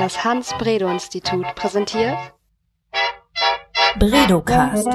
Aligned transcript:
Das 0.00 0.24
Hans-Bredow-Institut 0.24 1.44
präsentiert 1.56 2.16
Bredocast. 3.98 4.86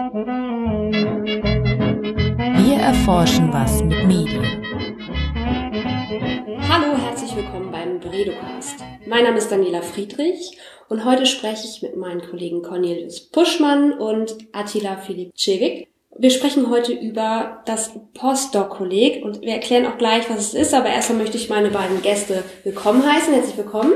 Wir 2.58 2.78
erforschen 2.78 3.54
was 3.54 3.84
mit 3.84 4.04
Medien. 4.08 4.64
Hallo, 6.68 6.98
herzlich 6.98 7.36
willkommen 7.36 7.72
beim 7.72 8.00
Bredocast. 8.00 8.80
Mein 9.06 9.26
Name 9.26 9.38
ist 9.38 9.52
Daniela 9.52 9.84
Friedrich 9.84 10.58
und 10.90 11.06
heute 11.06 11.28
spreche 11.28 11.68
ich 11.68 11.84
mit 11.84 11.96
meinen 11.96 12.28
Kollegen 12.28 12.64
Cornelius 12.64 13.30
Puschmann 13.30 13.94
und 13.94 14.36
Attila 14.54 14.98
Filipczewik 14.98 15.88
wir 16.18 16.30
sprechen 16.30 16.70
heute 16.70 16.94
über 16.94 17.62
das 17.66 17.92
Postdoc-Kolleg 18.14 19.24
und 19.26 19.42
wir 19.42 19.52
erklären 19.52 19.86
auch 19.86 19.98
gleich, 19.98 20.30
was 20.30 20.40
es 20.40 20.54
ist, 20.54 20.74
aber 20.74 20.88
erstmal 20.88 21.20
möchte 21.20 21.36
ich 21.36 21.50
meine 21.50 21.70
beiden 21.70 22.02
Gäste 22.02 22.44
willkommen 22.64 23.06
heißen. 23.06 23.34
Herzlich 23.34 23.58
willkommen. 23.58 23.92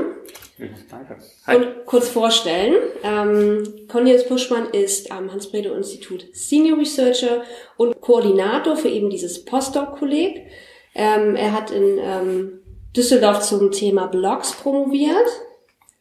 Danke. 0.90 1.18
Hi. 1.46 1.56
Und 1.56 1.86
kurz 1.86 2.08
vorstellen. 2.08 2.74
Ähm, 3.02 3.86
Cornelius 3.88 4.26
Puschmann 4.26 4.70
ist 4.70 5.10
am 5.10 5.32
Hans-Bredow-Institut 5.32 6.26
Senior 6.32 6.78
Researcher 6.78 7.42
und 7.76 8.00
Koordinator 8.00 8.76
für 8.76 8.88
eben 8.88 9.10
dieses 9.10 9.44
Postdoc-Kolleg. 9.44 10.46
Ähm, 10.94 11.36
er 11.36 11.52
hat 11.52 11.70
in 11.70 11.98
ähm, 11.98 12.60
Düsseldorf 12.96 13.40
zum 13.40 13.70
Thema 13.70 14.06
Blogs 14.06 14.52
promoviert. 14.52 15.26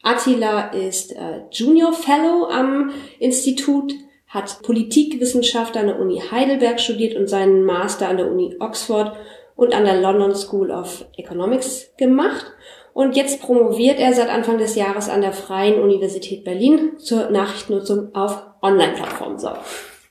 Attila 0.02 0.70
ist 0.70 1.14
äh, 1.14 1.42
Junior 1.52 1.94
Fellow 1.94 2.46
am 2.46 2.92
Institut 3.20 3.94
hat 4.30 4.62
Politikwissenschaft 4.62 5.76
an 5.76 5.88
der 5.88 6.00
Uni 6.00 6.22
Heidelberg 6.32 6.80
studiert 6.80 7.16
und 7.16 7.28
seinen 7.28 7.64
Master 7.64 8.08
an 8.08 8.18
der 8.18 8.32
Uni 8.32 8.56
Oxford 8.60 9.18
und 9.56 9.74
an 9.74 9.86
der 9.86 10.00
London 10.00 10.36
School 10.36 10.72
of 10.72 11.06
Economics 11.18 11.92
gemacht. 11.98 12.46
Und 12.94 13.16
jetzt 13.16 13.42
promoviert 13.42 14.00
er 14.00 14.14
seit 14.14 14.30
Anfang 14.30 14.58
des 14.58 14.76
Jahres 14.76 15.10
an 15.10 15.22
der 15.22 15.34
Freien 15.34 15.82
Universität 15.82 16.44
Berlin 16.44 16.98
zur 16.98 17.30
Nachrichtennutzung 17.30 18.14
auf 18.16 18.44
Online-Plattformen. 18.62 19.40
So, 19.40 19.52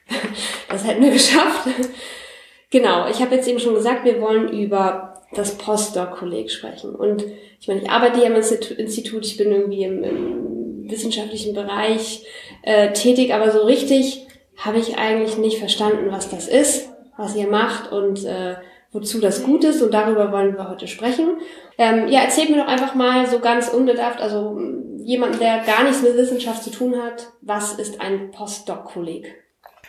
das 0.69 0.87
hätten 0.87 1.03
wir 1.03 1.11
geschafft. 1.11 1.69
Genau, 2.71 3.09
ich 3.09 3.21
habe 3.21 3.35
jetzt 3.35 3.49
eben 3.49 3.59
schon 3.59 3.75
gesagt, 3.75 4.05
wir 4.05 4.21
wollen 4.21 4.49
über 4.49 5.23
das 5.35 5.57
Postdoc-Kolleg 5.57 6.51
sprechen. 6.51 6.95
Und 6.95 7.25
ich 7.61 7.69
meine, 7.69 7.83
ich 7.83 7.91
arbeite 7.91 8.19
hier 8.19 8.27
am 8.27 8.37
Institut, 8.37 9.27
ich 9.27 9.37
bin 9.37 9.53
irgendwie 9.53 9.85
im, 9.85 10.05
im 10.05 10.91
wissenschaftlichen 10.91 11.55
Bereich 11.55 12.25
äh, 12.63 12.93
tätig, 12.93 13.35
aber 13.35 13.51
so 13.51 13.63
richtig 13.63 14.27
habe 14.57 14.79
ich 14.79 14.99
eigentlich 14.99 15.39
nicht 15.39 15.59
verstanden, 15.59 16.11
was 16.11 16.31
das 16.31 16.49
ist, 16.49 16.89
was 17.17 17.37
ihr 17.37 17.47
macht 17.47 17.93
und 17.93 18.25
äh, 18.25 18.57
wozu 18.99 19.21
das 19.21 19.43
gut 19.43 19.65
ist. 19.65 19.81
Und 19.81 19.95
darüber 19.95 20.33
wollen 20.33 20.57
wir 20.57 20.69
heute 20.69 20.89
sprechen. 20.89 21.39
Ähm, 21.79 22.09
ja, 22.09 22.21
erzählt 22.21 22.51
mir 22.51 22.59
doch 22.59 22.69
einfach 22.69 22.95
mal 22.95 23.27
so 23.27 23.39
ganz 23.39 23.69
unbedarft, 23.69 24.21
also 24.21 24.59
jemand, 24.99 25.41
der 25.41 25.63
gar 25.65 25.85
nichts 25.85 26.03
mit 26.03 26.17
Wissenschaft 26.17 26.65
zu 26.65 26.71
tun 26.71 26.97
hat, 27.03 27.29
was 27.41 27.75
ist 27.75 28.01
ein 28.01 28.31
Postdoc-Kolleg? 28.33 29.35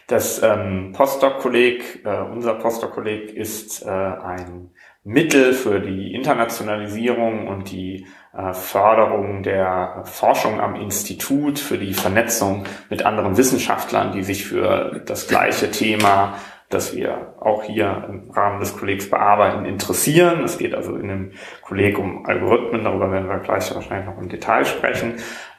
Das 0.07 0.41
ähm, 0.41 0.93
Postdoc-Kolleg, 0.95 2.05
äh, 2.05 2.21
unser 2.31 2.55
Postdoc-Kolleg 2.55 3.33
ist 3.35 3.85
äh, 3.85 3.89
ein 3.89 4.71
Mittel 5.03 5.53
für 5.53 5.79
die 5.79 6.13
Internationalisierung 6.13 7.47
und 7.47 7.71
die 7.71 8.05
äh, 8.33 8.53
Förderung 8.53 9.43
der 9.43 10.03
Forschung 10.05 10.59
am 10.59 10.75
Institut, 10.75 11.57
für 11.57 11.77
die 11.77 11.93
Vernetzung 11.93 12.65
mit 12.89 13.05
anderen 13.05 13.37
Wissenschaftlern, 13.37 14.11
die 14.11 14.23
sich 14.23 14.45
für 14.45 15.01
das 15.05 15.27
gleiche 15.27 15.71
Thema, 15.71 16.35
das 16.69 16.95
wir 16.95 17.33
auch 17.39 17.63
hier 17.63 18.05
im 18.07 18.29
Rahmen 18.29 18.59
des 18.59 18.77
Kollegs 18.77 19.09
bearbeiten, 19.09 19.65
interessieren. 19.65 20.43
Es 20.43 20.59
geht 20.59 20.75
also 20.75 20.95
in 20.95 21.07
dem 21.07 21.31
Kolleg 21.61 21.97
um 21.97 22.25
Algorithmen, 22.27 22.83
darüber 22.83 23.11
werden 23.11 23.27
wir 23.27 23.39
gleich 23.39 23.73
wahrscheinlich 23.73 24.07
noch 24.07 24.21
im 24.21 24.29
Detail 24.29 24.65
sprechen. 24.65 25.15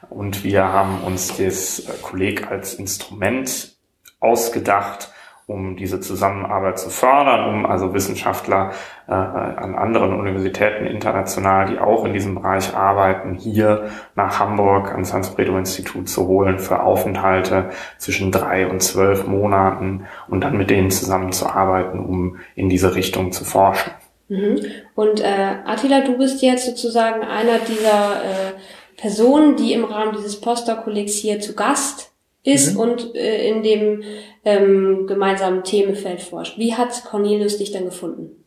Und 0.09 0.43
wir 0.45 0.63
haben 0.71 1.01
uns 1.03 1.35
das 1.37 1.85
Kolleg 2.01 2.49
als 2.49 2.73
Instrument 2.75 3.75
ausgedacht, 4.21 5.10
um 5.51 5.75
diese 5.75 5.99
Zusammenarbeit 5.99 6.79
zu 6.79 6.89
fördern, 6.89 7.53
um 7.53 7.65
also 7.65 7.93
Wissenschaftler 7.93 8.71
äh, 9.07 9.11
an 9.11 9.75
anderen 9.75 10.17
Universitäten 10.17 10.85
international, 10.85 11.67
die 11.67 11.79
auch 11.79 12.05
in 12.05 12.13
diesem 12.13 12.35
Bereich 12.35 12.75
arbeiten, 12.75 13.35
hier 13.35 13.89
nach 14.15 14.39
Hamburg 14.39 14.91
ans 14.91 15.13
Hans-Bredow-Institut 15.13 16.09
zu 16.09 16.27
holen 16.27 16.59
für 16.59 16.81
Aufenthalte 16.81 17.69
zwischen 17.97 18.31
drei 18.31 18.67
und 18.67 18.81
zwölf 18.81 19.27
Monaten 19.27 20.05
und 20.27 20.43
dann 20.43 20.57
mit 20.57 20.69
denen 20.69 20.91
zusammenzuarbeiten, 20.91 21.99
um 21.99 22.37
in 22.55 22.69
diese 22.69 22.95
Richtung 22.95 23.31
zu 23.31 23.43
forschen. 23.43 23.91
Mhm. 24.29 24.61
Und 24.95 25.19
äh, 25.19 25.55
Attila, 25.65 26.01
du 26.01 26.17
bist 26.17 26.41
jetzt 26.41 26.65
sozusagen 26.65 27.21
einer 27.21 27.59
dieser 27.59 28.23
äh, 28.23 28.51
Personen, 28.95 29.57
die 29.57 29.73
im 29.73 29.83
Rahmen 29.83 30.13
dieses 30.15 30.39
Poster-Kollegs 30.39 31.15
hier 31.15 31.39
zu 31.41 31.53
Gast 31.53 32.10
ist 32.43 32.73
mhm. 32.73 32.79
und 32.79 33.15
äh, 33.15 33.49
in 33.49 33.63
dem 33.63 34.03
ähm, 34.43 35.07
gemeinsamen 35.07 35.63
Themenfeld 35.63 36.21
forscht. 36.21 36.57
Wie 36.57 36.73
hat 36.73 37.03
Cornelius 37.05 37.57
dich 37.57 37.71
dann 37.71 37.85
gefunden? 37.85 38.45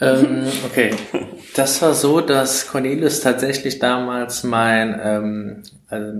Ähm, 0.00 0.44
okay, 0.66 0.90
das 1.54 1.80
war 1.80 1.94
so, 1.94 2.20
dass 2.20 2.68
Cornelius 2.68 3.20
tatsächlich 3.20 3.78
damals 3.78 4.44
mein 4.44 5.00
ähm, 5.02 5.62
also 5.88 6.12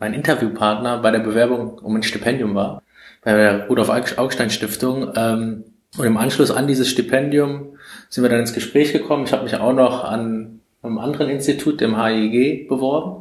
mein 0.00 0.14
Interviewpartner 0.14 0.98
bei 0.98 1.10
der 1.10 1.18
Bewerbung 1.20 1.78
um 1.78 1.94
ein 1.94 2.02
Stipendium 2.02 2.54
war, 2.54 2.82
bei 3.22 3.32
der 3.32 3.68
Rudolf 3.68 3.90
Augstein 4.16 4.50
Stiftung. 4.50 5.12
Ähm, 5.14 5.64
und 5.98 6.06
im 6.06 6.16
Anschluss 6.16 6.50
an 6.50 6.66
dieses 6.66 6.88
Stipendium 6.88 7.76
sind 8.08 8.24
wir 8.24 8.30
dann 8.30 8.40
ins 8.40 8.54
Gespräch 8.54 8.92
gekommen. 8.92 9.24
Ich 9.24 9.32
habe 9.32 9.44
mich 9.44 9.54
auch 9.56 9.72
noch 9.72 10.04
an 10.04 10.60
einem 10.82 10.98
anderen 10.98 11.28
Institut, 11.28 11.80
dem 11.80 12.02
HIG, 12.02 12.68
beworben. 12.68 13.19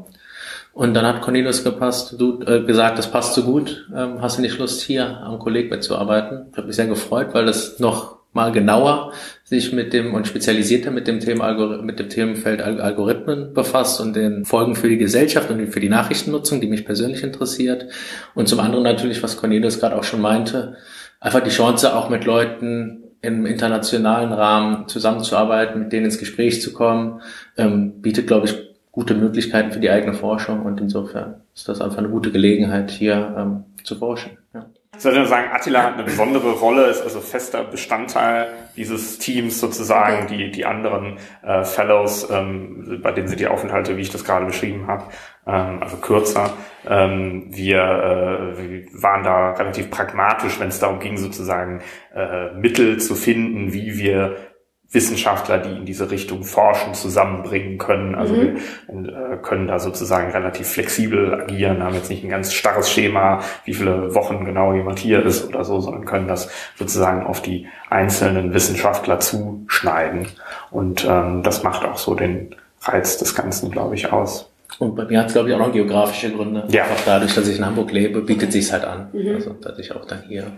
Und 0.80 0.94
dann 0.94 1.06
hat 1.06 1.20
Cornelius 1.20 1.66
gepasst, 1.66 2.16
du, 2.18 2.40
äh, 2.44 2.62
gesagt, 2.62 2.98
das 2.98 3.12
passt 3.12 3.34
so 3.34 3.44
gut, 3.44 3.86
ähm, 3.94 4.22
hast 4.22 4.38
du 4.38 4.42
nicht 4.42 4.58
Lust 4.60 4.80
hier 4.80 5.18
am 5.18 5.38
Kolleg 5.38 5.70
mitzuarbeiten? 5.70 6.46
Ich 6.54 6.58
habe 6.58 6.68
mich 6.68 6.78
sehr 6.78 6.88
gefreut, 6.88 7.34
weil 7.34 7.46
das 7.46 7.80
noch 7.80 8.20
mal 8.32 8.54
genauer 8.54 9.12
sich 9.44 9.74
mit 9.74 9.92
dem 9.92 10.14
und 10.14 10.26
spezialisierter 10.26 10.92
mit 10.92 11.06
dem 11.06 11.20
Thema 11.20 11.82
mit 11.82 12.00
dem 12.00 12.08
Themenfeld 12.08 12.62
Algorithmen 12.62 13.54
befasst 13.54 14.00
und 14.00 14.16
den 14.16 14.46
Folgen 14.46 14.74
für 14.74 14.88
die 14.88 14.98
Gesellschaft 14.98 15.52
und 15.52 15.68
für 15.68 15.82
die 15.82 15.90
Nachrichtennutzung, 15.90 16.62
die 16.62 16.68
mich 16.68 16.86
persönlich 16.86 17.24
interessiert. 17.24 17.88
Und 18.34 18.48
zum 18.48 18.62
anderen 18.62 18.86
natürlich, 18.86 19.22
was 19.22 19.36
Cornelius 19.36 19.82
gerade 19.82 19.98
auch 19.98 20.06
schon 20.06 20.22
meinte, 20.22 20.78
einfach 21.20 21.42
die 21.42 21.50
Chance 21.50 21.94
auch 21.94 22.10
mit 22.10 22.24
Leuten 22.24 23.04
im 23.22 23.46
internationalen 23.46 24.32
Rahmen 24.32 24.88
zusammenzuarbeiten, 24.88 25.82
mit 25.82 25.92
denen 25.92 26.06
ins 26.06 26.20
Gespräch 26.20 26.62
zu 26.62 26.72
kommen, 26.72 27.20
ähm, 27.58 28.02
bietet, 28.02 28.28
glaube 28.28 28.46
ich, 28.46 28.69
gute 28.92 29.14
Möglichkeiten 29.14 29.72
für 29.72 29.80
die 29.80 29.90
eigene 29.90 30.14
Forschung 30.14 30.66
und 30.66 30.80
insofern 30.82 31.42
ist 31.54 31.68
das 31.68 31.82
einfach 31.82 32.00
eine 32.00 32.10
gute 32.10 32.32
Gelegenheit, 32.32 32.92
hier 32.92 33.36
ähm, 33.38 33.64
zu 33.84 33.96
forschen. 33.96 34.38
Ja. 34.54 34.66
Ich 34.98 35.06
würde 35.06 35.26
sagen, 35.28 35.50
Attila 35.54 35.84
hat 35.84 35.94
eine 35.94 36.04
besondere 36.04 36.52
Rolle, 36.52 36.88
ist 36.88 37.02
also 37.02 37.22
fester 37.22 37.64
Bestandteil 37.64 38.48
dieses 38.76 39.18
Teams 39.18 39.60
sozusagen, 39.60 40.28
die, 40.28 40.52
die 40.52 40.66
anderen 40.66 41.18
äh, 41.42 41.64
Fellows, 41.64 42.30
ähm, 42.30 43.00
bei 43.02 43.14
denen 43.14 43.30
sind 43.30 43.40
die 43.40 43.48
Aufenthalte, 43.48 43.96
wie 43.96 44.02
ich 44.02 44.10
das 44.10 44.26
gerade 44.26 44.46
beschrieben 44.46 44.88
habe, 44.88 45.06
ähm, 45.48 45.82
also 45.82 45.98
kürzer. 45.98 46.52
Ähm, 46.86 47.46
wir, 47.50 47.80
äh, 47.80 48.58
wir 48.58 48.86
waren 49.02 49.24
da 49.24 49.52
relativ 49.52 49.90
pragmatisch, 49.90 50.60
wenn 50.60 50.68
es 50.68 50.80
darum 50.80 51.00
ging, 51.00 51.18
sozusagen 51.18 51.82
äh, 52.14 52.52
Mittel 52.56 53.00
zu 53.00 53.16
finden, 53.16 53.72
wie 53.72 53.98
wir 53.98 54.36
Wissenschaftler, 54.92 55.60
die 55.60 55.70
in 55.70 55.86
diese 55.86 56.10
Richtung 56.10 56.44
forschen, 56.44 56.96
zusammenbringen 56.96 57.78
können. 57.78 58.16
Also 58.16 58.34
mhm. 58.34 58.58
wir 58.88 59.34
äh, 59.34 59.38
können 59.38 59.68
da 59.68 59.78
sozusagen 59.78 60.32
relativ 60.32 60.68
flexibel 60.68 61.34
agieren, 61.42 61.84
haben 61.84 61.94
jetzt 61.94 62.10
nicht 62.10 62.24
ein 62.24 62.30
ganz 62.30 62.54
starres 62.54 62.90
Schema, 62.90 63.42
wie 63.66 63.76
viele 63.76 64.16
Wochen 64.16 64.46
genau 64.46 64.74
jemand 64.74 64.98
hier 64.98 65.24
ist 65.24 65.48
oder 65.48 65.64
so, 65.64 65.80
sondern 65.80 66.06
können 66.06 66.28
das 66.28 66.50
sozusagen 66.76 67.24
auf 67.24 67.42
die 67.42 67.68
einzelnen 67.90 68.54
Wissenschaftler 68.54 69.20
zuschneiden. 69.20 70.28
Und 70.72 71.06
ähm, 71.08 71.44
das 71.44 71.62
macht 71.62 71.86
auch 71.86 71.98
so 71.98 72.16
den 72.16 72.56
Reiz 72.82 73.18
des 73.18 73.36
Ganzen, 73.36 73.70
glaube 73.70 73.94
ich, 73.94 74.12
aus. 74.12 74.50
Und 74.80 74.96
bei 74.96 75.06
mir 75.06 75.20
hat 75.20 75.28
es, 75.28 75.34
glaube 75.34 75.50
ich, 75.50 75.56
auch 75.56 75.60
noch 75.60 75.72
geografische 75.72 76.32
Gründe. 76.32 76.64
Ja. 76.70 76.84
Auch 76.86 77.06
dadurch, 77.06 77.36
dass 77.36 77.48
ich 77.48 77.58
in 77.58 77.66
Hamburg 77.66 77.92
lebe, 77.92 78.22
bietet 78.22 78.52
sich's 78.52 78.72
halt 78.72 78.86
an. 78.86 79.10
Mhm. 79.14 79.36
Also, 79.36 79.54
dass 79.54 79.78
ich 79.78 79.94
auch 79.94 80.06
dann 80.06 80.24
hier 80.28 80.52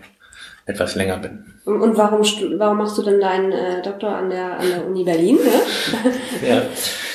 etwas 0.66 0.94
länger 0.94 1.18
bin. 1.18 1.44
Und 1.64 1.96
warum, 1.96 2.20
warum 2.58 2.78
machst 2.78 2.98
du 2.98 3.02
denn 3.02 3.20
deinen 3.20 3.52
äh, 3.52 3.82
Doktor 3.82 4.16
an 4.16 4.30
der, 4.30 4.58
an 4.58 4.68
der 4.68 4.86
Uni 4.86 5.04
Berlin? 5.04 5.36
Ne? 5.36 6.48
ja. 6.48 6.62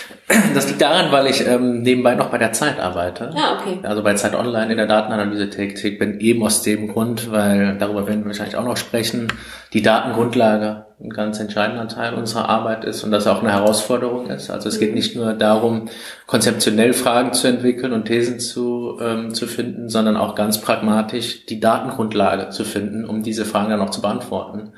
Das 0.54 0.68
liegt 0.68 0.82
daran, 0.82 1.10
weil 1.14 1.28
ich 1.28 1.48
ähm, 1.48 1.84
nebenbei 1.84 2.16
noch 2.16 2.30
bei 2.30 2.38
der 2.38 2.52
Zeit 2.52 2.82
arbeite. 2.82 3.32
Ah, 3.34 3.60
okay. 3.60 3.80
Also 3.84 4.04
bei 4.04 4.14
Zeit 4.16 4.36
Online 4.36 4.72
in 4.72 4.78
der 4.78 4.86
Datenanalyse 4.86 5.50
tätig 5.50 6.00
bin, 6.00 6.20
eben 6.20 6.44
aus 6.44 6.62
dem 6.62 6.90
Grund, 6.90 7.32
weil 7.32 7.78
darüber 7.78 8.08
werden 8.08 8.24
wir 8.24 8.28
wahrscheinlich 8.28 8.58
auch 8.58 8.66
noch 8.66 8.76
sprechen, 8.76 9.32
die 9.72 9.82
Datengrundlage 9.82 10.86
ein 11.00 11.12
ganz 11.12 11.40
entscheidender 11.40 11.88
Teil 11.88 12.16
unserer 12.16 12.50
Arbeit 12.50 12.84
ist 12.84 13.04
und 13.04 13.12
das 13.12 13.26
auch 13.28 13.42
eine 13.42 13.54
Herausforderung 13.54 14.30
ist. 14.30 14.50
Also 14.50 14.68
es 14.68 14.80
geht 14.80 14.96
nicht 14.96 15.16
nur 15.16 15.34
darum, 15.34 15.90
konzeptionell 16.26 16.94
Fragen 16.94 17.32
zu 17.32 17.48
entwickeln 17.48 17.94
und 17.94 18.06
Thesen 18.06 18.40
zu, 18.40 18.98
ähm, 19.00 19.34
zu 19.34 19.48
finden, 19.48 19.88
sondern 19.88 20.18
auch 20.18 20.36
ganz 20.36 20.60
pragmatisch 20.60 21.46
die 21.46 21.62
Datengrundlage 21.62 22.50
zu 22.50 22.66
finden, 22.66 23.06
um 23.06 23.24
diese 23.24 23.46
Fragen 23.46 23.70
dann 23.70 23.82
auch 23.82 23.92
zu 23.92 24.02
beantworten. 24.02 24.74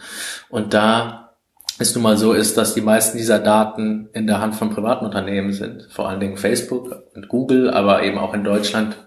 Und 0.50 0.74
da 0.75 1.28
es 1.79 1.95
nun 1.95 2.03
mal 2.03 2.17
so 2.17 2.33
ist, 2.33 2.57
dass 2.57 2.73
die 2.73 2.81
meisten 2.81 3.17
dieser 3.17 3.39
Daten 3.39 4.09
in 4.13 4.27
der 4.27 4.41
Hand 4.41 4.55
von 4.55 4.69
privaten 4.69 5.05
Unternehmen 5.05 5.53
sind, 5.53 5.87
vor 5.91 6.09
allen 6.09 6.19
Dingen 6.19 6.37
Facebook 6.37 7.03
und 7.15 7.29
Google, 7.29 7.69
aber 7.69 8.03
eben 8.03 8.17
auch 8.17 8.33
in 8.33 8.43
Deutschland 8.43 8.97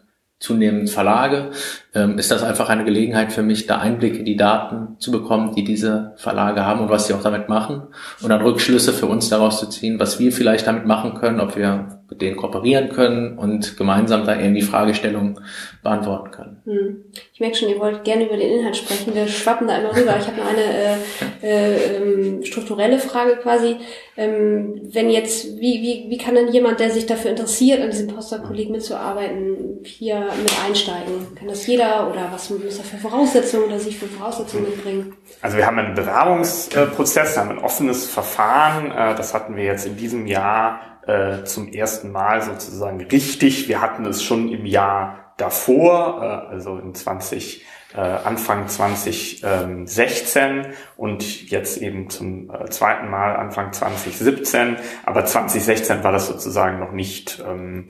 zunehmend 0.42 0.90
Verlage, 0.90 1.50
ähm, 1.94 2.18
ist 2.18 2.30
das 2.30 2.42
einfach 2.42 2.68
eine 2.68 2.84
Gelegenheit 2.84 3.32
für 3.32 3.42
mich, 3.42 3.66
da 3.66 3.78
Einblick 3.78 4.18
in 4.18 4.24
die 4.24 4.36
Daten 4.36 4.96
zu 4.98 5.12
bekommen, 5.12 5.54
die 5.54 5.62
diese 5.62 6.14
Verlage 6.16 6.66
haben 6.66 6.80
und 6.80 6.90
was 6.90 7.06
sie 7.06 7.14
auch 7.14 7.22
damit 7.22 7.48
machen 7.48 7.82
und 8.22 8.28
dann 8.28 8.42
Rückschlüsse 8.42 8.92
für 8.92 9.06
uns 9.06 9.28
daraus 9.28 9.60
zu 9.60 9.68
ziehen, 9.68 10.00
was 10.00 10.18
wir 10.18 10.32
vielleicht 10.32 10.66
damit 10.66 10.84
machen 10.84 11.14
können, 11.14 11.38
ob 11.40 11.56
wir 11.56 12.00
mit 12.10 12.20
denen 12.20 12.36
kooperieren 12.36 12.90
können 12.90 13.38
und 13.38 13.76
gemeinsam 13.78 14.26
da 14.26 14.38
irgendwie 14.38 14.62
Fragestellungen 14.62 15.40
beantworten 15.82 16.30
können. 16.30 16.62
Hm. 16.64 17.04
Ich 17.32 17.40
merke 17.40 17.56
schon, 17.56 17.68
ihr 17.70 17.78
wollt 17.78 18.04
gerne 18.04 18.26
über 18.26 18.36
den 18.36 18.58
Inhalt 18.58 18.76
sprechen. 18.76 19.14
Wir 19.14 19.28
schwappen 19.28 19.66
da 19.66 19.76
immer 19.76 19.96
rüber. 19.96 20.16
Ich 20.18 20.26
habe 20.26 20.36
noch 20.36 20.46
eine 20.46 20.62
äh, 20.62 20.96
äh, 21.42 21.96
ähm, 21.96 22.44
strukturelle 22.44 22.98
Frage 22.98 23.36
quasi. 23.36 23.76
Ähm, 24.14 24.80
wenn 24.92 25.08
jetzt, 25.08 25.58
wie, 25.58 25.80
wie, 25.80 26.10
wie 26.10 26.18
kann 26.18 26.34
denn 26.34 26.52
jemand, 26.52 26.80
der 26.80 26.90
sich 26.90 27.06
dafür 27.06 27.30
interessiert, 27.30 27.80
an 27.80 27.90
diesem 27.90 28.08
Postdoc-Kolleg 28.08 28.68
mitzuarbeiten, 28.68 29.80
hier 29.84 30.28
mit 30.42 30.52
einsteigen? 30.66 31.34
Kann 31.34 31.48
das 31.48 31.66
jeder 31.66 32.10
oder 32.10 32.28
was 32.30 32.50
muss 32.50 32.78
er 32.78 32.84
für 32.84 32.98
Voraussetzungen 32.98 33.64
oder 33.64 33.78
sich 33.78 33.98
für 33.98 34.06
Voraussetzungen 34.06 34.64
mitbringen? 34.64 35.16
Also 35.40 35.56
wir 35.56 35.66
haben 35.66 35.78
einen 35.78 35.94
Bewerbungsprozess, 35.94 37.38
haben 37.38 37.50
ein 37.50 37.58
offenes 37.58 38.06
Verfahren. 38.06 38.90
Äh, 38.90 39.14
das 39.14 39.32
hatten 39.32 39.56
wir 39.56 39.64
jetzt 39.64 39.86
in 39.86 39.96
diesem 39.96 40.26
Jahr 40.26 40.80
äh, 41.06 41.44
zum 41.44 41.72
ersten 41.72 42.12
Mal 42.12 42.42
sozusagen 42.42 43.00
richtig. 43.00 43.68
Wir 43.68 43.80
hatten 43.80 44.04
es 44.04 44.22
schon 44.22 44.52
im 44.52 44.66
Jahr 44.66 45.32
davor, 45.38 46.48
äh, 46.50 46.52
also 46.52 46.76
in 46.76 46.94
20, 46.94 47.64
äh, 47.94 48.00
Anfang 48.00 48.68
2016 48.68 50.66
und 50.96 51.50
jetzt 51.50 51.78
eben 51.78 52.10
zum 52.10 52.50
äh, 52.50 52.68
zweiten 52.70 53.10
Mal 53.10 53.36
Anfang 53.36 53.72
2017. 53.72 54.76
Aber 55.04 55.24
2016 55.24 56.04
war 56.04 56.12
das 56.12 56.26
sozusagen 56.28 56.78
noch 56.78 56.92
nicht 56.92 57.42
ähm, 57.46 57.88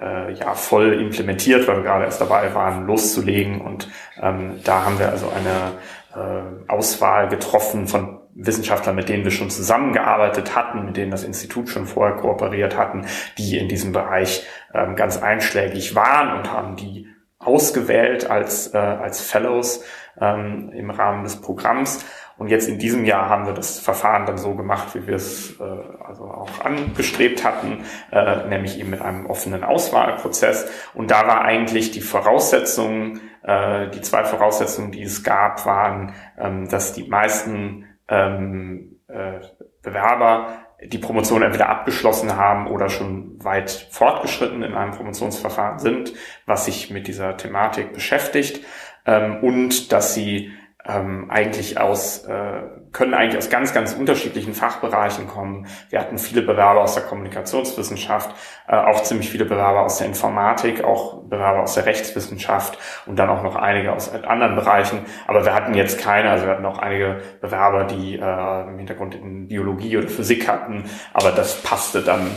äh, 0.00 0.32
ja 0.32 0.54
voll 0.54 0.94
implementiert, 1.00 1.68
weil 1.68 1.76
wir 1.76 1.84
gerade 1.84 2.04
erst 2.04 2.20
dabei 2.20 2.54
waren, 2.54 2.86
loszulegen. 2.86 3.60
Und 3.60 3.88
ähm, 4.20 4.60
da 4.64 4.84
haben 4.84 4.98
wir 4.98 5.10
also 5.10 5.30
eine 5.30 5.72
äh, 6.14 6.70
Auswahl 6.70 7.28
getroffen 7.28 7.86
von 7.86 8.20
Wissenschaftlern, 8.34 8.96
mit 8.96 9.08
denen 9.08 9.24
wir 9.24 9.30
schon 9.30 9.50
zusammengearbeitet 9.50 10.56
hatten, 10.56 10.84
mit 10.86 10.96
denen 10.96 11.10
das 11.10 11.22
Institut 11.22 11.68
schon 11.68 11.86
vorher 11.86 12.16
kooperiert 12.16 12.76
hatten, 12.76 13.06
die 13.38 13.58
in 13.58 13.68
diesem 13.68 13.92
Bereich 13.92 14.44
ähm, 14.74 14.96
ganz 14.96 15.22
einschlägig 15.22 15.94
waren 15.94 16.36
und 16.36 16.52
haben 16.52 16.74
die 16.76 17.08
ausgewählt 17.44 18.30
als, 18.30 18.72
äh, 18.74 18.78
als 18.78 19.20
Fellows 19.20 19.84
ähm, 20.20 20.70
im 20.72 20.90
Rahmen 20.90 21.24
des 21.24 21.40
Programms. 21.40 22.04
Und 22.36 22.48
jetzt 22.48 22.68
in 22.68 22.78
diesem 22.78 23.04
Jahr 23.04 23.28
haben 23.28 23.46
wir 23.46 23.52
das 23.52 23.78
Verfahren 23.78 24.26
dann 24.26 24.38
so 24.38 24.54
gemacht, 24.54 24.94
wie 24.94 25.06
wir 25.06 25.14
es 25.14 25.58
äh, 25.60 25.62
also 26.04 26.24
auch 26.24 26.64
angestrebt 26.64 27.44
hatten, 27.44 27.84
äh, 28.10 28.48
nämlich 28.48 28.78
eben 28.80 28.90
mit 28.90 29.00
einem 29.00 29.26
offenen 29.26 29.62
Auswahlprozess. 29.62 30.68
Und 30.94 31.10
da 31.10 31.26
war 31.28 31.42
eigentlich 31.42 31.92
die 31.92 32.00
Voraussetzung, 32.00 33.20
äh, 33.44 33.88
die 33.90 34.00
zwei 34.00 34.24
Voraussetzungen, 34.24 34.90
die 34.90 35.02
es 35.02 35.22
gab, 35.22 35.64
waren, 35.64 36.14
ähm, 36.36 36.68
dass 36.68 36.92
die 36.92 37.04
meisten 37.04 37.86
ähm, 38.08 39.00
äh, 39.06 39.38
Bewerber 39.82 40.63
die 40.86 40.98
Promotion 40.98 41.42
entweder 41.42 41.68
abgeschlossen 41.68 42.36
haben 42.36 42.66
oder 42.66 42.88
schon 42.88 43.42
weit 43.42 43.88
fortgeschritten 43.90 44.62
in 44.62 44.74
einem 44.74 44.92
Promotionsverfahren 44.92 45.78
sind, 45.78 46.12
was 46.46 46.66
sich 46.66 46.90
mit 46.90 47.06
dieser 47.06 47.36
Thematik 47.36 47.92
beschäftigt 47.92 48.60
ähm, 49.06 49.42
und 49.42 49.92
dass 49.92 50.14
sie 50.14 50.52
ähm, 50.86 51.30
eigentlich 51.30 51.80
aus, 51.80 52.24
äh, 52.26 52.62
können 52.92 53.14
eigentlich 53.14 53.38
aus 53.38 53.48
ganz, 53.48 53.72
ganz 53.72 53.94
unterschiedlichen 53.94 54.52
Fachbereichen 54.52 55.26
kommen. 55.26 55.66
Wir 55.88 55.98
hatten 55.98 56.18
viele 56.18 56.42
Bewerber 56.42 56.82
aus 56.82 56.94
der 56.94 57.04
Kommunikationswissenschaft, 57.04 58.34
äh, 58.68 58.76
auch 58.76 59.02
ziemlich 59.02 59.30
viele 59.30 59.46
Bewerber 59.46 59.82
aus 59.82 59.98
der 59.98 60.06
Informatik, 60.06 60.84
auch 60.84 61.22
Bewerber 61.22 61.62
aus 61.62 61.74
der 61.74 61.86
Rechtswissenschaft 61.86 62.78
und 63.06 63.18
dann 63.18 63.30
auch 63.30 63.42
noch 63.42 63.56
einige 63.56 63.92
aus 63.92 64.12
anderen 64.12 64.56
Bereichen. 64.56 65.06
Aber 65.26 65.44
wir 65.44 65.54
hatten 65.54 65.74
jetzt 65.74 65.98
keine, 65.98 66.30
also 66.30 66.44
wir 66.44 66.52
hatten 66.52 66.66
auch 66.66 66.78
einige 66.78 67.22
Bewerber, 67.40 67.84
die 67.84 68.16
äh, 68.18 68.68
im 68.68 68.76
Hintergrund 68.76 69.14
in 69.14 69.48
Biologie 69.48 69.96
oder 69.96 70.08
Physik 70.08 70.48
hatten, 70.48 70.84
aber 71.14 71.32
das 71.32 71.62
passte 71.62 72.02
dann 72.02 72.30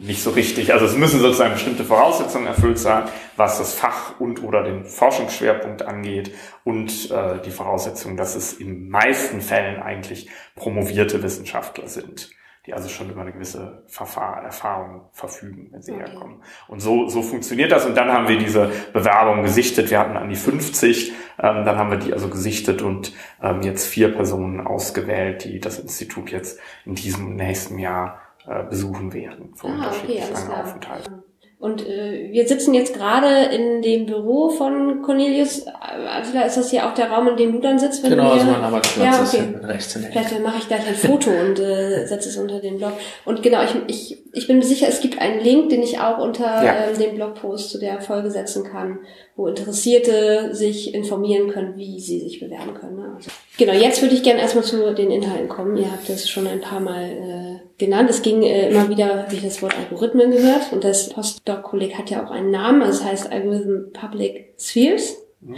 nicht 0.00 0.22
so 0.22 0.30
richtig. 0.30 0.72
Also 0.72 0.86
es 0.86 0.96
müssen 0.96 1.20
sozusagen 1.20 1.54
bestimmte 1.54 1.84
Voraussetzungen 1.84 2.46
erfüllt 2.46 2.78
sein, 2.78 3.04
was 3.36 3.58
das 3.58 3.74
Fach 3.74 4.18
und 4.20 4.42
oder 4.42 4.62
den 4.62 4.84
Forschungsschwerpunkt 4.84 5.82
angeht 5.82 6.32
und 6.64 7.10
äh, 7.10 7.40
die 7.44 7.50
Voraussetzung, 7.50 8.16
dass 8.16 8.34
es 8.34 8.52
in 8.52 8.88
meisten 8.88 9.40
Fällen 9.40 9.82
eigentlich 9.82 10.28
promovierte 10.54 11.22
Wissenschaftler 11.22 11.88
sind, 11.88 12.30
die 12.66 12.74
also 12.74 12.88
schon 12.88 13.10
über 13.10 13.22
eine 13.22 13.32
gewisse 13.32 13.84
Verfahr 13.86 14.42
Erfahrung 14.42 15.08
verfügen, 15.12 15.68
wenn 15.70 15.82
sie 15.82 15.92
okay. 15.92 16.06
herkommen. 16.06 16.42
Und 16.66 16.80
so, 16.80 17.08
so 17.08 17.22
funktioniert 17.22 17.72
das. 17.72 17.86
Und 17.86 17.96
dann 17.96 18.12
haben 18.12 18.28
wir 18.28 18.38
diese 18.38 18.70
Bewerbung 18.92 19.42
gesichtet. 19.42 19.90
Wir 19.90 20.00
hatten 20.00 20.16
an 20.16 20.28
die 20.28 20.36
50, 20.36 21.12
ähm, 21.40 21.64
dann 21.64 21.76
haben 21.76 21.90
wir 21.90 21.98
die 21.98 22.12
also 22.12 22.28
gesichtet 22.28 22.82
und 22.82 23.12
ähm, 23.42 23.62
jetzt 23.62 23.86
vier 23.86 24.12
Personen 24.12 24.66
ausgewählt, 24.66 25.44
die 25.44 25.60
das 25.60 25.78
Institut 25.78 26.30
jetzt 26.30 26.58
in 26.84 26.94
diesem 26.94 27.36
nächsten 27.36 27.78
Jahr 27.78 28.20
äh, 28.48 28.64
besuchen 28.68 29.12
werden 29.12 29.52
für 29.54 29.68
ah, 29.68 29.72
unterschiedliche 29.72 30.32
okay, 30.32 30.60
Aufenthalte. 30.62 31.22
Und 31.60 31.84
äh, 31.84 32.28
wir 32.30 32.46
sitzen 32.46 32.72
jetzt 32.72 32.94
gerade 32.94 33.52
in 33.52 33.82
dem 33.82 34.06
Büro 34.06 34.48
von 34.48 35.02
Cornelius. 35.02 35.66
Attila, 35.66 36.42
ist 36.42 36.56
das 36.56 36.70
hier 36.70 36.86
auch 36.86 36.94
der 36.94 37.10
Raum, 37.10 37.26
in 37.26 37.36
dem 37.36 37.52
du 37.52 37.58
dann 37.58 37.80
sitzt? 37.80 38.04
Wenn 38.04 38.10
genau, 38.10 38.26
du 38.26 38.30
also 38.34 38.46
mein 38.46 38.62
Arbeitsplatz 38.62 39.32
ja, 39.32 39.40
okay. 39.40 39.54
ist 39.56 39.68
rechts 39.68 39.96
in 39.96 40.02
der 40.02 40.12
Vielleicht 40.12 40.40
mache 40.40 40.58
ich 40.58 40.68
gleich 40.68 40.86
ein 40.86 40.94
Foto 40.94 41.30
und 41.30 41.58
äh, 41.58 42.06
setze 42.06 42.28
es 42.28 42.36
unter 42.36 42.60
den 42.60 42.78
Blog. 42.78 42.92
Und 43.24 43.42
genau, 43.42 43.64
ich, 43.64 43.74
ich, 43.88 44.18
ich 44.32 44.46
bin 44.46 44.58
mir 44.58 44.64
sicher, 44.64 44.86
es 44.88 45.00
gibt 45.00 45.20
einen 45.20 45.40
Link, 45.40 45.70
den 45.70 45.82
ich 45.82 45.98
auch 45.98 46.18
unter 46.18 46.62
ja. 46.62 46.74
ähm, 46.90 46.96
den 46.96 47.16
Blogpost 47.16 47.70
zu 47.70 47.80
der 47.80 48.00
Folge 48.00 48.30
setzen 48.30 48.62
kann, 48.62 49.00
wo 49.34 49.48
Interessierte 49.48 50.54
sich 50.54 50.94
informieren 50.94 51.48
können, 51.48 51.76
wie 51.76 51.98
sie 51.98 52.20
sich 52.20 52.38
bewerben 52.38 52.74
können. 52.74 52.98
Ne? 52.98 53.14
Also, 53.16 53.30
genau, 53.58 53.72
jetzt 53.72 54.00
würde 54.00 54.14
ich 54.14 54.22
gerne 54.22 54.40
erstmal 54.40 54.62
zu 54.62 54.94
den 54.94 55.10
Inhalten 55.10 55.48
kommen. 55.48 55.76
Ihr 55.76 55.90
habt 55.90 56.08
das 56.08 56.30
schon 56.30 56.46
ein 56.46 56.60
paar 56.60 56.78
Mal 56.78 57.02
äh, 57.02 57.67
genannt. 57.78 58.10
Es 58.10 58.22
ging 58.22 58.42
äh, 58.42 58.68
immer 58.68 58.88
wieder, 58.88 59.26
wie 59.30 59.36
ich 59.36 59.42
das 59.42 59.62
Wort 59.62 59.74
Algorithmen 59.76 60.30
gehört. 60.30 60.72
Und 60.72 60.84
das 60.84 61.08
Postdoc-Kolleg 61.08 61.96
hat 61.96 62.10
ja 62.10 62.24
auch 62.24 62.30
einen 62.30 62.50
Namen, 62.50 62.82
also 62.82 63.00
es 63.00 63.04
heißt 63.04 63.32
Algorithm 63.32 63.92
Public 63.92 64.54
Spheres. 64.58 65.16
Mhm. 65.40 65.56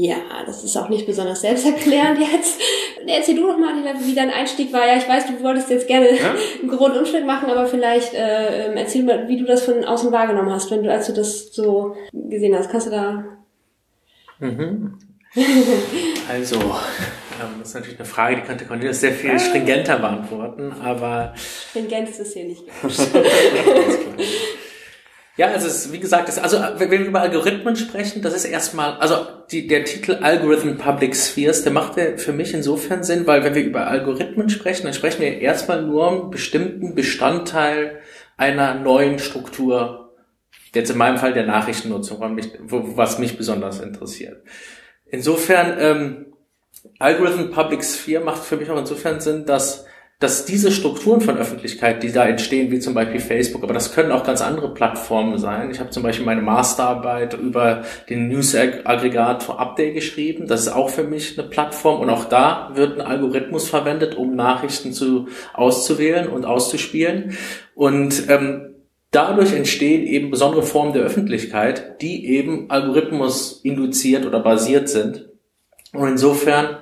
Ja, 0.00 0.16
das 0.46 0.62
ist 0.62 0.76
auch 0.76 0.88
nicht 0.88 1.06
besonders 1.06 1.40
selbsterklärend 1.40 2.20
jetzt. 2.20 2.60
Erzähl 3.04 3.34
du 3.34 3.48
doch 3.48 3.58
mal, 3.58 3.74
wie 4.00 4.14
dein 4.14 4.30
Einstieg 4.30 4.72
war. 4.72 4.86
Ja, 4.86 4.96
ich 4.96 5.08
weiß, 5.08 5.26
du 5.26 5.42
wolltest 5.42 5.70
jetzt 5.70 5.88
gerne 5.88 6.16
ja? 6.16 6.36
einen 6.60 6.70
Grundumschlag 6.70 7.24
machen, 7.24 7.50
aber 7.50 7.66
vielleicht 7.66 8.14
äh, 8.14 8.66
ähm, 8.66 8.76
erzähl 8.76 9.02
mal, 9.02 9.26
wie 9.26 9.38
du 9.38 9.44
das 9.44 9.64
von 9.64 9.84
außen 9.84 10.12
wahrgenommen 10.12 10.52
hast, 10.52 10.70
wenn 10.70 10.84
du, 10.84 10.92
als 10.92 11.08
du 11.08 11.14
das 11.14 11.52
so 11.52 11.96
gesehen 12.12 12.56
hast. 12.56 12.70
Kannst 12.70 12.86
du 12.86 12.90
da... 12.92 13.24
Mhm. 14.38 14.98
Also, 16.30 16.58
das 17.58 17.68
ist 17.68 17.74
natürlich 17.74 17.98
eine 17.98 18.08
Frage, 18.08 18.36
die 18.36 18.42
könnte 18.42 18.64
Cornelius 18.64 19.00
sehr 19.00 19.12
viel 19.12 19.38
stringenter 19.38 19.98
beantworten, 19.98 20.72
aber... 20.82 21.34
Stringent 21.70 22.08
ist 22.08 22.20
es 22.20 22.32
hier 22.32 22.44
nicht. 22.44 22.62
ja, 25.36 25.48
also 25.48 25.66
es, 25.66 25.92
wie 25.92 26.00
gesagt, 26.00 26.28
es, 26.28 26.38
also 26.38 26.58
wenn 26.76 26.90
wir 26.90 27.00
über 27.00 27.20
Algorithmen 27.20 27.76
sprechen, 27.76 28.22
das 28.22 28.34
ist 28.34 28.44
erstmal, 28.44 28.98
also 28.98 29.26
die, 29.50 29.66
der 29.66 29.84
Titel 29.84 30.16
Algorithm 30.16 30.76
Public 30.76 31.14
Spheres, 31.14 31.62
der 31.62 31.72
macht 31.72 31.96
ja 31.96 32.16
für 32.16 32.32
mich 32.32 32.54
insofern 32.54 33.02
Sinn, 33.04 33.26
weil 33.26 33.44
wenn 33.44 33.54
wir 33.54 33.62
über 33.64 33.86
Algorithmen 33.86 34.48
sprechen, 34.48 34.84
dann 34.84 34.94
sprechen 34.94 35.20
wir 35.20 35.40
erstmal 35.40 35.82
nur 35.82 36.08
um 36.08 36.20
einen 36.20 36.30
bestimmten 36.30 36.94
Bestandteil 36.94 38.00
einer 38.36 38.74
neuen 38.74 39.18
Struktur, 39.18 40.14
jetzt 40.74 40.90
in 40.90 40.98
meinem 40.98 41.18
Fall 41.18 41.32
der 41.32 41.46
Nachrichtennutzung, 41.46 42.20
was 42.20 43.18
mich 43.18 43.36
besonders 43.36 43.80
interessiert. 43.80 44.42
Insofern, 45.10 45.76
ähm, 45.78 46.26
Algorithm 46.98 47.50
Public 47.50 47.84
Sphere 47.84 48.24
macht 48.24 48.42
für 48.42 48.56
mich 48.56 48.70
auch 48.70 48.78
insofern 48.78 49.20
Sinn, 49.20 49.46
dass, 49.46 49.84
dass 50.18 50.44
diese 50.44 50.72
Strukturen 50.72 51.20
von 51.20 51.38
Öffentlichkeit, 51.38 52.02
die 52.02 52.12
da 52.12 52.26
entstehen, 52.26 52.70
wie 52.70 52.80
zum 52.80 52.94
Beispiel 52.94 53.20
Facebook, 53.20 53.62
aber 53.62 53.74
das 53.74 53.94
können 53.94 54.12
auch 54.12 54.24
ganz 54.24 54.40
andere 54.40 54.74
Plattformen 54.74 55.38
sein. 55.38 55.70
Ich 55.70 55.80
habe 55.80 55.90
zum 55.90 56.02
Beispiel 56.02 56.26
meine 56.26 56.42
Masterarbeit 56.42 57.34
über 57.34 57.84
den 58.08 58.28
News-Aggregator 58.28 59.60
Update 59.60 59.94
geschrieben. 59.94 60.46
Das 60.46 60.62
ist 60.62 60.68
auch 60.68 60.90
für 60.90 61.04
mich 61.04 61.38
eine 61.38 61.48
Plattform 61.48 62.00
und 62.00 62.10
auch 62.10 62.24
da 62.24 62.72
wird 62.74 62.98
ein 62.98 63.06
Algorithmus 63.06 63.68
verwendet, 63.68 64.16
um 64.16 64.34
Nachrichten 64.34 64.92
zu 64.92 65.28
auszuwählen 65.54 66.28
und 66.28 66.44
auszuspielen. 66.44 67.36
Und 67.74 68.28
ähm, 68.28 68.74
dadurch 69.10 69.52
entstehen 69.52 70.06
eben 70.06 70.30
besondere 70.30 70.62
Formen 70.62 70.92
der 70.92 71.02
Öffentlichkeit, 71.02 72.02
die 72.02 72.26
eben 72.26 72.70
Algorithmus 72.70 73.60
induziert 73.62 74.26
oder 74.26 74.40
basiert 74.40 74.88
sind. 74.88 75.27
Und 75.92 76.08
insofern 76.08 76.78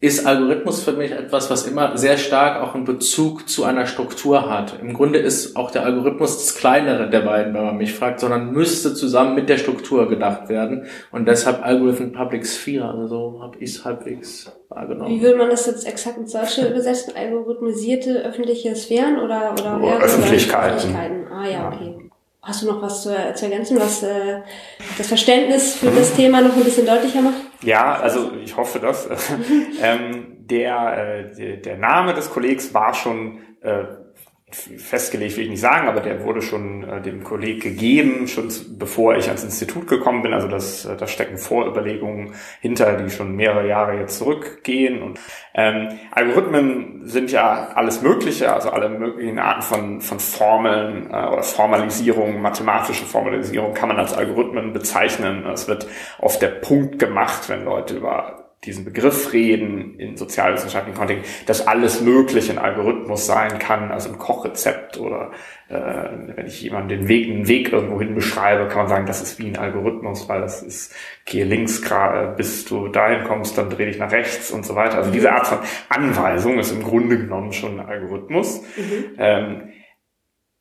ist 0.00 0.26
Algorithmus 0.26 0.84
für 0.84 0.92
mich 0.92 1.10
etwas, 1.10 1.50
was 1.50 1.66
immer 1.66 1.96
sehr 1.98 2.18
stark 2.18 2.62
auch 2.62 2.76
einen 2.76 2.84
Bezug 2.84 3.48
zu 3.48 3.64
einer 3.64 3.86
Struktur 3.86 4.48
hat. 4.48 4.78
Im 4.80 4.94
Grunde 4.94 5.18
ist 5.18 5.56
auch 5.56 5.72
der 5.72 5.84
Algorithmus 5.84 6.38
das 6.38 6.54
kleinere 6.54 7.10
der 7.10 7.22
beiden, 7.22 7.52
wenn 7.52 7.64
man 7.64 7.76
mich 7.76 7.94
fragt, 7.94 8.20
sondern 8.20 8.52
müsste 8.52 8.94
zusammen 8.94 9.34
mit 9.34 9.48
der 9.48 9.58
Struktur 9.58 10.08
gedacht 10.08 10.48
werden. 10.48 10.86
Und 11.10 11.26
deshalb 11.26 11.64
Algorithm 11.66 12.12
Public 12.12 12.46
Sphere, 12.46 12.88
also 12.88 13.08
so 13.08 13.42
habe 13.42 13.56
ich 13.58 13.70
es 13.70 13.84
halbwegs 13.84 14.52
wahrgenommen. 14.68 15.16
Wie 15.16 15.20
würde 15.20 15.36
man 15.36 15.50
das 15.50 15.66
jetzt 15.66 15.84
exakt 15.84 16.16
ins 16.16 16.32
Deutsche 16.32 16.68
übersetzen? 16.68 17.14
Algorithmisierte 17.16 18.24
öffentliche 18.24 18.76
Sphären 18.76 19.18
oder, 19.18 19.52
oder 19.58 19.80
oh, 19.82 19.90
Öffentlichkeiten. 19.90 20.76
Öffentlichkeiten? 20.76 21.26
Ah 21.32 21.48
ja, 21.48 21.72
okay. 21.72 22.07
Hast 22.48 22.62
du 22.62 22.66
noch 22.66 22.80
was 22.80 23.02
zu, 23.02 23.14
zu 23.34 23.44
ergänzen, 23.44 23.78
was 23.78 24.02
äh, 24.02 24.40
das 24.96 25.06
Verständnis 25.06 25.74
für 25.74 25.90
das 25.90 26.14
Thema 26.14 26.40
noch 26.40 26.56
ein 26.56 26.64
bisschen 26.64 26.86
deutlicher 26.86 27.20
macht? 27.20 27.42
Ja, 27.62 27.96
also 27.96 28.32
ich 28.42 28.56
hoffe 28.56 28.80
das. 28.80 29.06
ähm, 29.82 30.38
der, 30.38 31.28
äh, 31.36 31.58
der 31.60 31.76
Name 31.76 32.14
des 32.14 32.30
Kollegs 32.30 32.72
war 32.72 32.94
schon 32.94 33.40
äh, 33.60 33.84
festgelegt 34.50 35.36
will 35.36 35.44
ich 35.44 35.50
nicht 35.50 35.60
sagen, 35.60 35.88
aber 35.88 36.00
der 36.00 36.24
wurde 36.24 36.40
schon 36.40 36.82
äh, 36.82 37.02
dem 37.02 37.22
Kolleg 37.22 37.62
gegeben, 37.62 38.26
schon 38.28 38.48
bevor 38.78 39.14
ich 39.16 39.26
ans 39.26 39.44
Institut 39.44 39.86
gekommen 39.86 40.22
bin. 40.22 40.32
Also 40.32 40.48
das, 40.48 40.86
äh, 40.86 40.96
da 40.96 41.06
stecken 41.06 41.36
Vorüberlegungen 41.36 42.34
hinter, 42.60 42.96
die 42.96 43.10
schon 43.10 43.36
mehrere 43.36 43.68
Jahre 43.68 43.98
jetzt 43.98 44.16
zurückgehen. 44.16 45.02
Und 45.02 45.20
ähm, 45.54 45.88
Algorithmen 46.12 47.06
sind 47.06 47.30
ja 47.30 47.68
alles 47.74 48.00
Mögliche, 48.00 48.52
also 48.52 48.70
alle 48.70 48.88
möglichen 48.88 49.38
Arten 49.38 49.62
von, 49.62 50.00
von 50.00 50.18
Formeln 50.18 51.10
äh, 51.10 51.26
oder 51.26 51.42
Formalisierung, 51.42 52.40
mathematische 52.40 53.04
Formalisierung 53.04 53.74
kann 53.74 53.88
man 53.88 53.98
als 53.98 54.14
Algorithmen 54.14 54.72
bezeichnen. 54.72 55.44
Es 55.46 55.68
wird 55.68 55.86
auf 56.18 56.38
der 56.38 56.48
Punkt 56.48 56.98
gemacht, 56.98 57.50
wenn 57.50 57.64
Leute 57.64 57.96
über 57.96 58.47
diesen 58.64 58.84
Begriff 58.84 59.32
reden 59.32 59.98
in 60.00 60.16
sozialwissenschaftlichen 60.16 60.98
Kontext, 60.98 61.48
dass 61.48 61.66
alles 61.68 62.00
möglich 62.00 62.50
ein 62.50 62.58
Algorithmus 62.58 63.24
sein 63.24 63.58
kann, 63.60 63.92
also 63.92 64.08
ein 64.08 64.18
Kochrezept 64.18 64.98
oder 64.98 65.30
äh, 65.68 65.74
wenn 66.34 66.46
ich 66.46 66.62
jemanden 66.62 66.88
den 66.88 67.08
Weg, 67.08 67.28
einen 67.28 67.46
Weg 67.46 67.72
irgendwo 67.72 68.00
hin 68.00 68.16
beschreibe, 68.16 68.66
kann 68.66 68.78
man 68.78 68.88
sagen, 68.88 69.06
das 69.06 69.22
ist 69.22 69.38
wie 69.38 69.46
ein 69.46 69.56
Algorithmus, 69.56 70.28
weil 70.28 70.40
das 70.40 70.62
ist, 70.62 70.92
gehe 71.24 71.44
links 71.44 71.82
gerade, 71.82 72.34
bis 72.36 72.64
du 72.64 72.88
dahin 72.88 73.24
kommst, 73.24 73.56
dann 73.56 73.70
dreh 73.70 73.86
dich 73.86 73.98
nach 73.98 74.10
rechts 74.10 74.50
und 74.50 74.66
so 74.66 74.74
weiter. 74.74 74.96
Also 74.96 75.12
diese 75.12 75.30
Art 75.30 75.46
von 75.46 75.58
Anweisung 75.88 76.58
ist 76.58 76.72
im 76.72 76.82
Grunde 76.82 77.16
genommen 77.16 77.52
schon 77.52 77.78
ein 77.78 77.86
Algorithmus. 77.86 78.60
Mhm. 78.76 79.04
Ähm, 79.18 79.68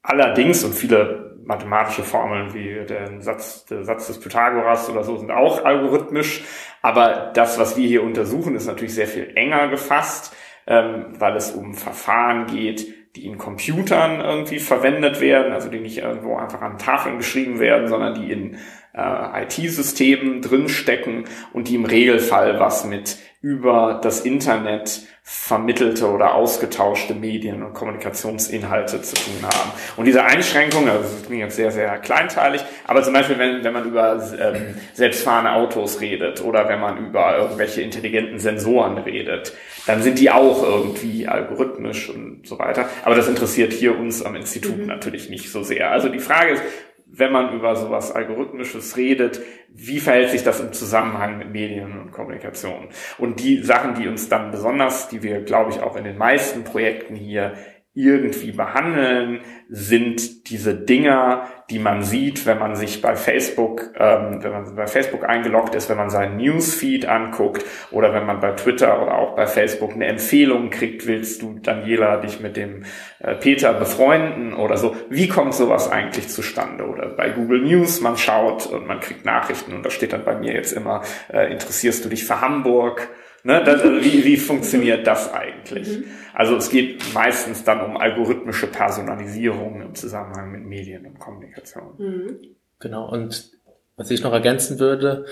allerdings, 0.04 0.64
und 0.64 0.76
viele 0.76 1.27
mathematische 1.48 2.04
Formeln 2.04 2.54
wie 2.54 2.86
der 2.86 3.22
Satz, 3.22 3.66
der 3.66 3.84
Satz 3.84 4.08
des 4.08 4.20
Pythagoras 4.20 4.90
oder 4.90 5.04
so 5.04 5.18
sind 5.18 5.32
auch 5.32 5.64
algorithmisch. 5.64 6.44
Aber 6.82 7.32
das, 7.34 7.58
was 7.58 7.78
wir 7.78 7.88
hier 7.88 8.04
untersuchen, 8.04 8.56
ist 8.56 8.68
natürlich 8.68 8.94
sehr 8.94 9.08
viel 9.08 9.32
enger 9.36 9.70
gefasst, 9.70 10.36
ähm, 10.68 11.14
weil 11.18 11.36
es 11.36 11.52
um 11.52 11.74
Verfahren 11.74 12.46
geht, 12.48 13.16
die 13.16 13.26
in 13.26 13.38
Computern 13.38 14.22
irgendwie 14.22 14.60
verwendet 14.60 15.22
werden, 15.22 15.54
also 15.54 15.70
die 15.70 15.80
nicht 15.80 15.98
irgendwo 15.98 16.38
einfach 16.38 16.62
an 16.62 16.78
Tafeln 16.78 17.18
geschrieben 17.18 17.60
werden, 17.60 17.88
sondern 17.88 18.14
die 18.14 18.32
in 18.32 18.58
äh, 18.94 19.44
IT-Systemen 19.44 20.42
drinstecken 20.42 21.26
und 21.54 21.68
die 21.68 21.76
im 21.76 21.86
Regelfall 21.86 22.60
was 22.60 22.86
mit 22.86 23.18
über 23.42 24.00
das 24.04 24.22
Internet 24.22 25.02
vermittelte 25.30 26.10
oder 26.10 26.36
ausgetauschte 26.36 27.14
Medien 27.14 27.62
und 27.62 27.74
Kommunikationsinhalte 27.74 29.02
zu 29.02 29.14
tun 29.14 29.44
haben. 29.44 29.74
Und 29.98 30.06
diese 30.06 30.24
Einschränkungen, 30.24 30.88
also 30.88 31.04
das 31.04 31.26
klingt 31.26 31.42
jetzt 31.42 31.58
sehr, 31.58 31.70
sehr 31.70 31.98
kleinteilig, 31.98 32.64
aber 32.86 33.04
zum 33.04 33.12
Beispiel, 33.12 33.38
wenn, 33.38 33.62
wenn 33.62 33.74
man 33.74 33.84
über 33.84 34.14
ähm, 34.40 34.76
selbstfahrende 34.94 35.52
Autos 35.52 36.00
redet 36.00 36.42
oder 36.42 36.70
wenn 36.70 36.80
man 36.80 37.08
über 37.08 37.40
irgendwelche 37.40 37.82
intelligenten 37.82 38.40
Sensoren 38.40 39.00
redet, 39.00 39.52
dann 39.86 40.02
sind 40.02 40.18
die 40.18 40.32
auch 40.32 40.64
irgendwie 40.64 41.28
algorithmisch 41.28 42.10
und 42.10 42.48
so 42.48 42.58
weiter. 42.58 42.88
Aber 43.04 43.16
das 43.16 43.28
interessiert 43.28 43.74
hier 43.74 44.00
uns 44.00 44.24
am 44.24 44.34
Institut 44.38 44.78
mhm. 44.78 44.86
natürlich 44.86 45.30
nicht 45.30 45.52
so 45.52 45.62
sehr. 45.62 45.92
Also 45.92 46.08
die 46.08 46.20
Frage 46.20 46.54
ist, 46.54 46.64
wenn 47.10 47.32
man 47.32 47.54
über 47.54 47.76
sowas 47.76 48.12
Algorithmisches 48.12 48.98
redet, 48.98 49.42
wie 49.70 50.00
verhält 50.00 50.30
sich 50.30 50.44
das 50.44 50.60
im 50.60 50.74
Zusammenhang 50.74 51.38
mit 51.38 51.52
Medien 51.52 52.00
und 52.00 52.12
Kommunikation? 52.12 52.90
Und 53.18 53.40
die 53.40 53.64
Sachen, 53.64 53.96
die 53.96 54.08
uns 54.08 54.30
dann 54.30 54.52
besonders, 54.52 55.10
die 55.10 55.24
wir, 55.24 55.42
glaube 55.42 55.72
ich, 55.72 55.82
auch 55.82 55.96
in 55.96 56.04
den 56.04 56.18
meisten 56.18 56.64
Projekten 56.64 57.16
hier 57.16 57.54
irgendwie 57.98 58.52
behandeln, 58.52 59.40
sind 59.70 60.50
diese 60.52 60.76
Dinger, 60.76 61.48
die 61.72 61.80
man 61.80 62.04
sieht, 62.04 62.46
wenn 62.46 62.60
man 62.60 62.76
sich 62.76 63.02
bei 63.02 63.16
Facebook, 63.16 63.90
ähm, 63.98 64.44
wenn 64.44 64.52
man 64.52 64.76
bei 64.76 64.86
Facebook 64.86 65.28
eingeloggt 65.28 65.74
ist, 65.74 65.90
wenn 65.90 65.98
man 65.98 66.12
seinen 66.12 66.38
Newsfeed 66.38 67.08
anguckt 67.08 67.66
oder 67.90 68.14
wenn 68.14 68.26
man 68.26 68.40
bei 68.40 68.52
Twitter 68.52 69.02
oder 69.02 69.18
auch 69.18 69.36
bei 69.36 69.48
Facebook 69.48 69.94
eine 69.94 70.06
Empfehlung 70.06 70.70
kriegt, 70.70 71.08
willst 71.08 71.42
du 71.42 71.58
Daniela 71.60 72.18
dich 72.18 72.40
mit 72.40 72.56
dem 72.56 72.84
äh, 73.20 73.34
Peter 73.34 73.74
befreunden 73.74 74.54
oder 74.54 74.78
so. 74.78 74.96
Wie 75.10 75.28
kommt 75.28 75.56
sowas 75.56 75.92
eigentlich 75.92 76.30
zustande? 76.30 76.86
Oder 76.86 77.08
bei 77.08 77.30
Google 77.30 77.62
News, 77.62 78.00
man 78.00 78.16
schaut 78.16 78.68
und 78.68 78.86
man 78.88 79.00
kriegt 79.00 79.26
Nachrichten 79.26 79.74
und 79.74 79.84
da 79.84 79.90
steht 79.90 80.14
dann 80.14 80.24
bei 80.24 80.38
mir 80.38 80.54
jetzt 80.54 80.72
immer, 80.72 81.02
äh, 81.34 81.52
interessierst 81.52 82.06
du 82.06 82.10
dich 82.10 82.26
für 82.26 82.42
Hamburg? 82.42 83.10
Ne, 83.48 83.64
das, 83.64 83.82
also 83.82 84.04
wie, 84.04 84.26
wie 84.26 84.36
funktioniert 84.36 85.08
das 85.08 85.32
eigentlich? 85.32 86.00
Mhm. 86.00 86.04
Also 86.34 86.58
es 86.58 86.70
geht 86.70 87.02
meistens 87.14 87.64
dann 87.64 87.80
um 87.80 87.96
algorithmische 87.96 88.68
Personalisierung 88.68 89.82
im 89.82 89.96
Zusammenhang 89.96 90.52
mit 90.52 90.66
Medien 90.66 91.06
und 91.06 91.18
Kommunikation. 91.18 91.94
Mhm. 91.98 92.40
Genau, 92.80 93.10
und 93.10 93.50
was 93.96 94.12
ich 94.12 94.22
noch 94.22 94.34
ergänzen 94.34 94.80
würde, 94.80 95.28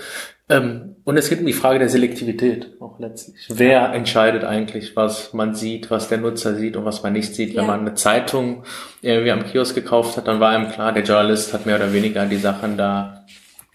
ähm, 0.48 0.96
und 1.04 1.18
es 1.18 1.28
geht 1.28 1.40
um 1.40 1.46
die 1.46 1.52
Frage 1.52 1.78
der 1.78 1.90
Selektivität 1.90 2.80
auch 2.80 2.98
letztlich. 2.98 3.48
Wer 3.50 3.92
entscheidet 3.92 4.44
eigentlich, 4.44 4.96
was 4.96 5.34
man 5.34 5.54
sieht, 5.54 5.90
was 5.90 6.08
der 6.08 6.16
Nutzer 6.16 6.54
sieht 6.54 6.76
und 6.76 6.86
was 6.86 7.02
man 7.02 7.12
nicht 7.12 7.34
sieht? 7.34 7.52
Ja. 7.52 7.60
Wenn 7.60 7.66
man 7.66 7.80
eine 7.80 7.94
Zeitung 7.94 8.64
irgendwie 9.02 9.30
am 9.30 9.44
Kiosk 9.44 9.74
gekauft 9.74 10.16
hat, 10.16 10.26
dann 10.26 10.40
war 10.40 10.58
ihm 10.58 10.70
klar, 10.70 10.92
der 10.92 11.02
Journalist 11.02 11.52
hat 11.52 11.66
mehr 11.66 11.76
oder 11.76 11.92
weniger 11.92 12.24
die 12.24 12.36
Sachen 12.36 12.78
da 12.78 13.15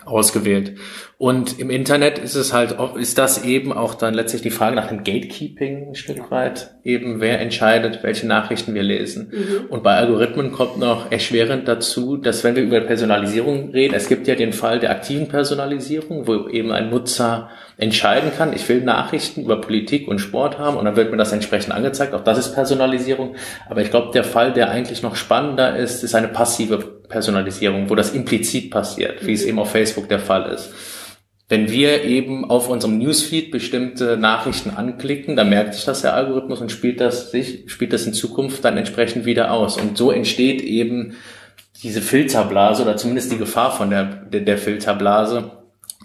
ausgewählt. 0.05 0.73
Und 1.17 1.59
im 1.59 1.69
Internet 1.69 2.17
ist 2.17 2.33
es 2.33 2.51
halt 2.51 2.79
auch, 2.79 2.95
ist 2.95 3.19
das 3.19 3.43
eben 3.43 3.71
auch 3.71 3.93
dann 3.93 4.15
letztlich 4.15 4.41
die 4.41 4.49
Frage 4.49 4.75
nach 4.75 4.87
dem 4.87 5.03
Gatekeeping 5.03 5.89
ein 5.89 5.95
Stück 5.95 6.31
weit. 6.31 6.71
Eben 6.83 7.21
wer 7.21 7.39
entscheidet, 7.39 8.01
welche 8.01 8.25
Nachrichten 8.25 8.73
wir 8.73 8.81
lesen. 8.81 9.31
Mhm. 9.31 9.65
Und 9.69 9.83
bei 9.83 9.95
Algorithmen 9.95 10.51
kommt 10.51 10.79
noch 10.79 11.11
erschwerend 11.11 11.67
dazu, 11.67 12.17
dass 12.17 12.43
wenn 12.43 12.55
wir 12.55 12.63
über 12.63 12.81
Personalisierung 12.81 13.69
reden, 13.69 13.93
es 13.93 14.07
gibt 14.07 14.27
ja 14.27 14.33
den 14.33 14.51
Fall 14.51 14.79
der 14.79 14.89
aktiven 14.89 15.27
Personalisierung, 15.27 16.25
wo 16.25 16.47
eben 16.47 16.71
ein 16.71 16.89
Nutzer 16.89 17.49
entscheiden 17.77 18.31
kann, 18.35 18.53
ich 18.53 18.67
will 18.67 18.81
Nachrichten 18.81 19.41
über 19.41 19.61
Politik 19.61 20.07
und 20.07 20.19
Sport 20.19 20.57
haben 20.57 20.77
und 20.77 20.85
dann 20.85 20.95
wird 20.95 21.11
mir 21.11 21.17
das 21.17 21.33
entsprechend 21.33 21.73
angezeigt. 21.73 22.13
Auch 22.13 22.23
das 22.23 22.39
ist 22.39 22.53
Personalisierung. 22.53 23.35
Aber 23.69 23.81
ich 23.81 23.91
glaube, 23.91 24.11
der 24.11 24.23
Fall, 24.23 24.53
der 24.53 24.71
eigentlich 24.71 25.03
noch 25.03 25.15
spannender 25.15 25.75
ist, 25.75 26.03
ist 26.03 26.15
eine 26.15 26.27
passive 26.27 27.00
Personalisierung, 27.11 27.89
wo 27.89 27.95
das 27.95 28.13
implizit 28.13 28.71
passiert, 28.71 29.25
wie 29.25 29.33
es 29.33 29.43
mhm. 29.43 29.49
eben 29.49 29.59
auf 29.59 29.71
Facebook 29.71 30.09
der 30.09 30.19
Fall 30.19 30.51
ist. 30.51 30.73
Wenn 31.51 31.69
wir 31.69 32.05
eben 32.05 32.49
auf 32.49 32.69
unserem 32.69 32.97
Newsfeed 32.97 33.51
bestimmte 33.51 34.15
Nachrichten 34.15 34.69
anklicken, 34.69 35.35
dann 35.35 35.49
merkt 35.49 35.73
sich 35.73 35.83
das 35.83 36.01
der 36.01 36.13
Algorithmus 36.13 36.61
und 36.61 36.71
spielt 36.71 37.01
das 37.01 37.29
sich, 37.31 37.63
spielt 37.67 37.91
das 37.91 38.05
in 38.07 38.13
Zukunft 38.13 38.63
dann 38.63 38.77
entsprechend 38.77 39.25
wieder 39.25 39.51
aus. 39.51 39.75
Und 39.75 39.97
so 39.97 40.11
entsteht 40.11 40.61
eben 40.61 41.15
diese 41.83 42.01
Filterblase 42.01 42.83
oder 42.83 42.95
zumindest 42.95 43.33
die 43.33 43.37
Gefahr 43.37 43.75
von 43.75 43.89
der, 43.89 44.05
der, 44.05 44.41
der 44.41 44.57
Filterblase, 44.57 45.51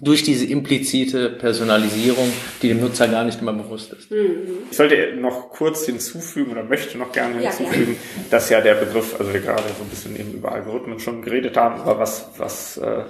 durch 0.00 0.22
diese 0.22 0.44
implizite 0.46 1.30
Personalisierung, 1.30 2.30
die 2.60 2.68
dem 2.68 2.80
Nutzer 2.80 3.08
gar 3.08 3.24
nicht 3.24 3.40
immer 3.40 3.52
bewusst 3.52 3.92
ist. 3.92 4.10
Mhm. 4.10 4.66
Ich 4.70 4.76
sollte 4.76 5.16
noch 5.16 5.50
kurz 5.50 5.86
hinzufügen 5.86 6.52
oder 6.52 6.64
möchte 6.64 6.98
noch 6.98 7.12
gerne 7.12 7.38
hinzufügen, 7.38 7.96
ja, 8.16 8.22
dass 8.30 8.50
ja 8.50 8.60
der 8.60 8.74
Begriff, 8.74 9.18
also 9.18 9.32
wir 9.32 9.40
gerade 9.40 9.62
so 9.76 9.84
ein 9.84 9.88
bisschen 9.88 10.18
eben 10.18 10.32
über 10.32 10.52
Algorithmen 10.52 11.00
schon 11.00 11.22
geredet 11.22 11.56
haben, 11.56 11.80
aber 11.80 11.98
was, 11.98 12.28
was 12.36 12.76
äh, 12.78 13.04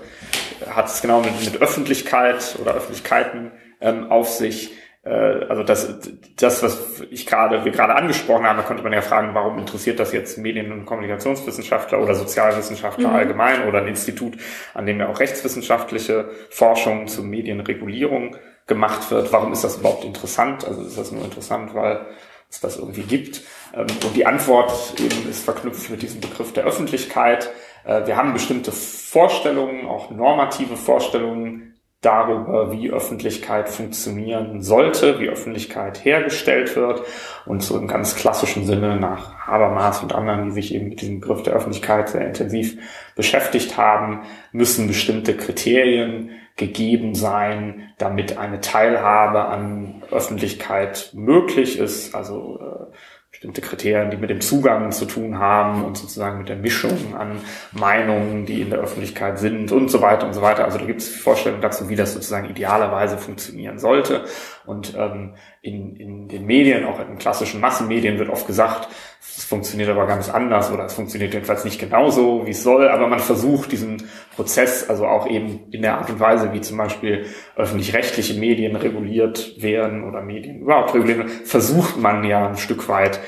hat 0.68 0.86
es 0.86 1.02
genau 1.02 1.20
mit, 1.20 1.44
mit 1.44 1.60
Öffentlichkeit 1.60 2.56
oder 2.60 2.74
Öffentlichkeiten 2.74 3.52
ähm, 3.80 4.10
auf 4.10 4.28
sich? 4.28 4.70
Äh, 5.06 5.46
also 5.48 5.62
das, 5.62 5.98
das, 6.36 6.62
was 6.62 7.02
ich 7.10 7.26
gerade, 7.26 7.64
wir 7.64 7.72
gerade 7.72 7.94
angesprochen 7.94 8.44
haben, 8.44 8.56
da 8.56 8.64
konnte 8.64 8.82
man 8.82 8.92
ja 8.92 9.02
fragen, 9.02 9.34
warum 9.34 9.58
interessiert 9.58 10.00
das 10.00 10.12
jetzt 10.12 10.36
Medien- 10.36 10.72
und 10.72 10.84
Kommunikationswissenschaftler 10.84 12.02
oder 12.02 12.14
Sozialwissenschaftler 12.14 13.08
mhm. 13.08 13.14
allgemein 13.14 13.68
oder 13.68 13.78
ein 13.78 13.88
Institut, 13.88 14.36
an 14.74 14.86
dem 14.86 14.98
ja 14.98 15.08
auch 15.08 15.20
rechtswissenschaftliche 15.20 16.28
Forschung 16.50 17.06
zu 17.06 17.22
Medienregulierung 17.22 18.36
gemacht 18.66 19.10
wird. 19.12 19.32
Warum 19.32 19.52
ist 19.52 19.62
das 19.62 19.76
überhaupt 19.76 20.04
interessant? 20.04 20.66
Also 20.66 20.82
ist 20.82 20.98
das 20.98 21.12
nur 21.12 21.24
interessant, 21.24 21.72
weil 21.74 22.04
es 22.50 22.60
das 22.60 22.76
irgendwie 22.76 23.02
gibt? 23.02 23.42
Ähm, 23.74 23.86
und 24.04 24.16
die 24.16 24.26
Antwort 24.26 24.94
eben 24.98 25.30
ist 25.30 25.44
verknüpft 25.44 25.88
mit 25.88 26.02
diesem 26.02 26.20
Begriff 26.20 26.52
der 26.52 26.64
Öffentlichkeit. 26.64 27.52
Äh, 27.84 28.08
wir 28.08 28.16
haben 28.16 28.32
bestimmte 28.32 28.72
Vorstellungen, 28.72 29.86
auch 29.86 30.10
normative 30.10 30.76
Vorstellungen 30.76 31.75
darüber, 32.06 32.70
wie 32.70 32.90
Öffentlichkeit 32.90 33.68
funktionieren 33.68 34.62
sollte, 34.62 35.18
wie 35.18 35.28
Öffentlichkeit 35.28 36.04
hergestellt 36.04 36.76
wird 36.76 37.02
und 37.46 37.64
so 37.64 37.76
im 37.76 37.88
ganz 37.88 38.14
klassischen 38.14 38.64
Sinne 38.64 38.96
nach 38.96 39.34
Habermas 39.46 40.02
und 40.02 40.14
anderen, 40.14 40.44
die 40.44 40.52
sich 40.52 40.72
eben 40.72 40.88
mit 40.88 41.00
diesem 41.00 41.20
Begriff 41.20 41.42
der 41.42 41.54
Öffentlichkeit 41.54 42.08
sehr 42.08 42.24
intensiv 42.24 42.78
beschäftigt 43.16 43.76
haben, 43.76 44.22
müssen 44.52 44.86
bestimmte 44.86 45.36
Kriterien 45.36 46.30
gegeben 46.54 47.14
sein, 47.14 47.92
damit 47.98 48.38
eine 48.38 48.60
Teilhabe 48.60 49.46
an 49.46 50.02
Öffentlichkeit 50.10 51.10
möglich 51.12 51.78
ist, 51.78 52.14
also 52.14 52.60
äh, 52.60 52.96
bestimmte 53.36 53.60
Kriterien, 53.60 54.10
die 54.10 54.16
mit 54.16 54.30
dem 54.30 54.40
Zugang 54.40 54.92
zu 54.92 55.04
tun 55.04 55.38
haben 55.38 55.84
und 55.84 55.98
sozusagen 55.98 56.38
mit 56.38 56.48
der 56.48 56.56
Mischung 56.56 57.14
an 57.18 57.38
Meinungen, 57.72 58.46
die 58.46 58.62
in 58.62 58.70
der 58.70 58.78
Öffentlichkeit 58.78 59.38
sind 59.38 59.70
und 59.72 59.90
so 59.90 60.00
weiter 60.00 60.26
und 60.26 60.32
so 60.32 60.40
weiter. 60.40 60.64
Also 60.64 60.78
da 60.78 60.86
gibt 60.86 61.02
es 61.02 61.14
Vorstellungen 61.14 61.60
dazu, 61.60 61.90
wie 61.90 61.96
das 61.96 62.14
sozusagen 62.14 62.48
idealerweise 62.48 63.18
funktionieren 63.18 63.78
sollte. 63.78 64.24
Und 64.64 64.94
ähm, 64.96 65.34
in, 65.60 65.96
in 65.96 66.28
den 66.28 66.46
Medien, 66.46 66.86
auch 66.86 66.98
in 66.98 67.18
klassischen 67.18 67.60
Massenmedien, 67.60 68.18
wird 68.18 68.30
oft 68.30 68.46
gesagt, 68.46 68.88
es 69.36 69.44
funktioniert 69.44 69.90
aber 69.90 70.06
ganz 70.06 70.28
anders 70.28 70.70
oder 70.70 70.86
es 70.86 70.94
funktioniert 70.94 71.34
jedenfalls 71.34 71.64
nicht 71.64 71.78
genauso, 71.78 72.46
wie 72.46 72.52
es 72.52 72.62
soll, 72.62 72.88
aber 72.88 73.06
man 73.06 73.18
versucht 73.18 73.72
diesen 73.72 74.08
Prozess, 74.34 74.88
also 74.88 75.06
auch 75.06 75.28
eben 75.28 75.70
in 75.70 75.82
der 75.82 75.98
Art 75.98 76.08
und 76.10 76.20
Weise, 76.20 76.52
wie 76.52 76.60
zum 76.60 76.78
Beispiel 76.78 77.26
öffentlich-rechtliche 77.56 78.34
Medien 78.34 78.76
reguliert 78.76 79.60
werden 79.62 80.04
oder 80.04 80.22
Medien 80.22 80.60
überhaupt 80.60 80.94
reguliert 80.94 81.18
werden, 81.18 81.30
versucht 81.44 81.98
man 81.98 82.24
ja 82.24 82.48
ein 82.48 82.56
Stück 82.56 82.88
weit 82.88 83.20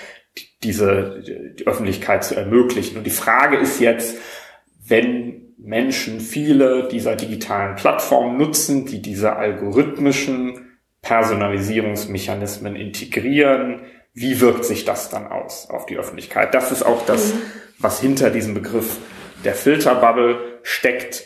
diese 0.63 1.23
die 1.59 1.67
Öffentlichkeit 1.67 2.25
zu 2.25 2.35
ermöglichen. 2.37 2.99
Und 2.99 3.05
die 3.05 3.11
Frage 3.11 3.57
ist 3.57 3.81
jetzt, 3.81 4.17
wenn 4.87 5.55
Menschen 5.59 6.21
viele 6.21 6.89
dieser 6.89 7.17
digitalen 7.17 7.77
Plattformen 7.77 8.39
nutzen, 8.39 8.87
die 8.87 9.03
diese 9.03 9.37
algorithmischen 9.37 10.79
Personalisierungsmechanismen 11.03 12.77
integrieren, 12.77 13.83
wie 14.21 14.41
wirkt 14.41 14.65
sich 14.65 14.85
das 14.85 15.11
dann 15.11 15.27
aus 15.27 15.69
auf 15.71 15.87
die 15.87 15.97
Öffentlichkeit? 15.97 16.55
Das 16.55 16.73
ist 16.73 16.83
auch 16.83 17.05
das, 17.07 17.35
mhm. 17.35 17.43
was 17.79 18.01
hinter 18.01 18.31
diesem 18.31 18.55
Begriff 18.55 18.99
der 19.45 19.55
Filterbubble 19.55 20.61
steckt. 20.63 21.25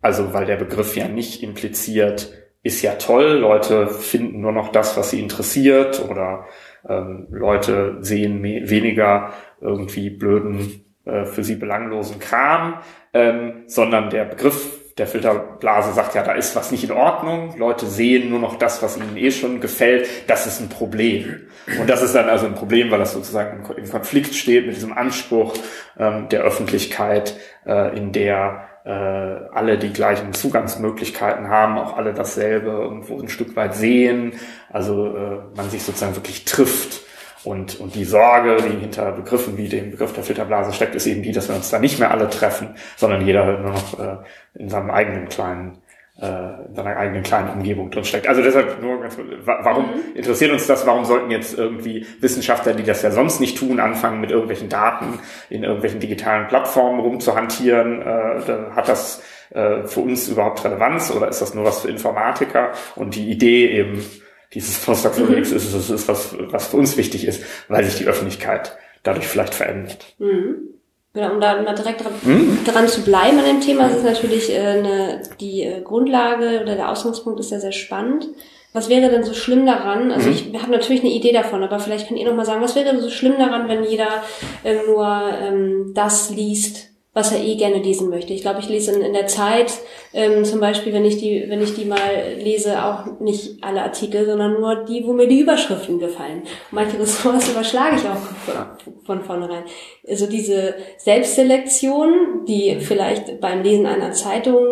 Also, 0.00 0.34
weil 0.34 0.44
der 0.44 0.56
Begriff 0.56 0.96
ja 0.96 1.08
nicht 1.08 1.42
impliziert, 1.42 2.32
ist 2.62 2.82
ja 2.82 2.94
toll, 2.94 3.38
Leute 3.38 3.88
finden 3.88 4.40
nur 4.40 4.52
noch 4.52 4.72
das, 4.72 4.96
was 4.96 5.10
sie 5.10 5.20
interessiert 5.20 6.02
oder 6.08 6.46
ähm, 6.88 7.26
Leute 7.30 7.98
sehen 8.00 8.42
weniger 8.42 9.32
irgendwie 9.60 10.10
blöden, 10.10 10.84
äh, 11.04 11.26
für 11.26 11.44
sie 11.44 11.56
belanglosen 11.56 12.18
Kram, 12.20 12.80
ähm, 13.12 13.64
sondern 13.66 14.10
der 14.10 14.24
Begriff 14.24 14.83
der 14.98 15.08
Filterblase 15.08 15.92
sagt 15.92 16.14
ja, 16.14 16.22
da 16.22 16.32
ist 16.32 16.54
was 16.54 16.70
nicht 16.70 16.84
in 16.84 16.92
Ordnung. 16.92 17.56
Leute 17.58 17.86
sehen 17.86 18.30
nur 18.30 18.38
noch 18.38 18.56
das, 18.56 18.80
was 18.80 18.96
ihnen 18.96 19.16
eh 19.16 19.32
schon 19.32 19.60
gefällt. 19.60 20.06
Das 20.28 20.46
ist 20.46 20.60
ein 20.60 20.68
Problem. 20.68 21.48
Und 21.80 21.90
das 21.90 22.00
ist 22.00 22.14
dann 22.14 22.28
also 22.28 22.46
ein 22.46 22.54
Problem, 22.54 22.92
weil 22.92 23.00
das 23.00 23.12
sozusagen 23.12 23.64
im 23.76 23.90
Konflikt 23.90 24.34
steht 24.34 24.66
mit 24.66 24.76
diesem 24.76 24.92
Anspruch 24.92 25.54
ähm, 25.98 26.28
der 26.28 26.42
Öffentlichkeit, 26.42 27.36
äh, 27.66 27.96
in 27.96 28.12
der 28.12 28.68
äh, 28.84 28.90
alle 28.90 29.78
die 29.78 29.92
gleichen 29.92 30.32
Zugangsmöglichkeiten 30.32 31.48
haben, 31.48 31.76
auch 31.76 31.96
alle 31.96 32.14
dasselbe 32.14 32.70
irgendwo 32.70 33.20
ein 33.20 33.28
Stück 33.28 33.56
weit 33.56 33.74
sehen. 33.74 34.34
Also 34.70 35.16
äh, 35.16 35.38
man 35.56 35.70
sich 35.70 35.82
sozusagen 35.82 36.14
wirklich 36.14 36.44
trifft 36.44 37.03
und, 37.44 37.78
und 37.78 37.94
die 37.94 38.04
Sorge, 38.04 38.56
die 38.56 38.80
hinter 38.80 39.12
Begriffen 39.12 39.56
wie 39.56 39.68
dem 39.68 39.90
Begriff 39.90 40.12
der 40.14 40.24
Filterblase 40.24 40.72
steckt, 40.72 40.94
ist 40.94 41.06
eben 41.06 41.22
die, 41.22 41.32
dass 41.32 41.48
wir 41.48 41.54
uns 41.54 41.70
da 41.70 41.78
nicht 41.78 41.98
mehr 41.98 42.10
alle 42.10 42.30
treffen, 42.30 42.74
sondern 42.96 43.24
jeder 43.26 43.58
nur 43.58 43.72
noch 43.72 43.98
äh, 43.98 44.16
in 44.54 44.68
seinem 44.68 44.90
eigenen 44.90 45.28
kleinen 45.28 45.78
äh, 46.20 46.68
in 46.68 46.74
seiner 46.76 46.96
eigenen 46.96 47.22
kleinen 47.22 47.50
Umgebung 47.50 47.90
drin 47.90 48.04
steckt. 48.04 48.28
Also 48.28 48.40
deshalb 48.40 48.80
nur 48.80 49.00
ganz 49.00 49.18
warum 49.44 49.86
mhm. 49.86 50.14
interessiert 50.14 50.52
uns 50.52 50.66
das? 50.66 50.86
Warum 50.86 51.04
sollten 51.04 51.30
jetzt 51.30 51.58
irgendwie 51.58 52.06
Wissenschaftler, 52.20 52.72
die 52.72 52.84
das 52.84 53.02
ja 53.02 53.10
sonst 53.10 53.40
nicht 53.40 53.58
tun, 53.58 53.80
anfangen 53.80 54.20
mit 54.20 54.30
irgendwelchen 54.30 54.68
Daten 54.68 55.18
in 55.50 55.64
irgendwelchen 55.64 56.00
digitalen 56.00 56.46
Plattformen 56.46 57.00
rumzuhantieren? 57.00 58.00
Äh, 58.00 58.74
hat 58.74 58.88
das 58.88 59.22
äh, 59.50 59.82
für 59.84 60.00
uns 60.00 60.28
überhaupt 60.28 60.64
Relevanz 60.64 61.10
oder 61.10 61.28
ist 61.28 61.42
das 61.42 61.52
nur 61.52 61.64
was 61.64 61.80
für 61.80 61.88
Informatiker? 61.88 62.72
Und 62.94 63.16
die 63.16 63.28
Idee 63.28 63.68
eben 63.70 64.04
dieses 64.54 64.78
Postdoc-Kollegs 64.78 65.50
mhm. 65.50 65.56
ist, 65.56 65.74
ist, 65.74 65.90
ist 65.90 66.08
was, 66.08 66.34
was 66.38 66.68
für 66.68 66.76
uns 66.76 66.96
wichtig 66.96 67.26
ist, 67.26 67.42
weil 67.68 67.84
sich 67.84 67.96
die 67.96 68.06
Öffentlichkeit 68.06 68.76
dadurch 69.02 69.26
vielleicht 69.26 69.54
verändert. 69.54 70.14
Mhm. 70.18 70.74
Genau, 71.12 71.34
um 71.34 71.40
da 71.40 71.62
mal 71.62 71.74
direkt 71.74 72.04
dran, 72.04 72.12
mhm. 72.24 72.58
dran 72.64 72.88
zu 72.88 73.02
bleiben 73.02 73.38
an 73.38 73.44
dem 73.44 73.60
Thema, 73.60 73.88
ist 73.88 74.02
natürlich 74.02 74.50
äh, 74.50 74.58
eine, 74.58 75.22
die 75.40 75.62
äh, 75.62 75.80
Grundlage 75.80 76.60
oder 76.62 76.74
der 76.74 76.90
Ausgangspunkt 76.90 77.38
ist 77.38 77.52
ja 77.52 77.60
sehr 77.60 77.72
spannend. 77.72 78.26
Was 78.72 78.88
wäre 78.88 79.08
denn 79.08 79.22
so 79.22 79.34
schlimm 79.34 79.64
daran? 79.64 80.10
Also 80.10 80.28
mhm. 80.28 80.34
ich 80.34 80.60
habe 80.60 80.72
natürlich 80.72 81.02
eine 81.02 81.12
Idee 81.12 81.32
davon, 81.32 81.62
aber 81.62 81.78
vielleicht 81.78 82.08
könnt 82.08 82.18
ihr 82.18 82.26
noch 82.26 82.34
mal 82.34 82.44
sagen, 82.44 82.62
was 82.62 82.74
wäre 82.74 82.86
denn 82.86 83.00
so 83.00 83.10
schlimm 83.10 83.38
daran, 83.38 83.68
wenn 83.68 83.84
jeder 83.84 84.24
ähm, 84.64 84.78
nur 84.88 85.06
ähm, 85.40 85.92
das 85.94 86.30
liest, 86.30 86.88
was 87.14 87.32
er 87.32 87.42
eh 87.42 87.54
gerne 87.54 87.78
lesen 87.78 88.10
möchte. 88.10 88.32
Ich 88.32 88.42
glaube, 88.42 88.58
ich 88.58 88.68
lese 88.68 88.92
in, 88.92 89.00
in 89.00 89.12
der 89.12 89.28
Zeit 89.28 89.72
ähm, 90.12 90.44
zum 90.44 90.58
Beispiel, 90.60 90.92
wenn 90.92 91.04
ich 91.04 91.16
die, 91.16 91.44
wenn 91.48 91.62
ich 91.62 91.74
die 91.74 91.84
mal 91.84 91.98
lese, 92.36 92.84
auch 92.84 93.20
nicht 93.20 93.62
alle 93.62 93.82
Artikel, 93.82 94.26
sondern 94.26 94.54
nur 94.60 94.84
die, 94.84 95.04
wo 95.06 95.12
mir 95.12 95.28
die 95.28 95.40
Überschriften 95.40 96.00
gefallen. 96.00 96.42
Manche 96.72 96.98
Ressorts 96.98 97.48
überschlage 97.52 97.96
ich 97.96 98.02
auch 98.02 98.16
von, 98.16 98.94
von 99.04 99.24
vornherein. 99.24 99.62
Also 100.06 100.26
diese 100.26 100.74
Selbstselektion, 100.98 102.44
die 102.46 102.80
vielleicht 102.80 103.40
beim 103.40 103.62
Lesen 103.62 103.86
einer 103.86 104.12
Zeitung 104.12 104.64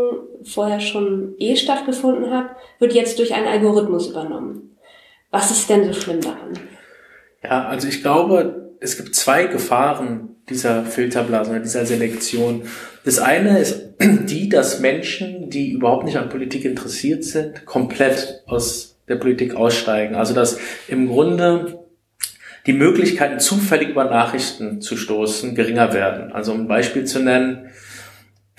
vorher 0.42 0.80
schon 0.80 1.34
eh 1.38 1.54
stattgefunden 1.54 2.32
hat, 2.32 2.50
wird 2.80 2.92
jetzt 2.92 3.20
durch 3.20 3.32
einen 3.32 3.46
Algorithmus 3.46 4.08
übernommen. 4.08 4.76
Was 5.30 5.52
ist 5.52 5.70
denn 5.70 5.84
so 5.84 5.98
schlimm 5.98 6.20
daran? 6.20 6.58
Ja, 7.42 7.66
also 7.66 7.88
ich 7.88 8.02
glaube, 8.02 8.61
es 8.82 8.96
gibt 8.96 9.14
zwei 9.14 9.44
Gefahren, 9.44 10.36
dieser 10.48 10.84
Filterblase 10.84 11.50
oder 11.50 11.60
dieser 11.60 11.86
Selektion. 11.86 12.64
Das 13.04 13.18
eine 13.18 13.58
ist 13.58 13.80
die, 14.00 14.48
dass 14.48 14.80
Menschen, 14.80 15.50
die 15.50 15.70
überhaupt 15.70 16.04
nicht 16.04 16.16
an 16.16 16.28
Politik 16.28 16.64
interessiert 16.64 17.24
sind, 17.24 17.64
komplett 17.64 18.42
aus 18.46 18.98
der 19.08 19.16
Politik 19.16 19.54
aussteigen. 19.54 20.14
Also 20.14 20.34
dass 20.34 20.58
im 20.88 21.08
Grunde 21.08 21.78
die 22.66 22.72
Möglichkeiten, 22.72 23.40
zufällig 23.40 23.88
über 23.88 24.04
Nachrichten 24.04 24.80
zu 24.80 24.96
stoßen, 24.96 25.54
geringer 25.54 25.92
werden. 25.92 26.32
Also 26.32 26.52
um 26.52 26.62
ein 26.62 26.68
Beispiel 26.68 27.04
zu 27.04 27.20
nennen, 27.20 27.70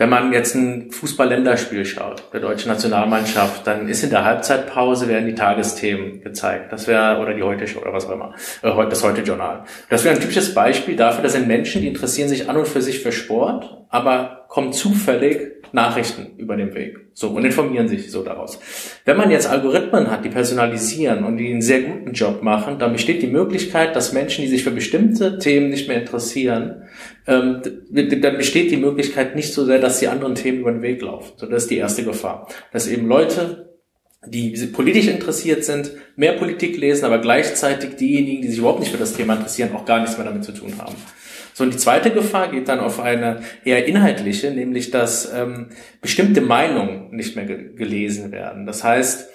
wenn 0.03 0.09
man 0.09 0.33
jetzt 0.33 0.53
ein 0.53 0.91
Fußball-Länderspiel 0.91 1.85
schaut, 1.85 2.23
der 2.33 2.41
deutschen 2.41 2.69
Nationalmannschaft, 2.69 3.65
dann 3.65 3.87
ist 3.87 4.03
in 4.03 4.09
der 4.09 4.25
Halbzeitpause 4.25 5.07
werden 5.07 5.27
die 5.27 5.33
Tagesthemen 5.33 6.21
gezeigt. 6.21 6.73
Das 6.73 6.87
wäre, 6.87 7.21
oder 7.21 7.33
die 7.33 7.41
heute 7.41 7.63
oder 7.77 7.93
was 7.93 8.07
auch 8.07 8.11
immer, 8.11 8.33
äh, 8.63 8.89
das 8.89 9.01
heute 9.01 9.21
Journal. 9.21 9.63
Das 9.89 10.03
wäre 10.03 10.13
ein 10.13 10.19
typisches 10.19 10.53
Beispiel 10.53 10.97
dafür, 10.97 11.23
dass 11.23 11.31
sind 11.31 11.47
Menschen, 11.47 11.81
die 11.81 11.87
interessieren 11.87 12.27
sich 12.27 12.49
an 12.49 12.57
und 12.57 12.67
für 12.67 12.81
sich 12.81 13.01
für 13.01 13.13
Sport, 13.13 13.77
aber 13.87 14.42
kommen 14.53 14.71
zufällig 14.71 15.63
Nachrichten 15.71 16.37
über 16.37 16.55
den 16.55 16.75
Weg. 16.75 16.99
So, 17.15 17.29
und 17.29 17.43
informieren 17.43 17.87
sich 17.87 18.11
so 18.11 18.21
daraus. 18.21 18.59
Wenn 19.03 19.17
man 19.17 19.31
jetzt 19.31 19.49
Algorithmen 19.49 20.11
hat, 20.11 20.23
die 20.23 20.29
personalisieren 20.29 21.23
und 21.23 21.37
die 21.37 21.49
einen 21.49 21.63
sehr 21.63 21.81
guten 21.81 22.13
Job 22.13 22.43
machen, 22.43 22.77
dann 22.77 22.93
besteht 22.93 23.23
die 23.23 23.27
Möglichkeit, 23.27 23.95
dass 23.95 24.13
Menschen, 24.13 24.43
die 24.43 24.51
sich 24.51 24.63
für 24.63 24.69
bestimmte 24.69 25.39
Themen 25.39 25.71
nicht 25.71 25.87
mehr 25.87 25.99
interessieren, 25.99 26.83
ähm, 27.25 27.63
dann 27.91 28.37
besteht 28.37 28.69
die 28.69 28.77
Möglichkeit 28.77 29.35
nicht 29.35 29.53
so 29.53 29.65
sehr, 29.65 29.79
dass 29.79 29.97
die 29.97 30.07
anderen 30.07 30.35
Themen 30.35 30.59
über 30.59 30.71
den 30.71 30.83
Weg 30.83 31.01
laufen. 31.01 31.33
So, 31.37 31.47
das 31.47 31.63
ist 31.63 31.71
die 31.71 31.77
erste 31.77 32.03
Gefahr. 32.03 32.47
Dass 32.71 32.87
eben 32.87 33.07
Leute 33.07 33.73
die 34.27 34.51
politisch 34.67 35.07
interessiert 35.07 35.65
sind, 35.65 35.91
mehr 36.15 36.33
Politik 36.33 36.77
lesen, 36.77 37.05
aber 37.05 37.17
gleichzeitig 37.17 37.95
diejenigen, 37.95 38.43
die 38.43 38.49
sich 38.49 38.59
überhaupt 38.59 38.81
nicht 38.81 38.91
für 38.91 38.99
das 38.99 39.13
Thema 39.13 39.33
interessieren, 39.33 39.75
auch 39.75 39.83
gar 39.83 39.99
nichts 39.99 40.15
mehr 40.15 40.25
damit 40.25 40.43
zu 40.43 40.53
tun 40.53 40.73
haben. 40.77 40.95
So, 41.53 41.63
und 41.63 41.73
die 41.73 41.77
zweite 41.77 42.11
Gefahr 42.11 42.49
geht 42.49 42.67
dann 42.67 42.79
auf 42.79 42.99
eine 42.99 43.41
eher 43.63 43.85
inhaltliche, 43.85 44.51
nämlich 44.51 44.91
dass 44.91 45.31
ähm, 45.33 45.69
bestimmte 46.01 46.41
Meinungen 46.41 47.11
nicht 47.11 47.35
mehr 47.35 47.45
ge 47.45 47.75
gelesen 47.75 48.31
werden. 48.31 48.65
Das 48.65 48.83
heißt, 48.83 49.29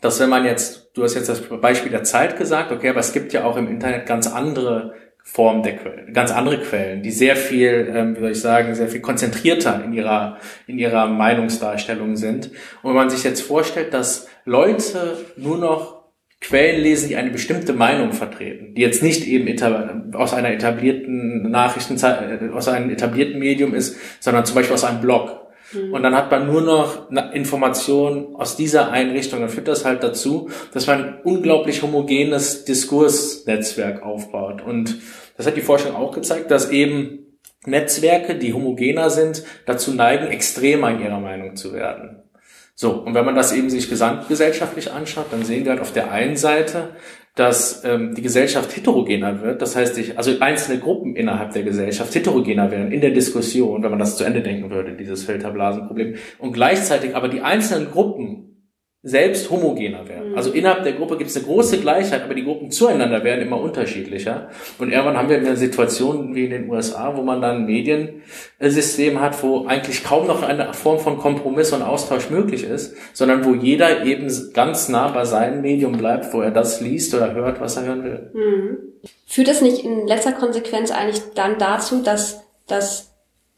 dass 0.00 0.20
wenn 0.20 0.30
man 0.30 0.44
jetzt, 0.44 0.90
du 0.94 1.02
hast 1.02 1.14
jetzt 1.14 1.28
das 1.28 1.40
Beispiel 1.40 1.90
der 1.90 2.04
Zeit 2.04 2.38
gesagt, 2.38 2.72
okay, 2.72 2.88
aber 2.88 3.00
es 3.00 3.12
gibt 3.12 3.32
ja 3.32 3.44
auch 3.44 3.56
im 3.56 3.68
Internet 3.68 4.06
ganz 4.06 4.26
andere 4.26 4.94
Formen 5.22 5.62
der 5.62 5.76
Quellen, 5.76 6.12
ganz 6.12 6.32
andere 6.32 6.60
Quellen, 6.60 7.02
die 7.02 7.10
sehr 7.10 7.36
viel, 7.36 7.92
ähm, 7.94 8.16
wie 8.16 8.20
soll 8.20 8.30
ich 8.30 8.40
sagen, 8.40 8.74
sehr 8.74 8.88
viel 8.88 9.00
konzentrierter 9.00 9.84
in 9.84 9.92
ihrer, 9.92 10.38
in 10.66 10.78
ihrer 10.78 11.06
Meinungsdarstellung 11.06 12.16
sind. 12.16 12.46
Und 12.82 12.90
wenn 12.90 12.94
man 12.94 13.10
sich 13.10 13.22
jetzt 13.22 13.42
vorstellt, 13.42 13.92
dass 13.92 14.28
Leute 14.44 15.18
nur 15.36 15.58
noch 15.58 15.99
Quellen 16.40 16.82
lesen, 16.82 17.08
die 17.08 17.16
eine 17.16 17.30
bestimmte 17.30 17.74
Meinung 17.74 18.12
vertreten, 18.12 18.74
die 18.74 18.80
jetzt 18.80 19.02
nicht 19.02 19.26
eben 19.26 20.14
aus 20.14 20.32
einer 20.32 20.50
etablierten 20.50 21.50
Nachrichtenzeit, 21.50 22.42
äh, 22.42 22.48
aus 22.48 22.66
einem 22.66 22.90
etablierten 22.90 23.38
Medium 23.38 23.74
ist, 23.74 23.96
sondern 24.20 24.46
zum 24.46 24.54
Beispiel 24.54 24.74
aus 24.74 24.84
einem 24.84 25.02
Blog. 25.02 25.40
Mhm. 25.72 25.92
Und 25.92 26.02
dann 26.02 26.16
hat 26.16 26.30
man 26.30 26.46
nur 26.46 26.62
noch 26.62 27.10
Informationen 27.32 28.34
aus 28.36 28.56
dieser 28.56 28.90
Einrichtung. 28.90 29.40
Dann 29.40 29.50
führt 29.50 29.68
das 29.68 29.84
halt 29.84 30.02
dazu, 30.02 30.48
dass 30.72 30.86
man 30.86 31.04
ein 31.04 31.20
unglaublich 31.22 31.82
homogenes 31.82 32.64
Diskursnetzwerk 32.64 34.02
aufbaut. 34.02 34.62
Und 34.62 34.96
das 35.36 35.46
hat 35.46 35.56
die 35.56 35.62
Forschung 35.62 35.94
auch 35.94 36.12
gezeigt, 36.12 36.50
dass 36.50 36.70
eben 36.70 37.38
Netzwerke, 37.66 38.36
die 38.36 38.54
homogener 38.54 39.10
sind, 39.10 39.44
dazu 39.66 39.92
neigen, 39.92 40.28
extremer 40.28 40.90
in 40.90 41.02
ihrer 41.02 41.20
Meinung 41.20 41.56
zu 41.56 41.74
werden. 41.74 42.19
So, 42.80 42.92
und 42.92 43.12
wenn 43.12 43.26
man 43.26 43.34
das 43.34 43.52
eben 43.52 43.68
sich 43.68 43.90
gesamtgesellschaftlich 43.90 44.90
anschaut, 44.90 45.26
dann 45.32 45.44
sehen 45.44 45.64
wir 45.66 45.72
halt 45.72 45.82
auf 45.82 45.92
der 45.92 46.12
einen 46.12 46.36
Seite, 46.36 46.94
dass 47.34 47.84
ähm, 47.84 48.14
die 48.14 48.22
Gesellschaft 48.22 48.74
heterogener 48.74 49.42
wird. 49.42 49.60
Das 49.60 49.76
heißt, 49.76 49.98
ich, 49.98 50.16
also 50.16 50.30
einzelne 50.40 50.78
Gruppen 50.78 51.14
innerhalb 51.14 51.52
der 51.52 51.62
Gesellschaft 51.62 52.14
heterogener 52.14 52.70
werden 52.70 52.90
in 52.90 53.02
der 53.02 53.10
Diskussion, 53.10 53.82
wenn 53.82 53.90
man 53.90 53.98
das 53.98 54.16
zu 54.16 54.24
Ende 54.24 54.40
denken 54.40 54.70
würde, 54.70 54.96
dieses 54.96 55.24
Filterblasenproblem. 55.24 56.14
Und 56.38 56.54
gleichzeitig 56.54 57.14
aber 57.14 57.28
die 57.28 57.42
einzelnen 57.42 57.90
Gruppen 57.90 58.49
selbst 59.02 59.50
homogener 59.50 60.06
werden. 60.08 60.32
Mhm. 60.32 60.36
Also 60.36 60.50
innerhalb 60.52 60.84
der 60.84 60.92
Gruppe 60.92 61.16
gibt 61.16 61.30
es 61.30 61.36
eine 61.36 61.46
große 61.46 61.78
Gleichheit, 61.78 62.22
aber 62.22 62.34
die 62.34 62.44
Gruppen 62.44 62.70
zueinander 62.70 63.24
werden 63.24 63.40
immer 63.40 63.58
unterschiedlicher. 63.58 64.50
Und 64.78 64.92
irgendwann 64.92 65.16
haben 65.16 65.30
wir 65.30 65.38
eine 65.38 65.56
Situation 65.56 66.34
wie 66.34 66.44
in 66.44 66.50
den 66.50 66.68
USA, 66.68 67.16
wo 67.16 67.22
man 67.22 67.40
dann 67.40 67.62
ein 67.62 67.64
Mediensystem 67.64 69.20
hat, 69.20 69.42
wo 69.42 69.64
eigentlich 69.66 70.04
kaum 70.04 70.26
noch 70.26 70.42
eine 70.42 70.74
Form 70.74 70.98
von 70.98 71.16
Kompromiss 71.16 71.72
und 71.72 71.80
Austausch 71.80 72.28
möglich 72.28 72.64
ist, 72.64 72.94
sondern 73.14 73.44
wo 73.46 73.54
jeder 73.54 74.04
eben 74.04 74.30
ganz 74.52 74.90
nah 74.90 75.08
bei 75.08 75.24
seinem 75.24 75.62
Medium 75.62 75.92
bleibt, 75.92 76.34
wo 76.34 76.42
er 76.42 76.50
das 76.50 76.82
liest 76.82 77.14
oder 77.14 77.32
hört, 77.32 77.58
was 77.58 77.78
er 77.78 77.84
hören 77.84 78.04
will. 78.04 78.30
Mhm. 78.34 78.78
Führt 79.26 79.48
das 79.48 79.62
nicht 79.62 79.82
in 79.82 80.06
letzter 80.06 80.32
Konsequenz 80.32 80.90
eigentlich 80.90 81.22
dann 81.34 81.58
dazu, 81.58 82.02
dass, 82.02 82.42
dass 82.66 83.09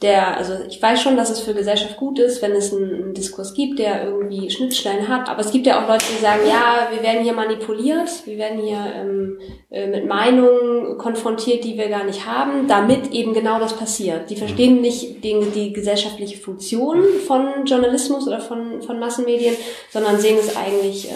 der, 0.02 0.36
also 0.36 0.54
ich 0.68 0.82
weiß 0.82 1.00
schon, 1.00 1.16
dass 1.16 1.30
es 1.30 1.40
für 1.40 1.54
Gesellschaft 1.54 1.96
gut 1.96 2.18
ist, 2.18 2.42
wenn 2.42 2.52
es 2.52 2.72
einen, 2.72 2.94
einen, 2.94 3.14
Diskurs 3.14 3.54
gibt, 3.54 3.78
der 3.78 4.04
irgendwie 4.04 4.50
Schnittstellen 4.50 5.08
hat. 5.08 5.28
Aber 5.28 5.40
es 5.40 5.52
gibt 5.52 5.66
ja 5.66 5.82
auch 5.82 5.88
Leute, 5.88 6.04
die 6.14 6.20
sagen, 6.20 6.40
ja, 6.48 6.88
wir 6.92 7.02
werden 7.02 7.22
hier 7.22 7.32
manipuliert, 7.32 8.10
wir 8.24 8.36
werden 8.36 8.60
hier 8.60 8.80
ähm, 8.96 9.38
äh, 9.70 9.86
mit 9.86 10.06
Meinungen 10.06 10.98
konfrontiert, 10.98 11.64
die 11.64 11.78
wir 11.78 11.88
gar 11.88 12.04
nicht 12.04 12.26
haben, 12.26 12.66
damit 12.66 13.12
eben 13.12 13.32
genau 13.32 13.60
das 13.60 13.76
passiert. 13.76 14.28
Die 14.28 14.36
verstehen 14.36 14.80
nicht 14.80 15.22
die, 15.22 15.46
die 15.54 15.72
gesellschaftliche 15.72 16.38
Funktion 16.38 17.02
von 17.26 17.64
Journalismus 17.64 18.26
oder 18.26 18.40
von, 18.40 18.82
von 18.82 18.98
Massenmedien, 18.98 19.54
sondern 19.90 20.18
sehen 20.18 20.38
es 20.40 20.56
eigentlich 20.56 21.10
äh, 21.10 21.14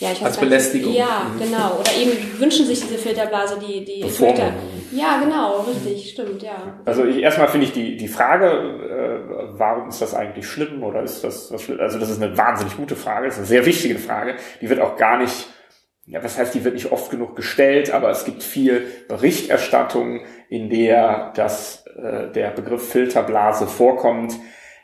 ja, 0.00 0.12
ich 0.12 0.24
Als 0.24 0.36
Belästigung. 0.36 0.94
Ja, 0.94 1.32
mhm. 1.34 1.40
genau. 1.40 1.78
Oder 1.80 1.92
eben 1.96 2.40
wünschen 2.40 2.66
sich 2.66 2.80
diese 2.80 2.98
Filterblase, 2.98 3.58
die, 3.58 3.84
die 3.84 4.08
Filter. 4.08 4.52
Ja, 4.92 5.20
genau, 5.20 5.60
richtig, 5.60 6.10
stimmt, 6.10 6.42
ja. 6.42 6.80
Also 6.84 7.04
ich, 7.04 7.18
erstmal 7.18 7.48
finde 7.48 7.66
ich 7.66 7.72
die, 7.72 7.96
die 7.96 8.08
Frage, 8.08 8.46
äh, 8.46 9.58
warum 9.58 9.88
ist 9.88 10.00
das 10.00 10.14
eigentlich 10.14 10.46
schlimm 10.46 10.82
oder 10.82 11.02
ist 11.02 11.24
das 11.24 11.52
was 11.52 11.62
schlimm? 11.62 11.80
Also 11.80 11.98
das 11.98 12.10
ist 12.10 12.22
eine 12.22 12.36
wahnsinnig 12.36 12.76
gute 12.76 12.96
Frage, 12.96 13.26
das 13.26 13.34
ist 13.34 13.40
eine 13.40 13.46
sehr 13.48 13.66
wichtige 13.66 13.98
Frage. 13.98 14.36
Die 14.60 14.68
wird 14.68 14.80
auch 14.80 14.96
gar 14.96 15.18
nicht, 15.18 15.48
ja, 16.06 16.22
was 16.22 16.38
heißt, 16.38 16.54
die 16.54 16.64
wird 16.64 16.74
nicht 16.74 16.92
oft 16.92 17.10
genug 17.10 17.36
gestellt, 17.36 17.92
aber 17.92 18.10
es 18.10 18.24
gibt 18.24 18.42
viel 18.42 18.86
Berichterstattung, 19.08 20.20
in 20.48 20.70
der 20.70 21.32
das, 21.34 21.84
äh, 21.86 22.30
der 22.32 22.50
Begriff 22.50 22.90
Filterblase 22.90 23.66
vorkommt, 23.66 24.34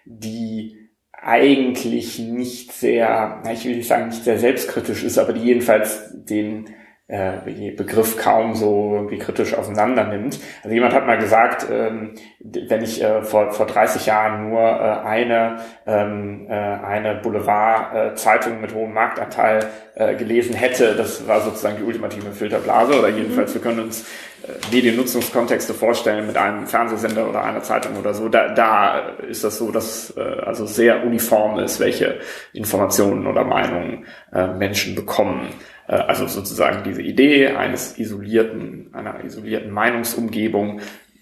die 0.04 0.84
eigentlich 1.12 2.18
nicht 2.18 2.72
sehr, 2.72 3.42
ich 3.50 3.64
will 3.64 3.76
nicht 3.76 3.88
sagen, 3.88 4.08
nicht 4.08 4.24
sehr 4.24 4.38
selbstkritisch 4.38 5.04
ist, 5.04 5.16
aber 5.16 5.32
die 5.32 5.40
jedenfalls 5.40 6.10
den 6.12 6.68
äh, 7.06 7.72
Begriff 7.76 8.16
kaum 8.16 8.54
so 8.54 8.92
irgendwie 8.94 9.18
kritisch 9.18 9.54
auseinander 9.54 10.04
nimmt. 10.04 10.40
Also 10.62 10.74
jemand 10.74 10.94
hat 10.94 11.06
mal 11.06 11.18
gesagt, 11.18 11.66
ähm, 11.70 12.14
wenn 12.40 12.82
ich 12.82 13.02
äh, 13.02 13.22
vor, 13.22 13.52
vor 13.52 13.66
30 13.66 14.06
Jahren 14.06 14.48
nur 14.48 14.60
äh, 14.60 15.06
eine, 15.06 15.56
ähm, 15.86 16.46
äh, 16.48 16.52
eine 16.52 17.16
Boulevard-Zeitung 17.16 18.62
mit 18.62 18.72
hohem 18.72 18.94
Marktanteil 18.94 19.66
äh, 19.96 20.14
gelesen 20.14 20.54
hätte, 20.54 20.94
das 20.94 21.28
war 21.28 21.42
sozusagen 21.42 21.76
die 21.76 21.84
ultimative 21.84 22.32
Filterblase 22.32 22.98
oder 22.98 23.08
jedenfalls 23.08 23.52
wir 23.52 23.60
können 23.60 23.80
uns 23.80 24.06
äh, 24.42 24.74
Mediennutzungskontexte 24.74 25.74
vorstellen 25.74 26.26
mit 26.26 26.38
einem 26.38 26.66
Fernsehsender 26.66 27.28
oder 27.28 27.44
einer 27.44 27.62
Zeitung 27.62 27.98
oder 27.98 28.14
so. 28.14 28.30
Da, 28.30 28.48
da 28.54 28.98
ist 29.28 29.44
das 29.44 29.58
so, 29.58 29.70
dass 29.70 30.16
äh, 30.16 30.20
also 30.20 30.64
sehr 30.64 31.04
uniform 31.04 31.58
ist, 31.58 31.80
welche 31.80 32.20
Informationen 32.54 33.26
oder 33.26 33.44
Meinungen 33.44 34.06
äh, 34.32 34.46
Menschen 34.46 34.94
bekommen. 34.94 35.48
Äh, 35.88 35.94
also 35.94 36.26
sozusagen 36.26 36.84
diese 36.84 37.02
Idee 37.02 37.48
eines 37.48 37.98
isolierten, 37.98 38.90
einer 38.92 39.24
isolierten 39.24 39.70
Meinungsumgebung, 39.70 40.80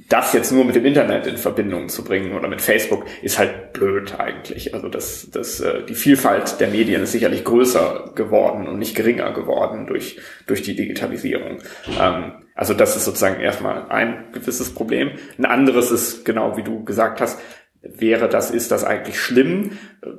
das 0.09 0.33
jetzt 0.33 0.53
nur 0.53 0.65
mit 0.65 0.75
dem 0.75 0.85
Internet 0.85 1.27
in 1.27 1.39
Verbindung 1.39 1.89
zu 1.89 2.05
bringen 2.05 2.35
oder 2.35 2.49
mit 2.49 2.61
Facebook 2.61 3.07
ist 3.23 3.39
halt 3.39 3.73
blöd 3.73 4.19
eigentlich. 4.19 4.75
Also 4.75 4.89
das, 4.89 5.31
das, 5.31 5.61
äh, 5.61 5.85
die 5.87 5.95
Vielfalt 5.95 6.61
der 6.61 6.69
Medien 6.69 7.03
ist 7.03 7.13
sicherlich 7.13 7.45
größer 7.45 8.13
geworden 8.15 8.67
und 8.67 8.79
nicht 8.79 8.95
geringer 8.95 9.33
geworden 9.33 9.87
durch, 9.87 10.21
durch 10.47 10.63
die 10.63 10.77
Digitalisierung. 10.77 11.59
Ähm, 11.99 12.33
also 12.55 12.75
das 12.75 12.97
ist 12.97 13.07
sozusagen 13.07 13.41
erstmal 13.41 13.89
ein 13.89 14.27
gewisses 14.33 14.75
Problem. 14.75 15.13
Ein 15.39 15.47
anderes 15.47 15.91
ist, 15.91 16.25
genau 16.25 16.57
wie 16.57 16.63
du 16.63 16.85
gesagt 16.85 17.21
hast, 17.21 17.41
wäre 17.83 18.29
das, 18.29 18.53
ist 18.53 18.71
das 18.71 18.85
eigentlich 18.85 19.19
schlimm? 19.21 19.73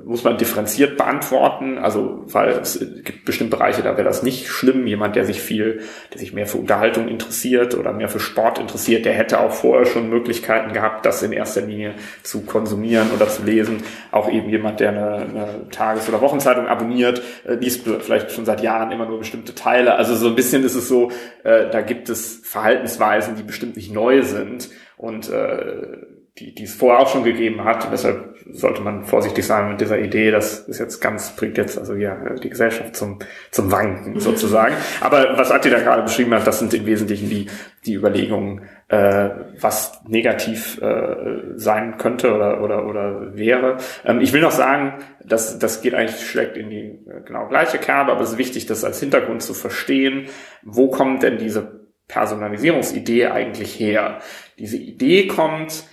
Muss 0.04 0.22
man 0.22 0.36
differenziert 0.36 0.98
beantworten. 0.98 1.78
Also, 1.78 2.24
weil 2.26 2.50
es 2.50 2.78
gibt 2.78 3.24
bestimmte 3.24 3.56
Bereiche, 3.56 3.82
da 3.82 3.96
wäre 3.96 4.04
das 4.04 4.22
nicht 4.22 4.48
schlimm. 4.48 4.86
Jemand, 4.86 5.16
der 5.16 5.24
sich 5.24 5.40
viel, 5.40 5.80
der 6.12 6.18
sich 6.18 6.34
mehr 6.34 6.46
für 6.46 6.58
Unterhaltung 6.58 7.08
interessiert 7.08 7.74
oder 7.74 7.92
mehr 7.92 8.08
für 8.08 8.20
Sport 8.20 8.58
interessiert, 8.58 9.06
der 9.06 9.14
hätte 9.14 9.40
auch 9.40 9.52
vorher 9.52 9.86
schon 9.86 10.10
Möglichkeiten 10.10 10.74
gehabt, 10.74 11.06
das 11.06 11.22
in 11.22 11.32
erster 11.32 11.62
Linie 11.62 11.94
zu 12.22 12.42
konsumieren 12.42 13.10
oder 13.14 13.28
zu 13.28 13.44
lesen. 13.44 13.82
Auch 14.10 14.30
eben 14.30 14.50
jemand, 14.50 14.80
der 14.80 14.90
eine, 14.90 15.16
eine 15.16 15.68
Tages- 15.70 16.08
oder 16.08 16.20
Wochenzeitung 16.20 16.66
abonniert, 16.66 17.22
äh, 17.46 17.54
liest 17.54 17.88
vielleicht 18.00 18.30
schon 18.32 18.44
seit 18.44 18.62
Jahren 18.62 18.92
immer 18.92 19.06
nur 19.06 19.18
bestimmte 19.18 19.54
Teile. 19.54 19.94
Also 19.94 20.14
so 20.14 20.28
ein 20.28 20.34
bisschen 20.34 20.64
ist 20.64 20.74
es 20.74 20.86
so, 20.86 21.10
äh, 21.44 21.70
da 21.70 21.80
gibt 21.80 22.10
es 22.10 22.42
Verhaltensweisen, 22.44 23.36
die 23.36 23.42
bestimmt 23.42 23.76
nicht 23.76 23.92
neu 23.92 24.22
sind. 24.22 24.68
Und 24.96 25.30
äh, 25.30 26.13
die, 26.38 26.52
die 26.52 26.64
es 26.64 26.74
vorher 26.74 27.00
auch 27.00 27.08
schon 27.08 27.22
gegeben 27.22 27.62
hat. 27.62 27.92
Deshalb 27.92 28.34
sollte 28.50 28.82
man 28.82 29.04
vorsichtig 29.04 29.46
sein 29.46 29.70
mit 29.70 29.80
dieser 29.80 30.00
Idee, 30.00 30.32
das 30.32 30.60
ist 30.60 30.80
jetzt 30.80 31.00
ganz, 31.00 31.36
bringt 31.36 31.56
jetzt 31.56 31.78
also 31.78 31.94
ja 31.94 32.34
die 32.34 32.50
Gesellschaft 32.50 32.96
zum, 32.96 33.20
zum 33.52 33.70
Wanken 33.70 34.18
sozusagen. 34.18 34.74
Aber 35.00 35.38
was 35.38 35.52
Atti 35.52 35.70
da 35.70 35.78
gerade 35.78 36.02
beschrieben 36.02 36.34
hat, 36.34 36.44
das 36.44 36.58
sind 36.58 36.74
im 36.74 36.86
Wesentlichen 36.86 37.30
die, 37.30 37.46
die 37.86 37.94
Überlegungen, 37.94 38.62
äh, 38.88 39.30
was 39.60 40.02
negativ 40.08 40.80
äh, 40.82 41.54
sein 41.54 41.98
könnte 41.98 42.34
oder, 42.34 42.60
oder, 42.62 42.86
oder 42.86 43.36
wäre. 43.36 43.78
Ähm, 44.04 44.20
ich 44.20 44.32
will 44.32 44.40
noch 44.40 44.50
sagen, 44.50 44.94
dass 45.24 45.58
das 45.60 45.82
geht 45.82 45.94
eigentlich 45.94 46.28
schlägt 46.28 46.56
in 46.56 46.68
die 46.68 46.98
äh, 47.08 47.22
genau 47.24 47.46
gleiche 47.46 47.78
Kerbe, 47.78 48.10
aber 48.10 48.22
es 48.22 48.32
ist 48.32 48.38
wichtig, 48.38 48.66
das 48.66 48.82
als 48.82 48.98
Hintergrund 48.98 49.40
zu 49.40 49.54
verstehen. 49.54 50.26
Wo 50.62 50.90
kommt 50.90 51.22
denn 51.22 51.38
diese 51.38 51.84
Personalisierungsidee 52.08 53.28
eigentlich 53.28 53.78
her? 53.78 54.18
Diese 54.58 54.76
Idee 54.76 55.28
kommt 55.28 55.84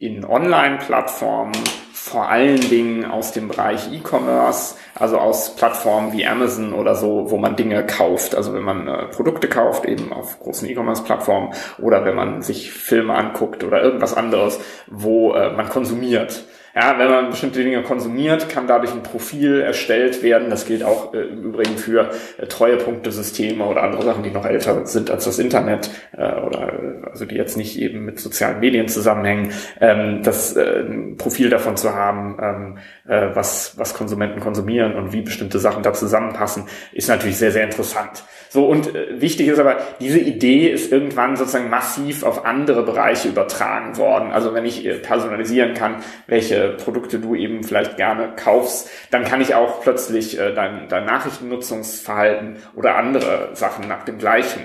in 0.00 0.24
Online-Plattformen, 0.24 1.52
vor 1.92 2.30
allen 2.30 2.58
Dingen 2.70 3.04
aus 3.04 3.32
dem 3.32 3.48
Bereich 3.48 3.92
E-Commerce, 3.92 4.76
also 4.94 5.18
aus 5.18 5.54
Plattformen 5.56 6.14
wie 6.14 6.26
Amazon 6.26 6.72
oder 6.72 6.94
so, 6.94 7.30
wo 7.30 7.36
man 7.36 7.54
Dinge 7.54 7.84
kauft. 7.84 8.34
Also 8.34 8.54
wenn 8.54 8.62
man 8.62 8.88
äh, 8.88 9.08
Produkte 9.08 9.46
kauft, 9.46 9.84
eben 9.84 10.10
auf 10.10 10.40
großen 10.40 10.66
E-Commerce-Plattformen 10.70 11.52
oder 11.78 12.06
wenn 12.06 12.16
man 12.16 12.40
sich 12.40 12.72
Filme 12.72 13.14
anguckt 13.14 13.62
oder 13.62 13.82
irgendwas 13.82 14.14
anderes, 14.14 14.58
wo 14.86 15.34
äh, 15.34 15.52
man 15.52 15.68
konsumiert. 15.68 16.44
Ja, 16.74 16.96
wenn 16.98 17.10
man 17.10 17.30
bestimmte 17.30 17.64
Dinge 17.64 17.82
konsumiert, 17.82 18.48
kann 18.48 18.68
dadurch 18.68 18.92
ein 18.92 19.02
Profil 19.02 19.60
erstellt 19.60 20.22
werden. 20.22 20.50
Das 20.50 20.66
gilt 20.66 20.84
auch 20.84 21.12
äh, 21.12 21.22
im 21.22 21.42
Übrigen 21.42 21.76
für 21.76 22.10
äh, 22.38 22.46
Treuepunktesysteme 22.46 23.64
oder 23.64 23.82
andere 23.82 24.04
Sachen, 24.04 24.22
die 24.22 24.30
noch 24.30 24.46
älter 24.46 24.86
sind 24.86 25.10
als 25.10 25.24
das 25.24 25.40
Internet 25.40 25.90
äh, 26.16 26.32
oder 26.40 26.72
äh, 26.72 27.08
also 27.10 27.24
die 27.24 27.34
jetzt 27.34 27.56
nicht 27.56 27.76
eben 27.76 28.04
mit 28.04 28.20
sozialen 28.20 28.60
Medien 28.60 28.86
zusammenhängen. 28.86 29.52
Ähm, 29.80 30.22
das 30.22 30.54
äh, 30.54 30.84
ein 30.86 31.16
Profil 31.16 31.50
davon 31.50 31.76
zu 31.76 31.92
haben, 31.92 32.38
ähm, 32.40 32.78
äh, 33.08 33.34
was 33.34 33.76
was 33.76 33.92
Konsumenten 33.94 34.38
konsumieren 34.38 34.94
und 34.94 35.12
wie 35.12 35.22
bestimmte 35.22 35.58
Sachen 35.58 35.82
da 35.82 35.92
zusammenpassen, 35.92 36.64
ist 36.92 37.08
natürlich 37.08 37.36
sehr 37.36 37.50
sehr 37.50 37.64
interessant. 37.64 38.22
So 38.48 38.66
und 38.66 38.94
äh, 38.94 39.20
wichtig 39.20 39.48
ist 39.48 39.58
aber 39.58 39.78
diese 40.00 40.20
Idee 40.20 40.68
ist 40.68 40.92
irgendwann 40.92 41.36
sozusagen 41.36 41.68
massiv 41.68 42.22
auf 42.22 42.44
andere 42.46 42.84
Bereiche 42.84 43.28
übertragen 43.28 43.96
worden. 43.96 44.30
Also 44.30 44.54
wenn 44.54 44.64
ich 44.64 44.86
äh, 44.86 44.94
personalisieren 44.94 45.74
kann, 45.74 45.96
welche 46.28 46.59
Produkte 46.68 47.18
du 47.18 47.34
eben 47.34 47.64
vielleicht 47.64 47.96
gerne 47.96 48.34
kaufst, 48.36 48.88
dann 49.10 49.24
kann 49.24 49.40
ich 49.40 49.54
auch 49.54 49.82
plötzlich 49.82 50.38
äh, 50.38 50.54
dein, 50.54 50.88
dein 50.88 51.04
Nachrichtennutzungsverhalten 51.04 52.58
oder 52.76 52.96
andere 52.96 53.50
Sachen 53.54 53.88
nach 53.88 54.04
dem 54.04 54.18
gleichen, 54.18 54.62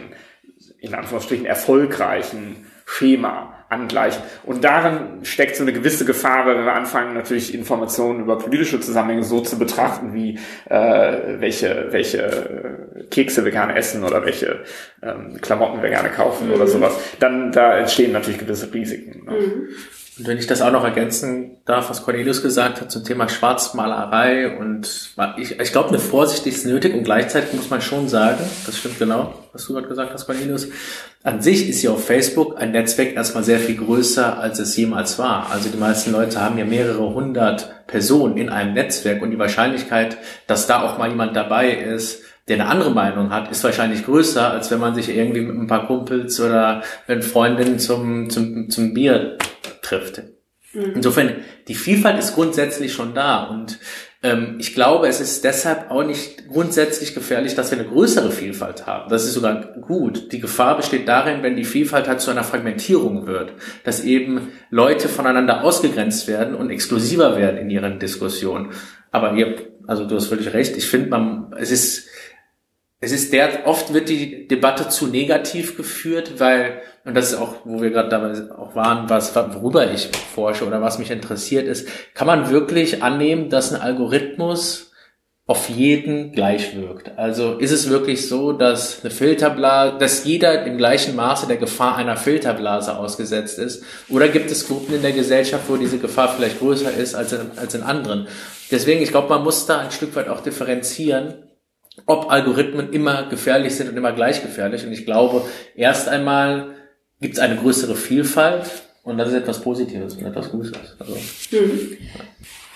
in 0.79 0.93
Anführungsstrichen 0.93 1.45
erfolgreichen 1.45 2.67
Schema 2.85 3.55
angleichen. 3.69 4.21
Und 4.43 4.63
darin 4.63 5.25
steckt 5.25 5.55
so 5.55 5.63
eine 5.63 5.73
gewisse 5.73 6.05
Gefahr, 6.05 6.45
weil 6.45 6.63
wir 6.63 6.73
anfangen, 6.73 7.15
natürlich 7.15 7.53
Informationen 7.53 8.21
über 8.21 8.37
politische 8.37 8.79
Zusammenhänge 8.79 9.23
so 9.23 9.41
zu 9.41 9.57
betrachten, 9.57 10.13
wie 10.13 10.39
äh, 10.69 11.39
welche, 11.39 11.87
welche 11.89 13.07
Kekse 13.09 13.43
wir 13.43 13.51
gerne 13.51 13.75
essen 13.75 14.03
oder 14.03 14.23
welche 14.23 14.63
ähm, 15.01 15.39
Klamotten 15.41 15.81
wir 15.81 15.89
gerne 15.89 16.09
kaufen 16.09 16.47
mhm. 16.47 16.53
oder 16.53 16.67
sowas. 16.67 16.93
Dann 17.19 17.51
da 17.51 17.77
entstehen 17.77 18.11
natürlich 18.11 18.39
gewisse 18.39 18.71
Risiken. 18.71 19.25
Ne? 19.25 19.31
Mhm. 19.31 19.69
Und 20.17 20.27
wenn 20.27 20.37
ich 20.37 20.47
das 20.47 20.61
auch 20.61 20.71
noch 20.71 20.85
ergänzen 20.85 21.57
darf, 21.65 21.89
was 21.89 22.03
Cornelius 22.03 22.41
gesagt 22.41 22.79
hat 22.79 22.89
zum 22.89 23.03
Thema 23.03 23.27
Schwarzmalerei 23.27 24.57
und 24.57 25.13
ich, 25.35 25.59
ich 25.59 25.71
glaube, 25.73 25.89
eine 25.89 25.99
Vorsicht 25.99 26.47
ist 26.47 26.65
nötig 26.65 26.93
und 26.93 27.03
gleichzeitig 27.03 27.53
muss 27.53 27.69
man 27.69 27.81
schon 27.81 28.07
sagen, 28.07 28.39
das 28.65 28.77
stimmt 28.77 28.97
genau, 28.97 29.33
was 29.51 29.65
du 29.65 29.73
gerade 29.73 29.89
gesagt 29.89 30.13
hast, 30.13 30.25
Cornelius, 30.25 30.69
an 31.23 31.41
sich 31.41 31.67
ist 31.67 31.81
ja 31.81 31.91
auf 31.91 32.05
Facebook 32.05 32.61
ein 32.61 32.71
Netzwerk 32.71 33.13
erstmal 33.13 33.43
sehr 33.43 33.59
viel 33.59 33.75
größer, 33.75 34.39
als 34.39 34.59
es 34.59 34.77
jemals 34.77 35.19
war. 35.19 35.51
Also 35.51 35.69
die 35.69 35.77
meisten 35.77 36.13
Leute 36.13 36.39
haben 36.39 36.57
ja 36.57 36.65
mehrere 36.65 37.13
hundert 37.13 37.85
Personen 37.87 38.37
in 38.37 38.49
einem 38.49 38.73
Netzwerk 38.73 39.21
und 39.21 39.31
die 39.31 39.39
Wahrscheinlichkeit, 39.39 40.17
dass 40.47 40.65
da 40.65 40.81
auch 40.83 40.97
mal 40.97 41.09
jemand 41.09 41.35
dabei 41.35 41.71
ist, 41.71 42.21
der 42.47 42.59
eine 42.59 42.67
andere 42.67 42.91
Meinung 42.91 43.31
hat, 43.31 43.49
ist 43.51 43.63
wahrscheinlich 43.63 44.05
größer, 44.05 44.51
als 44.51 44.69
wenn 44.69 44.79
man 44.79 44.93
sich 44.93 45.09
irgendwie 45.09 45.41
mit 45.41 45.57
ein 45.57 45.67
paar 45.67 45.87
Kumpels 45.87 46.39
oder 46.39 46.83
mit 47.07 47.25
Freundinnen 47.25 47.79
zum, 47.79 48.29
zum, 48.29 48.69
zum 48.69 48.93
Bier 48.93 49.37
trifft. 49.85 50.21
Mhm. 50.73 50.93
Insofern, 50.95 51.35
die 51.67 51.75
Vielfalt 51.75 52.19
ist 52.19 52.35
grundsätzlich 52.35 52.93
schon 52.93 53.13
da 53.13 53.43
und 53.43 53.79
ähm, 54.25 54.55
ich 54.59 54.73
glaube, 54.73 55.07
es 55.07 55.21
ist 55.21 55.43
deshalb 55.43 55.91
auch 55.91 56.03
nicht 56.03 56.47
grundsätzlich 56.47 57.13
gefährlich, 57.13 57.53
dass 57.53 57.69
wir 57.69 57.77
eine 57.77 57.87
größere 57.87 58.31
Vielfalt 58.31 58.87
haben. 58.87 59.09
Das 59.09 59.23
ist 59.23 59.33
sogar 59.33 59.73
gut. 59.81 60.31
Die 60.31 60.39
Gefahr 60.39 60.77
besteht 60.77 61.07
darin, 61.07 61.43
wenn 61.43 61.55
die 61.55 61.63
Vielfalt 61.63 62.07
halt 62.07 62.21
zu 62.21 62.31
einer 62.31 62.43
Fragmentierung 62.43 63.27
wird, 63.27 63.53
dass 63.83 64.03
eben 64.03 64.51
Leute 64.71 65.09
voneinander 65.09 65.63
ausgegrenzt 65.63 66.27
werden 66.27 66.55
und 66.55 66.71
exklusiver 66.71 67.37
werden 67.37 67.57
in 67.57 67.69
ihren 67.69 67.99
Diskussionen. 67.99 68.71
Aber 69.11 69.33
ihr, 69.33 69.55
also 69.85 70.05
du 70.05 70.15
hast 70.15 70.27
völlig 70.27 70.51
recht, 70.53 70.75
ich 70.75 70.87
finde, 70.87 71.09
man, 71.09 71.53
es 71.57 71.69
ist, 71.71 72.07
es 73.01 73.11
ist 73.11 73.33
der, 73.33 73.67
oft 73.67 73.93
wird 73.93 74.09
die 74.09 74.47
Debatte 74.47 74.89
zu 74.89 75.07
negativ 75.07 75.77
geführt, 75.77 76.39
weil, 76.39 76.81
und 77.03 77.15
das 77.15 77.31
ist 77.31 77.35
auch, 77.37 77.55
wo 77.63 77.81
wir 77.81 77.91
gerade 77.91 78.09
dabei 78.09 78.51
auch 78.55 78.75
waren, 78.75 79.09
was, 79.09 79.35
worüber 79.35 79.91
ich 79.91 80.09
forsche 80.33 80.65
oder 80.65 80.81
was 80.81 80.97
mich 80.97 81.11
interessiert 81.11 81.67
ist, 81.67 81.87
kann 82.13 82.27
man 82.27 82.49
wirklich 82.49 83.03
annehmen, 83.03 83.49
dass 83.49 83.73
ein 83.73 83.81
Algorithmus 83.81 84.91
auf 85.47 85.69
jeden 85.69 86.31
gleich 86.31 86.75
wirkt. 86.75 87.19
Also 87.19 87.59
ist 87.59 87.71
es 87.71 87.89
wirklich 87.89 88.27
so, 88.27 88.51
dass 88.51 89.01
eine 89.03 89.11
Filterblase, 89.11 89.97
dass 89.99 90.23
jeder 90.23 90.65
im 90.65 90.77
gleichen 90.77 91.15
Maße 91.15 91.45
der 91.45 91.57
Gefahr 91.57 91.97
einer 91.97 92.17
Filterblase 92.17 92.97
ausgesetzt 92.97 93.59
ist? 93.59 93.83
Oder 94.09 94.29
gibt 94.29 94.49
es 94.49 94.67
Gruppen 94.67 94.95
in 94.95 95.03
der 95.03 95.11
Gesellschaft, 95.11 95.65
wo 95.67 95.75
diese 95.75 95.99
Gefahr 95.99 96.33
vielleicht 96.35 96.57
größer 96.57 96.91
ist 96.91 97.13
als 97.13 97.33
in, 97.33 97.51
als 97.57 97.75
in 97.75 97.83
anderen? 97.83 98.27
Deswegen, 98.71 99.03
ich 99.03 99.11
glaube, 99.11 99.29
man 99.29 99.43
muss 99.43 99.67
da 99.67 99.77
ein 99.77 99.91
Stück 99.91 100.15
weit 100.15 100.29
auch 100.29 100.41
differenzieren 100.41 101.44
ob 102.05 102.31
Algorithmen 102.31 102.91
immer 102.91 103.27
gefährlich 103.29 103.75
sind 103.75 103.89
und 103.89 103.97
immer 103.97 104.11
gleich 104.11 104.41
gefährlich. 104.41 104.85
Und 104.85 104.91
ich 104.91 105.05
glaube, 105.05 105.43
erst 105.75 106.07
einmal 106.07 106.75
gibt 107.21 107.35
es 107.35 107.39
eine 107.39 107.55
größere 107.55 107.95
Vielfalt 107.95 108.69
und 109.03 109.17
das 109.17 109.29
ist 109.29 109.35
etwas 109.35 109.61
Positives 109.61 110.15
und 110.15 110.25
etwas 110.25 110.51
Gutes. 110.51 110.73
Also, 110.99 111.15
hm. 111.15 111.97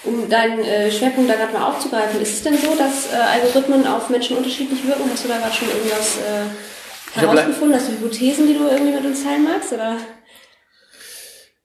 Um 0.05 0.29
deinen 0.29 0.59
äh, 0.59 0.89
Schwerpunkt 0.89 1.29
da 1.29 1.35
gerade 1.35 1.51
mal 1.51 1.67
aufzugreifen, 1.67 2.21
ist 2.21 2.35
es 2.35 2.43
denn 2.43 2.57
so, 2.57 2.73
dass 2.75 3.11
äh, 3.11 3.17
Algorithmen 3.17 3.85
auf 3.85 4.09
Menschen 4.09 4.37
unterschiedlich 4.37 4.87
wirken? 4.87 5.09
Hast 5.11 5.25
du 5.25 5.27
da 5.27 5.37
gerade 5.37 5.53
schon 5.53 5.67
irgendwas 5.67 6.17
äh, 6.17 7.19
herausgefunden? 7.19 7.75
Hast 7.75 7.89
du 7.89 7.91
Hypothesen, 7.93 8.47
die 8.47 8.53
du 8.53 8.67
irgendwie 8.69 8.93
mit 8.93 9.03
uns 9.03 9.23
teilen 9.23 9.43
magst? 9.43 9.73
Oder? 9.73 9.97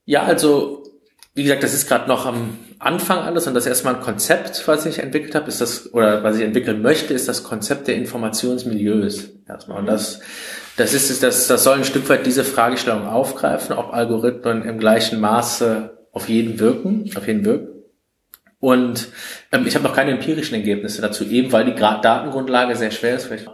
Ja, 0.05 0.25
also 0.25 0.83
wie 1.35 1.45
gesagt, 1.45 1.63
das 1.63 1.75
ist 1.75 1.87
gerade 1.87 2.09
noch 2.09 2.27
am 2.27 2.59
Anfang 2.79 3.19
alles 3.19 3.47
und 3.47 3.55
das 3.55 3.65
ist 3.65 3.71
erstmal 3.71 3.97
ein 3.97 4.01
Konzept, 4.01 4.67
was 4.67 4.87
ich 4.87 4.99
entwickelt 4.99 5.35
habe, 5.35 5.49
ist 5.49 5.61
das, 5.61 5.93
oder 5.93 6.23
was 6.23 6.37
ich 6.37 6.43
entwickeln 6.43 6.83
möchte, 6.83 7.15
ist 7.15 7.29
das 7.29 7.43
Konzept 7.45 7.89
der 7.89 7.97
Informationsmilieus 7.97 9.31
erstmal. 9.49 9.79
Und 9.79 9.87
das, 9.87 10.21
das 10.77 10.95
ist, 10.95 11.23
das, 11.23 11.47
das 11.47 11.65
soll 11.65 11.79
ein 11.79 11.85
Stück 11.85 12.09
weit 12.09 12.27
diese 12.27 12.45
Fragestellung 12.45 13.07
aufgreifen, 13.07 13.77
ob 13.77 13.93
Algorithmen 13.93 14.65
im 14.65 14.79
gleichen 14.79 15.21
Maße 15.21 16.07
auf 16.13 16.29
jeden 16.29 16.59
wirken, 16.59 17.11
auf 17.17 17.27
jeden 17.27 17.45
wirken. 17.45 17.69
Und 18.61 19.09
ähm, 19.53 19.67
ich 19.67 19.75
habe 19.75 19.85
noch 19.85 19.95
keine 19.95 20.13
empirischen 20.13 20.55
Ergebnisse 20.55 21.03
dazu, 21.03 21.25
eben 21.25 21.53
weil 21.53 21.67
die 21.67 21.75
Datengrundlage 21.75 22.77
sehr 22.77 22.91
schwer 22.91 23.17
ist. 23.17 23.27
Vielleicht 23.27 23.49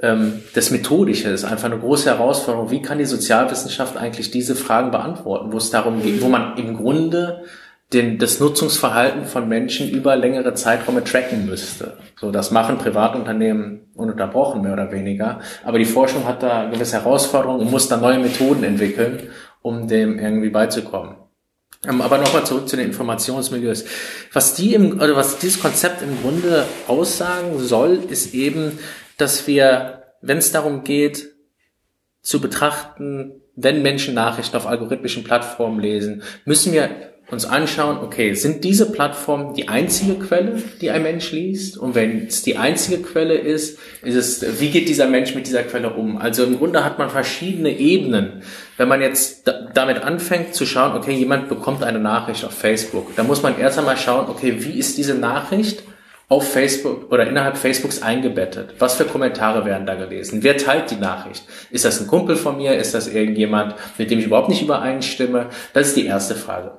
ähm, 0.00 0.42
das 0.54 0.70
Methodische 0.70 1.28
ist 1.28 1.44
einfach 1.44 1.66
eine 1.66 1.78
große 1.78 2.08
Herausforderung. 2.08 2.70
Wie 2.70 2.82
kann 2.82 2.98
die 2.98 3.04
Sozialwissenschaft 3.04 3.96
eigentlich 3.96 4.30
diese 4.30 4.54
Fragen 4.54 4.90
beantworten, 4.90 5.52
wo 5.52 5.56
es 5.56 5.70
darum 5.70 6.02
geht, 6.02 6.22
wo 6.22 6.28
man 6.28 6.56
im 6.56 6.76
Grunde 6.76 7.44
den, 7.92 8.18
das 8.18 8.38
Nutzungsverhalten 8.38 9.24
von 9.24 9.48
Menschen 9.48 9.88
über 9.88 10.14
längere 10.14 10.52
Zeiträume 10.54 11.04
tracken 11.04 11.46
müsste. 11.46 11.96
So, 12.20 12.30
das 12.30 12.50
machen 12.50 12.76
Privatunternehmen 12.76 13.90
ununterbrochen, 13.94 14.60
mehr 14.62 14.74
oder 14.74 14.92
weniger. 14.92 15.40
Aber 15.64 15.78
die 15.78 15.86
Forschung 15.86 16.26
hat 16.26 16.42
da 16.42 16.68
gewisse 16.68 16.98
Herausforderungen 16.98 17.60
und 17.60 17.70
muss 17.70 17.88
da 17.88 17.96
neue 17.96 18.18
Methoden 18.18 18.62
entwickeln, 18.62 19.30
um 19.62 19.88
dem 19.88 20.18
irgendwie 20.18 20.50
beizukommen. 20.50 21.16
Ähm, 21.86 22.02
aber 22.02 22.18
nochmal 22.18 22.44
zurück 22.44 22.68
zu 22.68 22.76
den 22.76 22.86
Informationsmilieus. 22.86 23.84
Was 24.32 24.54
die 24.54 24.74
im, 24.74 25.00
oder 25.00 25.16
was 25.16 25.38
dieses 25.38 25.60
Konzept 25.60 26.02
im 26.02 26.20
Grunde 26.20 26.66
aussagen 26.88 27.58
soll, 27.58 28.00
ist 28.08 28.34
eben, 28.34 28.78
dass 29.16 29.46
wir, 29.46 30.02
wenn 30.20 30.38
es 30.38 30.52
darum 30.52 30.84
geht, 30.84 31.30
zu 32.20 32.40
betrachten, 32.40 33.40
wenn 33.56 33.80
Menschen 33.80 34.14
Nachrichten 34.14 34.56
auf 34.56 34.66
algorithmischen 34.66 35.24
Plattformen 35.24 35.80
lesen, 35.80 36.22
müssen 36.44 36.72
wir 36.72 36.90
uns 37.30 37.44
anschauen, 37.44 37.98
okay, 37.98 38.32
sind 38.34 38.64
diese 38.64 38.90
Plattformen 38.90 39.54
die 39.54 39.68
einzige 39.68 40.14
Quelle, 40.14 40.62
die 40.80 40.90
ein 40.90 41.02
Mensch 41.02 41.30
liest? 41.32 41.76
Und 41.76 41.94
wenn 41.94 42.26
es 42.26 42.42
die 42.42 42.56
einzige 42.56 43.02
Quelle 43.02 43.34
ist, 43.34 43.78
ist 44.02 44.14
es, 44.14 44.60
wie 44.60 44.70
geht 44.70 44.88
dieser 44.88 45.06
Mensch 45.08 45.34
mit 45.34 45.46
dieser 45.46 45.62
Quelle 45.62 45.90
um? 45.90 46.16
Also 46.16 46.44
im 46.44 46.56
Grunde 46.56 46.84
hat 46.84 46.98
man 46.98 47.10
verschiedene 47.10 47.76
Ebenen. 47.78 48.42
Wenn 48.78 48.88
man 48.88 49.02
jetzt 49.02 49.52
damit 49.74 50.02
anfängt 50.02 50.54
zu 50.54 50.64
schauen, 50.64 50.96
okay, 50.96 51.12
jemand 51.12 51.48
bekommt 51.50 51.82
eine 51.82 51.98
Nachricht 51.98 52.44
auf 52.44 52.52
Facebook, 52.52 53.14
dann 53.16 53.26
muss 53.26 53.42
man 53.42 53.58
erst 53.58 53.78
einmal 53.78 53.98
schauen, 53.98 54.30
okay, 54.30 54.54
wie 54.60 54.78
ist 54.78 54.96
diese 54.96 55.14
Nachricht 55.14 55.82
auf 56.30 56.50
Facebook 56.50 57.10
oder 57.10 57.26
innerhalb 57.26 57.58
Facebooks 57.58 58.02
eingebettet? 58.02 58.74
Was 58.78 58.94
für 58.94 59.04
Kommentare 59.04 59.66
werden 59.66 59.86
da 59.86 59.96
gelesen? 59.96 60.42
Wer 60.42 60.56
teilt 60.56 60.90
die 60.90 60.96
Nachricht? 60.96 61.44
Ist 61.70 61.84
das 61.84 62.00
ein 62.00 62.06
Kumpel 62.06 62.36
von 62.36 62.56
mir? 62.56 62.76
Ist 62.76 62.94
das 62.94 63.08
irgendjemand, 63.08 63.74
mit 63.98 64.10
dem 64.10 64.18
ich 64.18 64.26
überhaupt 64.26 64.48
nicht 64.48 64.62
übereinstimme? 64.62 65.46
Das 65.74 65.88
ist 65.88 65.96
die 65.96 66.06
erste 66.06 66.34
Frage. 66.34 66.72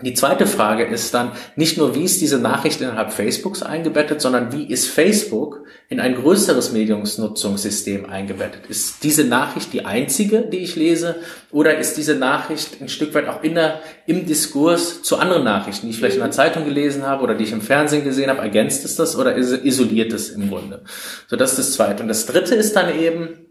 Die 0.00 0.14
zweite 0.14 0.46
Frage 0.46 0.84
ist 0.84 1.12
dann 1.12 1.32
nicht 1.56 1.76
nur, 1.76 1.96
wie 1.96 2.04
ist 2.04 2.20
diese 2.20 2.38
Nachricht 2.38 2.80
innerhalb 2.80 3.12
Facebooks 3.12 3.64
eingebettet, 3.64 4.20
sondern 4.20 4.52
wie 4.52 4.64
ist 4.64 4.86
Facebook 4.86 5.64
in 5.88 5.98
ein 5.98 6.14
größeres 6.14 6.70
Mediumsnutzungssystem 6.70 8.08
eingebettet? 8.08 8.66
Ist 8.68 9.02
diese 9.02 9.24
Nachricht 9.24 9.72
die 9.72 9.86
einzige, 9.86 10.42
die 10.42 10.58
ich 10.58 10.76
lese, 10.76 11.16
oder 11.50 11.78
ist 11.78 11.96
diese 11.96 12.14
Nachricht 12.14 12.80
ein 12.80 12.88
Stück 12.88 13.12
weit 13.12 13.26
auch 13.26 13.42
in 13.42 13.56
der, 13.56 13.80
im 14.06 14.24
Diskurs 14.24 15.02
zu 15.02 15.16
anderen 15.16 15.42
Nachrichten, 15.42 15.86
die 15.86 15.90
ich 15.90 15.98
vielleicht 15.98 16.16
in 16.16 16.22
der 16.22 16.30
Zeitung 16.30 16.64
gelesen 16.64 17.04
habe 17.04 17.24
oder 17.24 17.34
die 17.34 17.42
ich 17.42 17.52
im 17.52 17.60
Fernsehen 17.60 18.04
gesehen 18.04 18.30
habe? 18.30 18.40
Ergänzt 18.40 18.84
es 18.84 18.94
das 18.94 19.16
oder 19.16 19.36
isoliert 19.36 20.12
es 20.12 20.30
im 20.30 20.48
Grunde? 20.48 20.84
So, 21.26 21.34
das 21.34 21.50
ist 21.50 21.58
das 21.58 21.72
Zweite. 21.72 22.04
Und 22.04 22.08
das 22.08 22.24
Dritte 22.26 22.54
ist 22.54 22.76
dann 22.76 22.96
eben, 22.96 23.47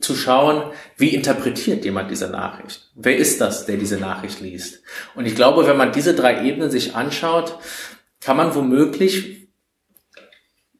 zu 0.00 0.14
schauen, 0.14 0.72
wie 0.96 1.14
interpretiert 1.14 1.84
jemand 1.84 2.10
diese 2.10 2.28
Nachricht? 2.28 2.90
Wer 2.94 3.16
ist 3.16 3.40
das, 3.40 3.66
der 3.66 3.76
diese 3.76 3.98
Nachricht 3.98 4.40
liest? 4.40 4.82
Und 5.14 5.26
ich 5.26 5.34
glaube, 5.34 5.66
wenn 5.66 5.76
man 5.76 5.92
diese 5.92 6.14
drei 6.14 6.44
Ebenen 6.44 6.70
sich 6.70 6.94
anschaut, 6.94 7.58
kann 8.20 8.36
man 8.36 8.54
womöglich 8.54 9.48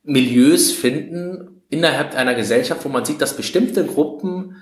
Milieus 0.02 0.72
finden 0.72 1.62
innerhalb 1.68 2.14
einer 2.14 2.34
Gesellschaft, 2.34 2.84
wo 2.84 2.88
man 2.88 3.04
sieht, 3.04 3.20
dass 3.20 3.36
bestimmte 3.36 3.84
Gruppen 3.84 4.56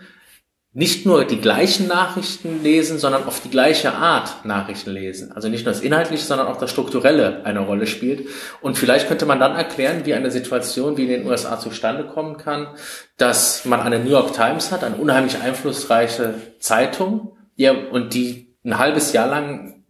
nicht 0.79 1.07
nur 1.07 1.25
die 1.25 1.41
gleichen 1.41 1.89
Nachrichten 1.89 2.63
lesen, 2.63 3.01
sondern 3.01 3.25
auf 3.25 3.41
die 3.41 3.51
gleiche 3.51 3.95
Art 3.95 4.45
Nachrichten 4.45 4.93
lesen. 4.93 5.33
Also 5.33 5.49
nicht 5.49 5.65
nur 5.65 5.75
das 5.75 5.83
Inhaltliche, 5.83 6.25
sondern 6.25 6.47
auch 6.47 6.57
das 6.57 6.71
Strukturelle 6.71 7.45
eine 7.45 7.59
Rolle 7.59 7.89
spielt. 7.89 8.29
Und 8.61 8.79
vielleicht 8.79 9.09
könnte 9.09 9.27
man 9.27 9.41
dann 9.41 9.57
erklären, 9.57 10.03
wie 10.05 10.15
eine 10.15 10.31
Situation 10.31 10.97
wie 10.97 11.03
in 11.03 11.09
den 11.09 11.27
USA 11.27 11.59
zustande 11.59 12.05
kommen 12.05 12.37
kann, 12.37 12.69
dass 13.17 13.65
man 13.65 13.81
eine 13.81 13.99
New 13.99 14.11
York 14.11 14.35
Times 14.35 14.71
hat, 14.71 14.85
eine 14.85 14.95
unheimlich 14.95 15.41
einflussreiche 15.41 16.35
Zeitung, 16.61 17.37
ja, 17.57 17.73
und 17.73 18.15
die 18.15 18.55
ein 18.65 18.79
halbes 18.79 19.13
Jahr 19.13 19.27
lang 19.27 19.83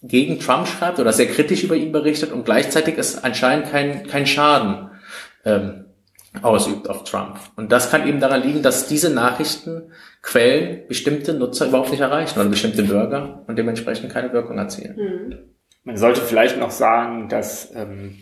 gegen 0.00 0.38
Trump 0.38 0.68
schreibt 0.68 1.00
oder 1.00 1.12
sehr 1.12 1.26
kritisch 1.26 1.64
über 1.64 1.74
ihn 1.74 1.90
berichtet 1.90 2.30
und 2.30 2.44
gleichzeitig 2.44 2.98
ist 2.98 3.24
anscheinend 3.24 3.72
kein, 3.72 4.06
kein 4.06 4.28
Schaden 4.28 4.90
ähm, 5.44 5.85
ausübt 6.42 6.88
auf 6.88 7.04
Trump. 7.04 7.38
Und 7.56 7.72
das 7.72 7.90
kann 7.90 8.06
eben 8.06 8.20
daran 8.20 8.42
liegen, 8.42 8.62
dass 8.62 8.86
diese 8.86 9.10
Nachrichtenquellen 9.10 10.86
bestimmte 10.88 11.34
Nutzer 11.34 11.66
überhaupt 11.66 11.90
nicht 11.90 12.00
erreichen 12.00 12.38
oder 12.38 12.48
bestimmte 12.48 12.82
Bürger 12.82 13.42
und 13.46 13.56
dementsprechend 13.56 14.12
keine 14.12 14.32
Wirkung 14.32 14.58
erzielen. 14.58 14.96
Mhm. 14.96 15.38
Man 15.84 15.96
sollte 15.96 16.20
vielleicht 16.20 16.58
noch 16.58 16.72
sagen, 16.72 17.28
dass 17.28 17.72
ähm, 17.74 18.18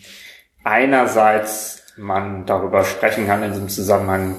einerseits 0.65 1.83
man 1.97 2.45
darüber 2.47 2.85
sprechen 2.85 3.27
kann 3.27 3.43
in 3.43 3.53
diesem 3.53 3.69
Zusammenhang, 3.69 4.37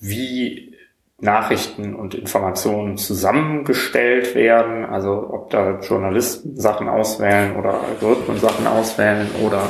wie 0.00 0.74
Nachrichten 1.18 1.94
und 1.94 2.14
Informationen 2.14 2.98
zusammengestellt 2.98 4.34
werden, 4.34 4.84
also 4.84 5.30
ob 5.32 5.50
da 5.50 5.80
Journalisten 5.80 6.56
Sachen 6.56 6.88
auswählen 6.88 7.56
oder 7.56 7.80
Algorithmen 7.80 8.38
Sachen 8.38 8.66
auswählen 8.66 9.30
oder 9.42 9.62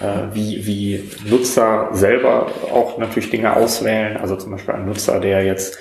äh, 0.00 0.34
wie, 0.34 0.66
wie 0.66 1.10
Nutzer 1.28 1.88
selber 1.92 2.46
auch 2.72 2.98
natürlich 2.98 3.30
Dinge 3.30 3.56
auswählen. 3.56 4.16
Also 4.16 4.36
zum 4.36 4.52
Beispiel 4.52 4.74
ein 4.74 4.86
Nutzer, 4.86 5.20
der 5.20 5.44
jetzt 5.44 5.78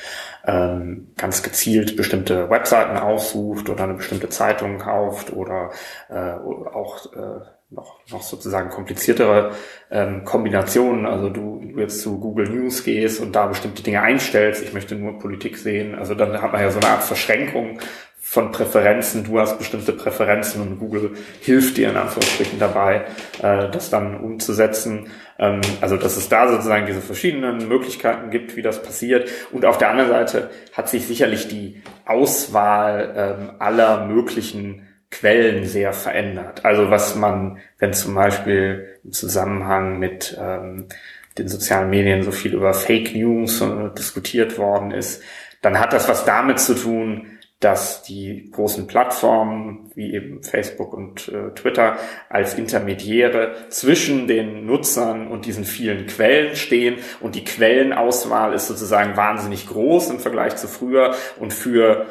ähm, 0.47 1.07
ganz 1.17 1.43
gezielt 1.43 1.95
bestimmte 1.95 2.49
Webseiten 2.49 2.97
aussucht 2.97 3.69
oder 3.69 3.83
eine 3.83 3.95
bestimmte 3.95 4.29
Zeitung 4.29 4.77
kauft 4.77 5.33
oder 5.33 5.71
äh, 6.09 6.33
auch 6.33 7.05
äh, 7.13 7.45
noch, 7.71 7.99
noch 8.11 8.21
sozusagen 8.21 8.69
kompliziertere 8.69 9.51
ähm, 9.91 10.23
Kombinationen. 10.23 11.05
Also 11.05 11.29
du, 11.29 11.61
du 11.61 11.79
jetzt 11.79 12.01
zu 12.01 12.19
Google 12.19 12.47
News 12.47 12.83
gehst 12.83 13.19
und 13.19 13.35
da 13.35 13.47
bestimmte 13.47 13.83
Dinge 13.83 14.01
einstellst. 14.01 14.63
Ich 14.63 14.73
möchte 14.73 14.95
nur 14.95 15.19
Politik 15.19 15.57
sehen. 15.57 15.95
Also 15.95 16.13
dann 16.13 16.41
hat 16.41 16.53
man 16.53 16.61
ja 16.61 16.69
so 16.69 16.79
eine 16.79 16.89
Art 16.89 17.03
Verschränkung 17.03 17.79
von 18.27 18.51
Präferenzen, 18.51 19.23
du 19.23 19.39
hast 19.39 19.59
bestimmte 19.59 19.93
Präferenzen 19.93 20.59
und 20.59 20.79
Google 20.79 21.11
hilft 21.41 21.77
dir 21.77 21.91
in 21.91 21.95
Anführungsstrichen 21.95 22.57
dabei, 22.57 23.05
äh, 23.43 23.69
das 23.69 23.91
dann 23.91 24.19
umzusetzen. 24.19 25.11
Ähm, 25.37 25.61
also 25.79 25.95
dass 25.95 26.17
es 26.17 26.27
da 26.27 26.47
sozusagen 26.47 26.87
diese 26.87 27.01
verschiedenen 27.01 27.67
Möglichkeiten 27.67 28.31
gibt, 28.31 28.55
wie 28.55 28.63
das 28.63 28.81
passiert. 28.81 29.29
Und 29.51 29.63
auf 29.63 29.77
der 29.77 29.91
anderen 29.91 30.09
Seite 30.09 30.49
hat 30.73 30.89
sich 30.89 31.05
sicherlich 31.05 31.47
die 31.49 31.83
Auswahl 32.05 33.13
ähm, 33.15 33.51
aller 33.59 34.07
möglichen 34.07 34.87
Quellen 35.11 35.65
sehr 35.65 35.93
verändert. 35.93 36.65
Also 36.65 36.89
was 36.89 37.15
man, 37.15 37.59
wenn 37.77 37.93
zum 37.93 38.15
Beispiel 38.15 38.97
im 39.03 39.11
Zusammenhang 39.11 39.99
mit 39.99 40.35
ähm, 40.41 40.87
den 41.37 41.47
sozialen 41.47 41.91
Medien 41.91 42.23
so 42.23 42.31
viel 42.31 42.55
über 42.55 42.73
Fake 42.73 43.13
News 43.13 43.61
äh, 43.61 43.93
diskutiert 43.95 44.57
worden 44.57 44.89
ist, 44.89 45.21
dann 45.61 45.79
hat 45.79 45.93
das 45.93 46.09
was 46.09 46.25
damit 46.25 46.59
zu 46.59 46.73
tun, 46.73 47.27
dass 47.65 48.03
die 48.03 48.51
großen 48.51 48.85
Plattformen 48.85 49.89
wie 49.95 50.13
eben 50.13 50.43
Facebook 50.43 50.93
und 50.93 51.29
äh, 51.29 51.49
Twitter 51.55 51.97
als 52.29 52.53
Intermediäre 52.53 53.55
zwischen 53.69 54.27
den 54.27 54.67
Nutzern 54.67 55.27
und 55.27 55.47
diesen 55.47 55.65
vielen 55.65 56.05
Quellen 56.05 56.55
stehen. 56.55 56.97
Und 57.21 57.33
die 57.33 57.43
Quellenauswahl 57.43 58.53
ist 58.53 58.67
sozusagen 58.67 59.17
wahnsinnig 59.17 59.65
groß 59.65 60.11
im 60.11 60.19
Vergleich 60.19 60.57
zu 60.57 60.67
früher. 60.67 61.15
Und 61.39 61.53
für 61.53 62.05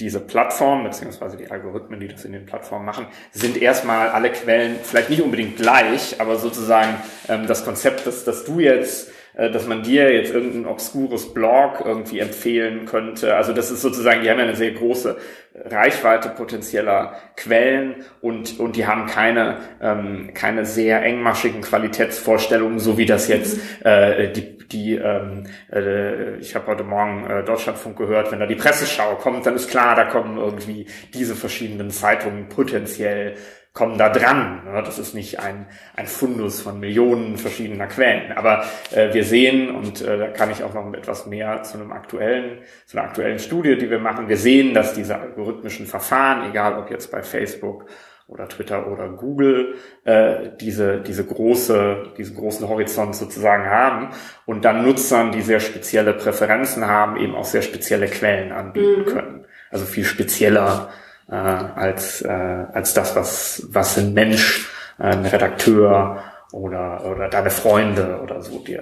diese 0.00 0.20
Plattform 0.20 0.84
beziehungsweise 0.84 1.38
die 1.38 1.50
Algorithmen, 1.50 1.98
die 1.98 2.08
das 2.08 2.26
in 2.26 2.32
den 2.32 2.44
Plattformen 2.44 2.84
machen, 2.84 3.06
sind 3.32 3.56
erstmal 3.56 4.10
alle 4.10 4.30
Quellen 4.32 4.76
vielleicht 4.82 5.08
nicht 5.08 5.22
unbedingt 5.22 5.56
gleich, 5.56 6.20
aber 6.20 6.36
sozusagen 6.36 6.94
ähm, 7.30 7.46
das 7.46 7.64
Konzept, 7.64 8.06
dass, 8.06 8.24
dass 8.24 8.44
du 8.44 8.60
jetzt 8.60 9.13
dass 9.36 9.66
man 9.66 9.82
dir 9.82 10.12
jetzt 10.12 10.32
irgendein 10.32 10.66
obskures 10.66 11.34
Blog 11.34 11.82
irgendwie 11.84 12.20
empfehlen 12.20 12.86
könnte. 12.86 13.34
Also 13.34 13.52
das 13.52 13.70
ist 13.70 13.82
sozusagen, 13.82 14.22
die 14.22 14.30
haben 14.30 14.38
ja 14.38 14.44
eine 14.44 14.54
sehr 14.54 14.70
große 14.70 15.16
Reichweite 15.54 16.30
potenzieller 16.30 17.14
Quellen 17.36 18.04
und, 18.20 18.58
und 18.58 18.74
die 18.76 18.86
haben 18.86 19.06
keine, 19.06 19.58
ähm, 19.80 20.30
keine 20.34 20.66
sehr 20.66 21.02
engmaschigen 21.02 21.60
Qualitätsvorstellungen, 21.60 22.80
so 22.80 22.98
wie 22.98 23.06
das 23.06 23.28
jetzt 23.28 23.60
äh, 23.84 24.32
die, 24.32 24.58
die 24.58 24.96
ähm, 24.96 25.44
äh, 25.72 26.36
ich 26.38 26.56
habe 26.56 26.66
heute 26.66 26.82
Morgen 26.82 27.30
äh, 27.30 27.44
Deutschlandfunk 27.44 27.96
gehört, 27.96 28.32
wenn 28.32 28.40
da 28.40 28.46
die 28.46 28.56
Presseschau 28.56 29.14
kommt, 29.14 29.46
dann 29.46 29.54
ist 29.54 29.70
klar, 29.70 29.94
da 29.94 30.04
kommen 30.04 30.38
irgendwie 30.38 30.86
diese 31.12 31.36
verschiedenen 31.36 31.90
Zeitungen 31.90 32.48
potenziell 32.48 33.34
kommen 33.74 33.98
da 33.98 34.08
dran. 34.08 34.62
Das 34.72 35.00
ist 35.00 35.14
nicht 35.14 35.40
ein, 35.40 35.66
ein 35.96 36.06
Fundus 36.06 36.62
von 36.62 36.78
Millionen 36.78 37.36
verschiedener 37.36 37.88
Quellen. 37.88 38.32
Aber 38.32 38.64
äh, 38.92 39.12
wir 39.12 39.24
sehen, 39.24 39.74
und 39.74 40.00
äh, 40.00 40.16
da 40.16 40.28
kann 40.28 40.52
ich 40.52 40.62
auch 40.62 40.74
noch 40.74 40.90
etwas 40.94 41.26
mehr 41.26 41.64
zu 41.64 41.78
einem 41.78 41.92
aktuellen, 41.92 42.60
zu 42.86 42.96
einer 42.96 43.08
aktuellen 43.08 43.40
Studie, 43.40 43.76
die 43.76 43.90
wir 43.90 43.98
machen, 43.98 44.28
wir 44.28 44.36
sehen, 44.36 44.74
dass 44.74 44.94
diese 44.94 45.18
algorithmischen 45.18 45.86
Verfahren, 45.86 46.48
egal 46.48 46.78
ob 46.78 46.88
jetzt 46.90 47.10
bei 47.10 47.24
Facebook 47.24 47.86
oder 48.28 48.48
Twitter 48.48 48.86
oder 48.86 49.08
Google, 49.08 49.74
äh, 50.04 50.50
diese, 50.60 51.00
diese 51.00 51.26
große, 51.26 52.12
diesen 52.16 52.36
großen 52.36 52.68
Horizont 52.68 53.16
sozusagen 53.16 53.66
haben 53.66 54.10
und 54.46 54.64
dann 54.64 54.84
Nutzern, 54.84 55.32
die 55.32 55.42
sehr 55.42 55.60
spezielle 55.60 56.14
Präferenzen 56.14 56.86
haben, 56.86 57.16
eben 57.16 57.34
auch 57.34 57.44
sehr 57.44 57.62
spezielle 57.62 58.06
Quellen 58.06 58.52
anbieten 58.52 59.00
mhm. 59.00 59.06
können. 59.06 59.46
Also 59.70 59.84
viel 59.84 60.04
spezieller 60.04 60.90
äh, 61.28 61.34
als, 61.34 62.22
äh, 62.22 62.28
als 62.28 62.94
das, 62.94 63.16
was, 63.16 63.66
was 63.70 63.98
ein 63.98 64.14
Mensch, 64.14 64.68
äh, 64.98 65.04
ein 65.04 65.24
Redakteur 65.24 66.22
oder, 66.52 67.04
oder 67.04 67.28
deine 67.28 67.50
Freunde 67.50 68.20
oder 68.22 68.42
so 68.42 68.58
dir 68.60 68.80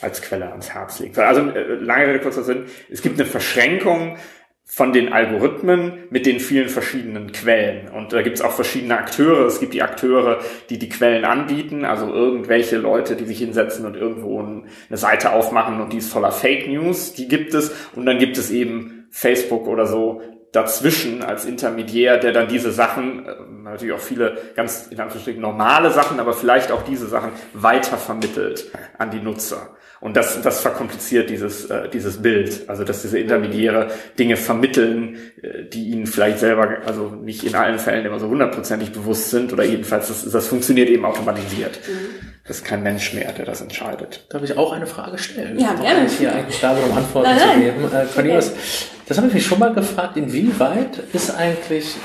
als 0.00 0.20
Quelle 0.22 0.50
ans 0.50 0.70
Herz 0.74 0.98
legt. 1.00 1.18
Also 1.18 1.48
äh, 1.50 1.74
lange 1.74 2.08
Rede, 2.08 2.20
kurzer 2.20 2.42
Sinn, 2.42 2.64
es 2.90 3.02
gibt 3.02 3.18
eine 3.18 3.28
Verschränkung 3.28 4.16
von 4.66 4.92
den 4.92 5.12
Algorithmen 5.12 6.04
mit 6.10 6.24
den 6.24 6.40
vielen 6.40 6.68
verschiedenen 6.68 7.32
Quellen. 7.32 7.88
Und 7.90 8.12
da 8.12 8.22
gibt 8.22 8.36
es 8.36 8.42
auch 8.42 8.52
verschiedene 8.52 8.98
Akteure. 8.98 9.46
Es 9.46 9.60
gibt 9.60 9.74
die 9.74 9.82
Akteure, 9.82 10.40
die 10.70 10.78
die 10.78 10.88
Quellen 10.88 11.24
anbieten, 11.24 11.84
also 11.84 12.12
irgendwelche 12.12 12.78
Leute, 12.78 13.14
die 13.14 13.26
sich 13.26 13.38
hinsetzen 13.38 13.84
und 13.84 13.94
irgendwo 13.94 14.40
eine 14.40 14.96
Seite 14.96 15.32
aufmachen 15.32 15.80
und 15.80 15.92
die 15.92 15.98
ist 15.98 16.10
voller 16.10 16.32
Fake 16.32 16.66
News. 16.66 17.12
Die 17.12 17.28
gibt 17.28 17.52
es. 17.52 17.72
Und 17.94 18.06
dann 18.06 18.18
gibt 18.18 18.38
es 18.38 18.50
eben 18.50 19.06
Facebook 19.10 19.68
oder 19.68 19.86
so, 19.86 20.22
dazwischen 20.54 21.22
als 21.22 21.44
Intermediär, 21.44 22.16
der 22.16 22.32
dann 22.32 22.48
diese 22.48 22.70
Sachen, 22.70 23.26
äh, 23.26 23.34
natürlich 23.74 23.94
auch 23.94 24.00
viele 24.00 24.38
ganz 24.56 24.88
in 24.90 24.98
Anführungsstrichen 24.98 25.40
normale 25.40 25.90
Sachen, 25.90 26.18
aber 26.20 26.32
vielleicht 26.32 26.72
auch 26.72 26.82
diese 26.82 27.06
Sachen 27.06 27.30
weiter 27.52 27.96
vermittelt 27.96 28.70
an 28.98 29.10
die 29.10 29.20
Nutzer. 29.20 29.70
Und 30.04 30.18
das, 30.18 30.42
das 30.42 30.60
verkompliziert 30.60 31.30
dieses, 31.30 31.64
äh, 31.70 31.88
dieses 31.88 32.20
Bild. 32.20 32.68
Also, 32.68 32.84
dass 32.84 33.00
diese 33.00 33.18
Intermediäre 33.18 33.90
Dinge 34.18 34.36
vermitteln, 34.36 35.16
äh, 35.40 35.64
die 35.64 35.88
ihnen 35.88 36.06
vielleicht 36.06 36.40
selber, 36.40 36.76
also 36.84 37.08
nicht 37.08 37.42
in 37.42 37.54
allen 37.54 37.78
Fällen 37.78 38.04
immer 38.04 38.20
so 38.20 38.28
hundertprozentig 38.28 38.92
bewusst 38.92 39.30
sind 39.30 39.50
oder 39.54 39.64
jedenfalls, 39.64 40.08
das, 40.08 40.30
das 40.30 40.46
funktioniert 40.46 40.90
eben 40.90 41.06
automatisiert. 41.06 41.80
Mhm. 41.88 42.28
Das 42.46 42.58
ist 42.58 42.66
kein 42.66 42.82
Mensch 42.82 43.14
mehr, 43.14 43.32
der 43.32 43.46
das 43.46 43.62
entscheidet. 43.62 44.26
Darf 44.28 44.42
ich 44.42 44.54
auch 44.58 44.74
eine 44.74 44.86
Frage 44.86 45.16
stellen? 45.16 45.58
Ja, 45.58 45.72
gerne. 45.72 46.04
Ich 46.04 46.18
hier 46.18 46.34
eigentlich 46.34 46.60
da, 46.60 46.72
um 46.72 46.94
Antworten 46.94 47.30
nein, 47.30 47.38
nein. 47.38 47.54
zu 47.54 47.60
geben. 47.60 47.84
Äh, 47.94 48.04
Cornelius, 48.12 48.52
das 49.08 49.16
habe 49.16 49.28
ich 49.28 49.34
mich 49.34 49.46
schon 49.46 49.58
mal 49.58 49.72
gefragt, 49.72 50.18
inwieweit 50.18 50.98
ist 51.14 51.34
eigentlich 51.34 51.96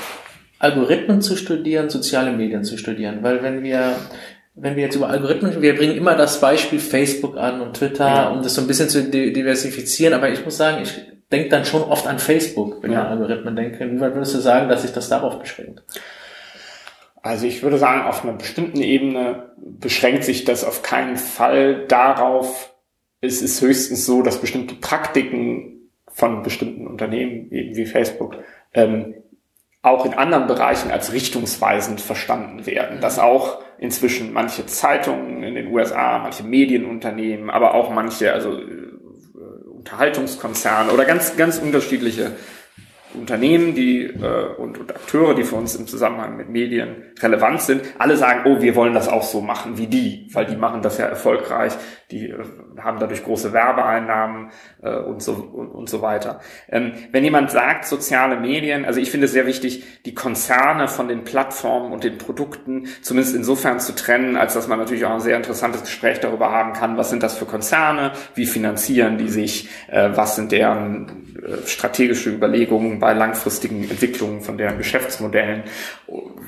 Algorithmen 0.60 1.20
zu 1.20 1.36
studieren, 1.36 1.90
soziale 1.90 2.32
Medien 2.32 2.62
zu 2.62 2.76
studieren? 2.76 3.18
Weil 3.22 3.42
wenn 3.42 3.64
wir 3.64 3.96
wenn 4.54 4.76
wir 4.76 4.84
jetzt 4.84 4.96
über 4.96 5.08
Algorithmen, 5.08 5.62
wir 5.62 5.76
bringen 5.76 5.96
immer 5.96 6.16
das 6.16 6.40
Beispiel 6.40 6.80
Facebook 6.80 7.36
an 7.36 7.60
und 7.60 7.76
Twitter, 7.76 8.06
ja. 8.06 8.28
um 8.28 8.42
das 8.42 8.54
so 8.54 8.60
ein 8.60 8.66
bisschen 8.66 8.88
zu 8.88 9.04
diversifizieren, 9.04 10.12
aber 10.12 10.28
ich 10.30 10.44
muss 10.44 10.56
sagen, 10.56 10.82
ich 10.82 11.00
denke 11.32 11.48
dann 11.48 11.64
schon 11.64 11.82
oft 11.82 12.06
an 12.06 12.18
Facebook, 12.18 12.82
wenn 12.82 12.92
ja. 12.92 13.00
ich 13.00 13.06
an 13.06 13.12
Algorithmen 13.18 13.56
denke. 13.56 13.84
Inwieweit 13.84 14.14
würdest 14.14 14.34
du 14.34 14.38
sagen, 14.38 14.68
dass 14.68 14.82
sich 14.82 14.92
das 14.92 15.08
darauf 15.08 15.38
beschränkt? 15.38 15.82
Also 17.22 17.46
ich 17.46 17.62
würde 17.62 17.78
sagen, 17.78 18.02
auf 18.02 18.24
einer 18.24 18.34
bestimmten 18.34 18.80
Ebene 18.80 19.52
beschränkt 19.56 20.24
sich 20.24 20.44
das 20.44 20.64
auf 20.64 20.82
keinen 20.82 21.16
Fall 21.16 21.86
darauf. 21.86 22.74
Es 23.20 23.42
ist 23.42 23.60
höchstens 23.60 24.06
so, 24.06 24.22
dass 24.22 24.40
bestimmte 24.40 24.74
Praktiken 24.74 25.90
von 26.08 26.42
bestimmten 26.42 26.86
Unternehmen, 26.86 27.50
eben 27.50 27.76
wie 27.76 27.86
Facebook, 27.86 28.36
ähm, 28.74 29.14
auch 29.82 30.04
in 30.04 30.14
anderen 30.14 30.46
Bereichen 30.46 30.90
als 30.90 31.12
richtungsweisend 31.12 32.00
verstanden 32.00 32.66
werden. 32.66 33.00
Dass 33.00 33.18
auch 33.18 33.62
inzwischen 33.78 34.32
manche 34.32 34.66
Zeitungen 34.66 35.42
in 35.42 35.54
den 35.54 35.68
USA, 35.68 36.18
manche 36.18 36.42
Medienunternehmen, 36.42 37.48
aber 37.48 37.74
auch 37.74 37.90
manche, 37.90 38.32
also 38.32 38.58
äh, 38.58 38.90
Unterhaltungskonzerne 39.70 40.92
oder 40.92 41.06
ganz, 41.06 41.36
ganz 41.36 41.58
unterschiedliche 41.58 42.32
Unternehmen, 43.14 43.74
die 43.74 44.04
äh, 44.04 44.54
und, 44.56 44.78
und 44.78 44.94
Akteure, 44.94 45.34
die 45.34 45.44
für 45.44 45.56
uns 45.56 45.74
im 45.74 45.86
Zusammenhang 45.86 46.36
mit 46.36 46.48
Medien 46.48 47.12
relevant 47.20 47.60
sind, 47.60 47.82
alle 47.98 48.16
sagen, 48.16 48.42
oh, 48.44 48.60
wir 48.60 48.76
wollen 48.76 48.94
das 48.94 49.08
auch 49.08 49.22
so 49.22 49.40
machen 49.40 49.78
wie 49.78 49.88
die, 49.88 50.28
weil 50.32 50.46
die 50.46 50.56
machen 50.56 50.82
das 50.82 50.98
ja 50.98 51.06
erfolgreich, 51.06 51.72
die 52.10 52.28
äh, 52.28 52.44
haben 52.78 52.98
dadurch 52.98 53.24
große 53.24 53.52
Werbeeinnahmen 53.52 54.50
äh, 54.82 54.96
und 54.96 55.22
so 55.22 55.32
und, 55.32 55.70
und 55.70 55.88
so 55.88 56.02
weiter. 56.02 56.40
Ähm, 56.68 56.92
wenn 57.10 57.24
jemand 57.24 57.50
sagt 57.50 57.86
soziale 57.86 58.38
Medien, 58.38 58.84
also 58.84 59.00
ich 59.00 59.10
finde 59.10 59.26
es 59.26 59.32
sehr 59.32 59.46
wichtig, 59.46 60.02
die 60.04 60.14
Konzerne 60.14 60.86
von 60.86 61.08
den 61.08 61.24
Plattformen 61.24 61.92
und 61.92 62.04
den 62.04 62.18
Produkten 62.18 62.86
zumindest 63.02 63.34
insofern 63.34 63.80
zu 63.80 63.94
trennen, 63.94 64.36
als 64.36 64.54
dass 64.54 64.68
man 64.68 64.78
natürlich 64.78 65.04
auch 65.04 65.14
ein 65.14 65.20
sehr 65.20 65.36
interessantes 65.36 65.82
Gespräch 65.82 66.20
darüber 66.20 66.52
haben 66.52 66.72
kann, 66.72 66.96
was 66.96 67.10
sind 67.10 67.22
das 67.22 67.36
für 67.36 67.46
Konzerne, 67.46 68.12
wie 68.34 68.46
finanzieren 68.46 69.18
die 69.18 69.28
sich, 69.28 69.68
äh, 69.88 70.10
was 70.14 70.36
sind 70.36 70.52
deren 70.52 71.29
strategische 71.66 72.30
Überlegungen 72.30 72.98
bei 72.98 73.12
langfristigen 73.12 73.82
Entwicklungen 73.82 74.40
von 74.40 74.58
deren 74.58 74.78
Geschäftsmodellen. 74.78 75.64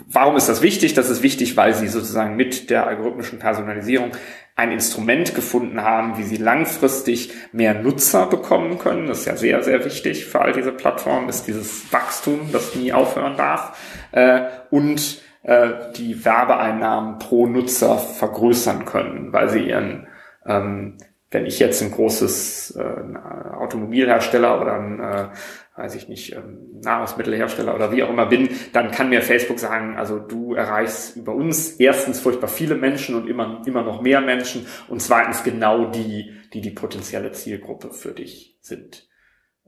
Warum 0.08 0.36
ist 0.36 0.48
das 0.48 0.62
wichtig? 0.62 0.94
Das 0.94 1.10
ist 1.10 1.22
wichtig, 1.22 1.56
weil 1.56 1.74
sie 1.74 1.88
sozusagen 1.88 2.36
mit 2.36 2.70
der 2.70 2.86
algorithmischen 2.86 3.38
Personalisierung 3.38 4.12
ein 4.54 4.70
Instrument 4.70 5.34
gefunden 5.34 5.82
haben, 5.82 6.18
wie 6.18 6.24
sie 6.24 6.36
langfristig 6.36 7.32
mehr 7.52 7.74
Nutzer 7.74 8.26
bekommen 8.26 8.78
können. 8.78 9.06
Das 9.06 9.20
ist 9.20 9.26
ja 9.26 9.36
sehr, 9.36 9.62
sehr 9.62 9.84
wichtig 9.84 10.26
für 10.26 10.40
all 10.40 10.52
diese 10.52 10.72
Plattformen, 10.72 11.28
ist 11.28 11.46
dieses 11.46 11.90
Wachstum, 11.92 12.50
das 12.52 12.74
nie 12.74 12.92
aufhören 12.92 13.36
darf. 13.36 13.78
Äh, 14.12 14.42
und 14.70 15.22
äh, 15.42 15.70
die 15.96 16.24
Werbeeinnahmen 16.24 17.18
pro 17.18 17.46
Nutzer 17.46 17.96
vergrößern 17.98 18.84
können, 18.84 19.32
weil 19.32 19.48
sie 19.48 19.60
ihren 19.60 20.06
ähm, 20.46 20.98
wenn 21.32 21.46
ich 21.46 21.58
jetzt 21.58 21.82
ein 21.82 21.90
großes 21.90 22.76
äh, 22.76 23.16
Automobilhersteller 23.56 24.60
oder 24.60 24.74
ein, 24.74 25.00
äh, 25.00 25.28
weiß 25.76 25.94
ich 25.94 26.08
nicht, 26.08 26.34
ähm, 26.34 26.80
Nahrungsmittelhersteller 26.82 27.74
oder 27.74 27.90
wie 27.90 28.02
auch 28.02 28.10
immer 28.10 28.26
bin, 28.26 28.50
dann 28.72 28.90
kann 28.90 29.08
mir 29.08 29.22
Facebook 29.22 29.58
sagen, 29.58 29.96
also 29.96 30.18
du 30.18 30.54
erreichst 30.54 31.16
über 31.16 31.34
uns 31.34 31.72
erstens 31.80 32.20
furchtbar 32.20 32.48
viele 32.48 32.74
Menschen 32.74 33.14
und 33.14 33.28
immer, 33.28 33.62
immer 33.66 33.82
noch 33.82 34.02
mehr 34.02 34.20
Menschen 34.20 34.66
und 34.88 35.00
zweitens 35.00 35.42
genau 35.42 35.86
die, 35.86 36.32
die 36.52 36.60
die 36.60 36.70
potenzielle 36.70 37.32
Zielgruppe 37.32 37.92
für 37.92 38.12
dich 38.12 38.58
sind. 38.60 39.08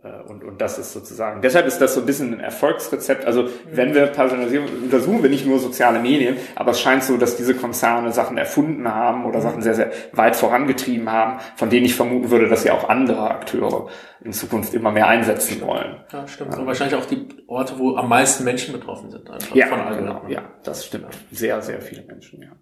Äh, 0.04 0.20
und, 0.28 0.44
und 0.44 0.60
das 0.60 0.78
ist 0.78 0.92
sozusagen, 0.92 1.40
deshalb 1.40 1.66
ist 1.66 1.78
das 1.78 1.94
so 1.94 2.00
ein 2.00 2.06
bisschen 2.06 2.34
ein 2.34 2.40
Erfolgsrezept. 2.40 3.24
Also 3.24 3.48
wenn 3.70 3.94
wir 3.94 4.06
Personalisierung 4.06 4.68
untersuchen, 4.84 5.22
wir 5.22 5.30
nicht 5.30 5.46
nur 5.46 5.58
soziale 5.58 5.98
Medien, 5.98 6.36
aber 6.54 6.72
es 6.72 6.80
scheint 6.80 7.02
so, 7.02 7.16
dass 7.16 7.36
diese 7.36 7.54
Konzerne 7.54 8.12
Sachen 8.12 8.36
erfunden 8.36 8.92
haben 8.92 9.24
oder 9.24 9.40
Sachen 9.40 9.62
sehr, 9.62 9.74
sehr 9.74 9.92
weit 10.12 10.36
vorangetrieben 10.36 11.10
haben, 11.10 11.40
von 11.56 11.70
denen 11.70 11.86
ich 11.86 11.94
vermuten 11.94 12.30
würde, 12.30 12.48
dass 12.48 12.62
sie 12.62 12.70
auch 12.70 12.88
andere 12.88 13.30
Akteure 13.30 13.88
in 14.22 14.32
Zukunft 14.32 14.74
immer 14.74 14.92
mehr 14.92 15.08
einsetzen 15.08 15.60
wollen. 15.62 15.96
Ja, 16.12 16.28
stimmt. 16.28 16.56
Und 16.56 16.66
wahrscheinlich 16.66 16.96
auch 16.96 17.06
die 17.06 17.26
Orte, 17.46 17.78
wo 17.78 17.96
am 17.96 18.08
meisten 18.08 18.44
Menschen 18.44 18.72
betroffen 18.72 19.10
sind. 19.10 19.28
Einfach 19.30 19.54
Ja, 19.54 19.66
von 19.66 19.96
genau, 19.96 20.22
ja, 20.28 20.42
das 20.62 20.84
stimmt. 20.84 21.16
Sehr, 21.32 21.60
sehr 21.62 21.80
viele 21.80 22.04
Menschen, 22.04 22.42
ja. 22.42 22.52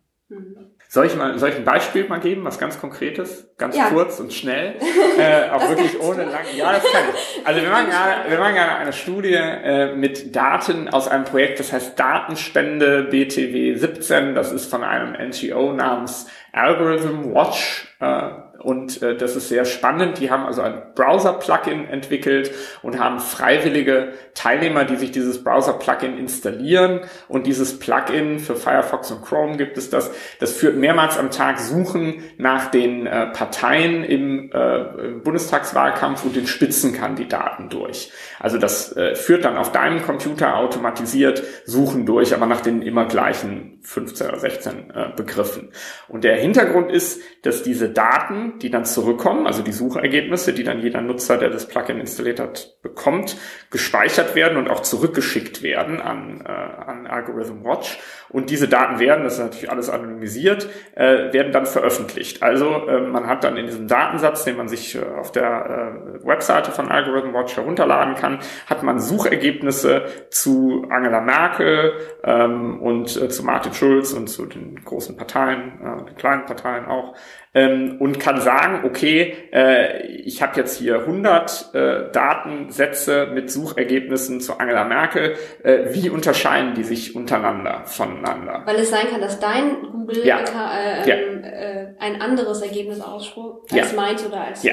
Soll 0.88 1.06
ich 1.06 1.16
mal, 1.16 1.38
soll 1.38 1.48
ich 1.48 1.56
ein 1.56 1.64
Beispiel 1.64 2.06
mal 2.06 2.20
geben, 2.20 2.44
was 2.44 2.58
ganz 2.58 2.78
Konkretes, 2.78 3.48
ganz 3.56 3.74
Ja. 3.76 3.86
kurz 3.88 4.20
und 4.20 4.30
schnell, 4.32 4.74
äh, 5.18 5.48
auch 5.48 5.66
wirklich 5.70 5.98
ohne 6.00 6.24
lang. 6.24 6.42
Ja, 6.54 6.72
das 6.72 6.82
kann 6.84 7.02
ich. 7.14 7.46
Also 7.46 7.62
wir 7.62 7.70
machen 7.70 7.86
gerade, 7.88 8.30
wir 8.30 8.38
machen 8.38 8.54
gerade 8.54 8.74
eine 8.76 8.92
Studie 8.92 9.32
äh, 9.32 9.94
mit 9.94 10.36
Daten 10.36 10.90
aus 10.90 11.08
einem 11.08 11.24
Projekt, 11.24 11.60
das 11.60 11.72
heißt 11.72 11.98
Datenspende 11.98 13.04
BTW 13.04 13.74
17. 13.74 14.34
Das 14.34 14.52
ist 14.52 14.70
von 14.70 14.84
einem 14.84 15.12
NGO 15.30 15.72
namens 15.72 16.26
Algorithm 16.52 17.32
Watch. 17.34 17.88
Äh, 18.00 18.30
und 18.62 19.02
äh, 19.02 19.16
das 19.16 19.36
ist 19.36 19.48
sehr 19.48 19.64
spannend. 19.64 20.18
Die 20.18 20.30
haben 20.30 20.44
also 20.44 20.62
ein 20.62 20.82
Browser-Plugin 20.94 21.88
entwickelt 21.88 22.52
und 22.82 22.98
haben 22.98 23.18
freiwillige 23.18 24.12
Teilnehmer, 24.34 24.84
die 24.84 24.96
sich 24.96 25.10
dieses 25.10 25.42
Browser-Plugin 25.42 26.16
installieren. 26.16 27.00
Und 27.28 27.46
dieses 27.46 27.78
Plugin 27.78 28.38
für 28.38 28.54
Firefox 28.54 29.10
und 29.10 29.22
Chrome 29.22 29.56
gibt 29.56 29.78
es 29.78 29.90
das. 29.90 30.10
Das 30.38 30.52
führt 30.52 30.76
mehrmals 30.76 31.18
am 31.18 31.30
Tag 31.30 31.58
Suchen 31.58 32.22
nach 32.38 32.70
den 32.70 33.06
äh, 33.06 33.26
Parteien 33.26 34.04
im, 34.04 34.50
äh, 34.52 34.84
Bundestagswahlkampf 35.22 36.24
und 36.24 36.36
den 36.36 36.46
Spitzenkandidaten 36.46 37.68
durch. 37.68 38.12
Also 38.38 38.58
das 38.58 38.96
äh, 38.96 39.16
führt 39.16 39.44
dann 39.44 39.56
auf 39.56 39.72
deinem 39.72 40.02
Computer 40.02 40.56
automatisiert 40.56 41.42
Suchen 41.64 42.06
durch, 42.06 42.34
aber 42.34 42.46
nach 42.46 42.60
den 42.60 42.82
immer 42.82 43.06
gleichen 43.06 43.71
15 43.82 44.28
oder 44.28 44.38
16 44.38 44.90
äh, 44.90 45.08
Begriffen. 45.16 45.70
Und 46.08 46.24
der 46.24 46.36
Hintergrund 46.36 46.90
ist, 46.90 47.20
dass 47.42 47.62
diese 47.62 47.88
Daten, 47.88 48.58
die 48.60 48.70
dann 48.70 48.84
zurückkommen, 48.84 49.46
also 49.46 49.62
die 49.62 49.72
Suchergebnisse, 49.72 50.52
die 50.52 50.62
dann 50.62 50.80
jeder 50.80 51.00
Nutzer, 51.00 51.36
der 51.36 51.50
das 51.50 51.66
Plugin 51.66 51.98
installiert 51.98 52.38
hat, 52.38 52.76
bekommt, 52.82 53.36
gespeichert 53.70 54.34
werden 54.34 54.56
und 54.56 54.70
auch 54.70 54.80
zurückgeschickt 54.80 55.62
werden 55.62 56.00
an, 56.00 56.44
äh, 56.46 56.50
an 56.50 57.06
Algorithm 57.06 57.64
Watch. 57.64 57.98
Und 58.28 58.50
diese 58.50 58.68
Daten 58.68 58.98
werden, 58.98 59.24
das 59.24 59.34
ist 59.34 59.40
natürlich 59.40 59.70
alles 59.70 59.90
anonymisiert, 59.90 60.68
äh, 60.94 61.32
werden 61.32 61.52
dann 61.52 61.66
veröffentlicht. 61.66 62.42
Also 62.42 62.86
äh, 62.86 63.00
man 63.00 63.26
hat 63.26 63.44
dann 63.44 63.56
in 63.56 63.66
diesem 63.66 63.88
Datensatz, 63.88 64.44
den 64.44 64.56
man 64.56 64.68
sich 64.68 64.94
äh, 64.94 65.00
auf 65.18 65.32
der 65.32 66.20
äh, 66.22 66.26
Webseite 66.26 66.70
von 66.70 66.88
Algorithm 66.90 67.34
Watch 67.34 67.56
herunterladen 67.56 68.14
kann, 68.14 68.38
hat 68.66 68.82
man 68.82 69.00
Suchergebnisse 69.00 70.04
zu 70.30 70.86
Angela 70.88 71.20
Merkel 71.20 71.94
ähm, 72.24 72.80
und 72.80 73.20
äh, 73.20 73.28
zu 73.28 73.42
Martin 73.42 73.71
Schulz 73.72 74.12
und 74.12 74.28
zu 74.28 74.46
den 74.46 74.82
großen 74.84 75.16
Parteien, 75.16 75.80
äh, 75.82 76.04
den 76.04 76.16
kleinen 76.16 76.46
Parteien 76.46 76.86
auch, 76.86 77.14
ähm, 77.54 77.96
und 78.00 78.18
kann 78.18 78.40
sagen, 78.40 78.80
okay, 78.84 79.34
äh, 79.52 80.06
ich 80.06 80.40
habe 80.42 80.56
jetzt 80.58 80.78
hier 80.78 81.00
100 81.00 81.74
äh, 81.74 82.10
Datensätze 82.12 83.26
mit 83.34 83.50
Suchergebnissen 83.50 84.40
zu 84.40 84.58
Angela 84.58 84.84
Merkel. 84.84 85.34
Äh, 85.62 85.92
wie 85.92 86.08
unterscheiden 86.10 86.74
die 86.74 86.84
sich 86.84 87.14
untereinander 87.14 87.82
voneinander? 87.84 88.62
Weil 88.64 88.76
es 88.76 88.90
sein 88.90 89.06
kann, 89.10 89.20
dass 89.20 89.38
dein 89.38 89.82
Google 89.92 90.24
Ja. 90.26 90.38
äh, 90.40 91.08
Ja. 91.08 91.14
ähm, 91.16 91.44
äh, 91.44 91.86
ein 91.98 92.20
anderes 92.22 92.62
Ergebnis 92.62 93.00
ausspuckt 93.00 93.70
Ja. 93.72 93.82
als 93.82 93.94
meins 93.94 94.26
oder 94.26 94.40
als 94.44 94.62
Ja. 94.62 94.72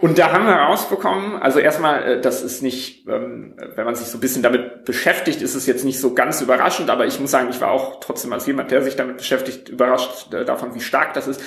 Und 0.00 0.18
da 0.18 0.32
haben 0.32 0.46
wir 0.46 0.54
herausbekommen, 0.54 1.40
also 1.42 1.58
erstmal, 1.58 2.02
äh, 2.02 2.20
das 2.20 2.42
ist 2.42 2.62
nicht, 2.62 3.06
ähm, 3.06 3.54
wenn 3.74 3.84
man 3.84 3.94
sich 3.94 4.08
so 4.08 4.16
ein 4.16 4.20
bisschen 4.20 4.42
damit 4.42 4.86
beschäftigt, 4.86 5.42
ist 5.42 5.54
es 5.54 5.66
jetzt 5.66 5.84
nicht 5.84 6.00
so 6.00 6.14
ganz 6.14 6.40
überraschend, 6.40 6.88
aber 6.88 7.04
ich 7.06 7.20
muss 7.20 7.30
sagen, 7.30 7.48
ich 7.50 7.60
war 7.60 7.70
auch 7.70 8.00
trotzdem 8.00 8.32
als 8.32 8.46
jemand, 8.46 8.70
der 8.70 8.82
sich 8.82 8.96
damit 8.96 9.18
beschäftigt, 9.18 9.68
überrascht 9.68 10.32
äh, 10.32 10.46
davon, 10.46 10.74
wie 10.74 10.80
stark 10.80 11.12
das 11.12 11.28
ist. 11.28 11.42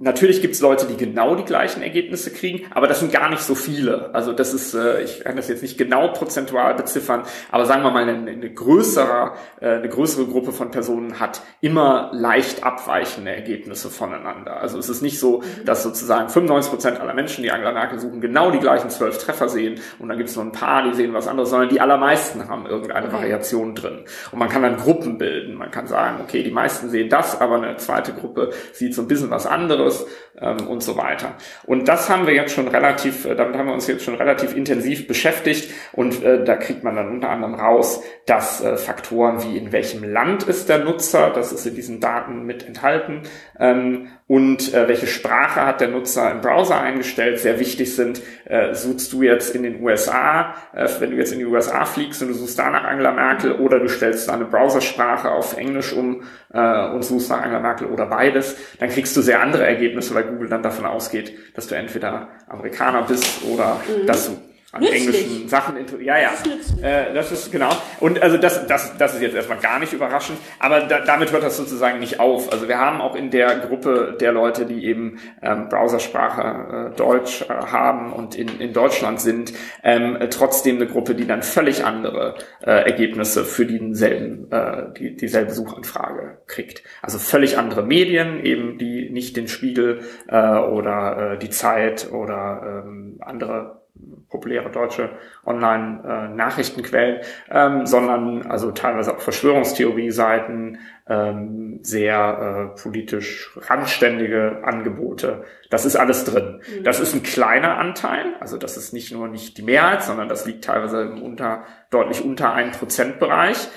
Natürlich 0.00 0.40
gibt 0.40 0.54
es 0.54 0.60
Leute, 0.60 0.86
die 0.86 0.96
genau 0.96 1.34
die 1.34 1.44
gleichen 1.44 1.82
Ergebnisse 1.82 2.32
kriegen, 2.32 2.66
aber 2.72 2.86
das 2.86 3.00
sind 3.00 3.10
gar 3.10 3.28
nicht 3.30 3.42
so 3.42 3.56
viele. 3.56 4.14
Also 4.14 4.32
das 4.32 4.54
ist, 4.54 4.72
äh, 4.72 5.02
ich 5.02 5.24
kann 5.24 5.34
das 5.34 5.48
jetzt 5.48 5.60
nicht 5.60 5.76
genau 5.76 6.12
prozentual 6.12 6.74
beziffern, 6.74 7.24
aber 7.50 7.66
sagen 7.66 7.82
wir 7.82 7.90
mal, 7.90 8.08
eine, 8.08 8.30
eine 8.30 8.48
größere, 8.48 9.32
äh, 9.60 9.70
eine 9.70 9.88
größere 9.88 10.26
Gruppe 10.26 10.52
von 10.52 10.70
Personen 10.70 11.18
hat 11.18 11.42
immer 11.60 12.10
leicht 12.12 12.62
abweichende 12.62 13.34
Ergebnisse 13.34 13.90
voneinander. 13.90 14.60
Also 14.60 14.78
es 14.78 14.88
ist 14.88 15.02
nicht 15.02 15.18
so, 15.18 15.42
dass 15.64 15.82
sozusagen 15.82 16.28
95 16.28 16.70
Prozent 16.70 17.00
aller 17.00 17.14
Menschen, 17.14 17.42
die 17.42 17.50
Angela 17.50 17.72
Merkel 17.72 17.98
suchen, 17.98 18.20
genau 18.20 18.52
die 18.52 18.60
gleichen 18.60 18.90
zwölf 18.90 19.18
Treffer 19.18 19.48
sehen 19.48 19.80
und 19.98 20.08
dann 20.08 20.16
gibt 20.16 20.30
es 20.30 20.36
nur 20.36 20.44
ein 20.44 20.52
paar, 20.52 20.84
die 20.84 20.94
sehen 20.94 21.12
was 21.12 21.26
anderes, 21.26 21.50
sondern 21.50 21.70
die 21.70 21.80
allermeisten 21.80 22.48
haben 22.48 22.66
irgendeine 22.66 23.08
Okay. 23.08 23.16
Variation 23.16 23.74
drin. 23.74 24.04
Und 24.30 24.38
man 24.38 24.48
kann 24.48 24.62
dann 24.62 24.76
Gruppen 24.76 25.18
bilden. 25.18 25.54
Man 25.54 25.70
kann 25.70 25.86
sagen, 25.86 26.18
okay, 26.22 26.42
die 26.42 26.50
meisten 26.50 26.88
sehen 26.90 27.08
das, 27.08 27.40
aber 27.40 27.56
eine 27.56 27.76
zweite 27.78 28.12
Gruppe 28.12 28.50
sieht 28.72 28.94
so 28.94 29.02
ein 29.02 29.08
bisschen 29.08 29.30
was 29.30 29.46
anderes 29.46 29.87
ähm, 30.40 30.66
und 30.68 30.82
so 30.82 30.96
weiter. 30.96 31.34
Und 31.64 31.88
das 31.88 32.08
haben 32.08 32.26
wir 32.26 32.34
jetzt 32.34 32.52
schon 32.52 32.68
relativ, 32.68 33.24
äh, 33.24 33.34
damit 33.34 33.56
haben 33.56 33.66
wir 33.66 33.74
uns 33.74 33.86
jetzt 33.86 34.04
schon 34.04 34.14
relativ 34.14 34.54
intensiv 34.56 35.06
beschäftigt 35.06 35.72
und 35.92 36.22
äh, 36.22 36.44
da 36.44 36.56
kriegt 36.56 36.84
man 36.84 36.96
dann 36.96 37.08
unter 37.08 37.30
anderem 37.30 37.54
raus, 37.54 38.02
dass 38.26 38.62
äh, 38.62 38.76
Faktoren 38.76 39.42
wie 39.42 39.56
in 39.56 39.72
welchem 39.72 40.04
Land 40.04 40.44
ist 40.44 40.68
der 40.68 40.78
Nutzer, 40.78 41.30
das 41.30 41.52
ist 41.52 41.66
in 41.66 41.74
diesen 41.74 42.00
Daten 42.00 42.44
mit 42.44 42.66
enthalten, 42.66 43.22
ähm, 43.58 44.08
und 44.28 44.74
äh, 44.74 44.86
welche 44.86 45.06
Sprache 45.06 45.64
hat 45.64 45.80
der 45.80 45.88
Nutzer 45.88 46.30
im 46.30 46.42
Browser 46.42 46.78
eingestellt, 46.78 47.40
sehr 47.40 47.58
wichtig 47.58 47.96
sind. 47.96 48.20
Äh, 48.44 48.74
suchst 48.74 49.10
du 49.14 49.22
jetzt 49.22 49.54
in 49.56 49.62
den 49.62 49.82
USA, 49.82 50.54
äh, 50.74 50.86
wenn 50.98 51.10
du 51.10 51.16
jetzt 51.16 51.32
in 51.32 51.38
die 51.38 51.46
USA 51.46 51.86
fliegst 51.86 52.20
und 52.20 52.28
du 52.28 52.34
suchst 52.34 52.58
da 52.58 52.68
nach 52.68 52.84
Angela 52.84 53.12
Merkel 53.12 53.52
oder 53.52 53.80
du 53.80 53.88
stellst 53.88 54.28
deine 54.28 54.44
Browsersprache 54.44 55.30
auf 55.30 55.56
Englisch 55.56 55.94
um 55.94 56.22
äh, 56.52 56.90
und 56.90 57.02
suchst 57.04 57.30
nach 57.30 57.40
Angela 57.40 57.60
Merkel 57.60 57.86
oder 57.88 58.04
beides, 58.04 58.54
dann 58.78 58.90
kriegst 58.90 59.16
du 59.16 59.22
sehr 59.22 59.40
andere 59.40 59.66
Ergebnisse, 59.66 60.14
weil 60.14 60.24
Google 60.24 60.50
dann 60.50 60.62
davon 60.62 60.84
ausgeht, 60.84 61.32
dass 61.54 61.66
du 61.66 61.74
entweder 61.74 62.28
Amerikaner 62.48 63.04
bist 63.04 63.44
oder 63.50 63.80
dass 64.06 64.26
du 64.26 64.36
an 64.72 64.82
Nützlich. 64.82 65.06
englischen 65.06 65.48
Sachen 65.48 65.76
ja 66.00 66.18
ja. 66.18 66.30
Das 66.30 66.46
ist 66.46 66.82
äh, 66.82 67.14
das 67.14 67.32
ist 67.32 67.52
genau. 67.52 67.70
Und 68.00 68.20
also 68.22 68.36
das 68.36 68.66
das 68.66 68.96
das 68.98 69.14
ist 69.14 69.22
jetzt 69.22 69.34
erstmal 69.34 69.58
gar 69.58 69.78
nicht 69.78 69.94
überraschend 69.94 70.38
aber 70.58 70.80
da, 70.80 71.00
damit 71.00 71.32
hört 71.32 71.42
das 71.42 71.56
sozusagen 71.56 71.98
nicht 72.00 72.20
auf. 72.20 72.52
Also 72.52 72.68
wir 72.68 72.78
haben 72.78 73.00
auch 73.00 73.14
in 73.14 73.30
der 73.30 73.56
Gruppe 73.60 74.16
der 74.20 74.32
Leute 74.32 74.66
die 74.66 74.84
eben 74.84 75.18
ähm, 75.40 75.68
Browsersprache 75.70 76.92
äh, 76.92 76.96
Deutsch 76.96 77.42
äh, 77.42 77.48
haben 77.48 78.12
und 78.12 78.34
in, 78.34 78.60
in 78.60 78.74
Deutschland 78.74 79.20
sind 79.20 79.54
ähm, 79.82 80.16
äh, 80.16 80.28
trotzdem 80.28 80.76
eine 80.76 80.86
Gruppe 80.86 81.14
die 81.14 81.26
dann 81.26 81.42
völlig 81.42 81.84
andere 81.84 82.34
äh, 82.60 82.70
Ergebnisse 82.70 83.44
für 83.44 83.64
denselben 83.64 84.52
äh, 84.52 84.92
die, 84.98 85.16
dieselbe 85.16 85.52
Suchanfrage 85.52 86.42
kriegt. 86.46 86.82
Also 87.00 87.18
völlig 87.18 87.56
andere 87.56 87.82
Medien 87.82 88.44
eben 88.44 88.76
die 88.76 89.08
nicht 89.10 89.36
den 89.36 89.48
Spiegel 89.48 90.00
äh, 90.28 90.36
oder 90.36 91.32
äh, 91.32 91.38
die 91.38 91.50
Zeit 91.50 92.12
oder 92.12 92.82
ähm, 92.84 93.18
andere 93.20 93.78
populäre 94.30 94.70
deutsche 94.70 95.10
Online-Nachrichtenquellen, 95.46 97.20
ähm, 97.50 97.86
sondern 97.86 98.46
also 98.46 98.70
teilweise 98.72 99.14
auch 99.14 99.20
Verschwörungstheorie-Seiten, 99.20 100.78
ähm, 101.08 101.80
sehr 101.82 102.72
äh, 102.76 102.80
politisch 102.80 103.50
randständige 103.56 104.62
Angebote. 104.62 105.44
Das 105.70 105.86
ist 105.86 105.96
alles 105.96 106.24
drin. 106.24 106.60
Das 106.84 107.00
ist 107.00 107.14
ein 107.14 107.22
kleiner 107.22 107.78
Anteil, 107.78 108.34
also 108.40 108.58
das 108.58 108.76
ist 108.76 108.92
nicht 108.92 109.12
nur 109.12 109.28
nicht 109.28 109.56
die 109.56 109.62
Mehrheit, 109.62 110.02
sondern 110.02 110.28
das 110.28 110.44
liegt 110.44 110.64
teilweise 110.64 111.02
im 111.02 111.22
unter, 111.22 111.64
deutlich 111.90 112.24
unter 112.24 112.54
1% 112.54 113.18
Bereich. 113.18 113.68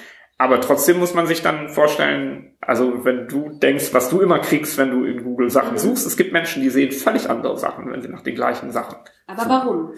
Aber 0.41 0.60
trotzdem 0.60 0.97
muss 0.97 1.14
man 1.14 1.28
sich 1.28 1.43
dann 1.43 1.70
vorstellen, 1.70 2.56
also 2.62 3.06
wenn 3.06 3.28
du 3.28 3.49
denkst, 3.49 3.93
was 3.93 4.10
du 4.10 4.22
immer 4.22 4.39
kriegst, 4.39 4.76
wenn 4.80 4.89
du 4.89 5.06
in 5.06 5.24
Google 5.24 5.52
Sachen 5.52 5.78
suchst, 5.78 6.08
es 6.08 6.18
gibt 6.18 6.34
Menschen, 6.34 6.64
die 6.64 6.72
sehen 6.72 6.91
völlig 6.91 7.30
andere 7.30 7.60
Sachen, 7.60 7.91
wenn 7.91 8.02
sie 8.02 8.10
nach 8.10 8.24
den 8.24 8.34
gleichen 8.34 8.72
Sachen 8.72 8.97
Aber 9.28 9.47
warum? 9.47 9.93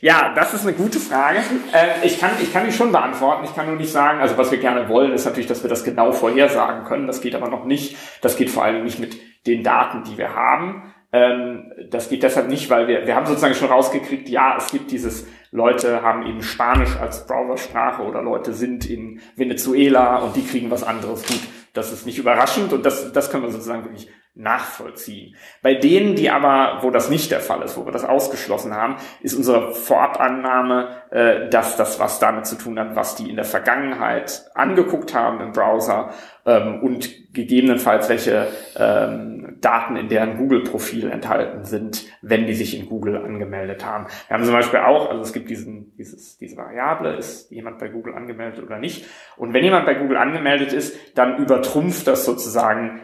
Ja, 0.00 0.32
das 0.34 0.54
ist 0.54 0.62
eine 0.62 0.74
gute 0.74 0.98
Frage. 0.98 1.38
Äh, 1.72 2.06
ich, 2.06 2.20
kann, 2.20 2.30
ich 2.40 2.52
kann 2.52 2.66
die 2.66 2.72
schon 2.72 2.92
beantworten. 2.92 3.44
Ich 3.44 3.54
kann 3.54 3.66
nur 3.66 3.76
nicht 3.76 3.90
sagen, 3.90 4.20
also 4.20 4.36
was 4.38 4.50
wir 4.50 4.58
gerne 4.58 4.88
wollen, 4.88 5.12
ist 5.12 5.24
natürlich, 5.24 5.48
dass 5.48 5.62
wir 5.62 5.70
das 5.70 5.84
genau 5.84 6.12
vorhersagen 6.12 6.84
können. 6.84 7.06
Das 7.06 7.20
geht 7.20 7.34
aber 7.34 7.48
noch 7.48 7.64
nicht. 7.64 7.96
Das 8.20 8.36
geht 8.36 8.50
vor 8.50 8.64
allem 8.64 8.84
nicht 8.84 8.98
mit 8.98 9.18
den 9.46 9.62
Daten, 9.62 10.04
die 10.04 10.18
wir 10.18 10.34
haben. 10.34 10.94
Ähm, 11.12 11.72
das 11.90 12.08
geht 12.08 12.22
deshalb 12.22 12.48
nicht, 12.48 12.68
weil 12.70 12.86
wir, 12.86 13.06
wir 13.06 13.14
haben 13.14 13.26
sozusagen 13.26 13.54
schon 13.54 13.68
rausgekriegt, 13.68 14.28
ja, 14.28 14.56
es 14.58 14.70
gibt 14.70 14.90
dieses, 14.90 15.26
Leute 15.50 16.02
haben 16.02 16.26
eben 16.26 16.42
Spanisch 16.42 16.96
als 16.96 17.26
Browsersprache 17.26 18.02
oder 18.02 18.22
Leute 18.22 18.52
sind 18.52 18.88
in 18.88 19.20
Venezuela 19.34 20.18
und 20.18 20.36
die 20.36 20.44
kriegen 20.44 20.70
was 20.70 20.84
anderes. 20.84 21.26
Gut, 21.26 21.40
das 21.72 21.92
ist 21.92 22.04
nicht 22.04 22.18
überraschend 22.18 22.72
und 22.72 22.84
das, 22.84 23.12
das 23.12 23.30
können 23.30 23.44
wir 23.44 23.50
sozusagen 23.50 23.84
wirklich 23.84 24.10
nachvollziehen. 24.38 25.34
Bei 25.62 25.74
denen, 25.74 26.14
die 26.14 26.30
aber, 26.30 26.78
wo 26.82 26.90
das 26.90 27.10
nicht 27.10 27.30
der 27.30 27.40
Fall 27.40 27.62
ist, 27.62 27.76
wo 27.76 27.84
wir 27.84 27.92
das 27.92 28.04
ausgeschlossen 28.04 28.74
haben, 28.74 28.96
ist 29.20 29.34
unsere 29.34 29.74
Vorabannahme, 29.74 30.88
äh, 31.10 31.48
dass 31.48 31.76
das 31.76 31.98
was 31.98 32.20
damit 32.20 32.46
zu 32.46 32.56
tun 32.56 32.78
hat, 32.78 32.94
was 32.94 33.16
die 33.16 33.28
in 33.28 33.36
der 33.36 33.44
Vergangenheit 33.44 34.50
angeguckt 34.54 35.12
haben 35.12 35.40
im 35.40 35.52
Browser 35.52 36.10
ähm, 36.46 36.80
und 36.82 37.34
gegebenenfalls 37.34 38.08
welche 38.08 38.46
ähm, 38.76 39.56
Daten 39.60 39.96
in 39.96 40.08
deren 40.08 40.38
Google-Profil 40.38 41.10
enthalten 41.10 41.64
sind, 41.64 42.06
wenn 42.22 42.46
die 42.46 42.54
sich 42.54 42.78
in 42.78 42.88
Google 42.88 43.16
angemeldet 43.16 43.84
haben. 43.84 44.06
Wir 44.26 44.34
haben 44.34 44.44
zum 44.44 44.54
Beispiel 44.54 44.80
auch, 44.80 45.10
also 45.10 45.22
es 45.22 45.32
gibt 45.32 45.50
diesen, 45.50 45.94
dieses, 45.96 46.38
diese 46.38 46.56
Variable, 46.56 47.16
ist 47.16 47.50
jemand 47.50 47.78
bei 47.78 47.88
Google 47.88 48.14
angemeldet 48.14 48.64
oder 48.64 48.78
nicht. 48.78 49.06
Und 49.36 49.52
wenn 49.52 49.64
jemand 49.64 49.86
bei 49.86 49.94
Google 49.94 50.16
angemeldet 50.16 50.72
ist, 50.72 50.96
dann 51.16 51.38
übertrumpft 51.38 52.06
das 52.06 52.24
sozusagen 52.24 53.02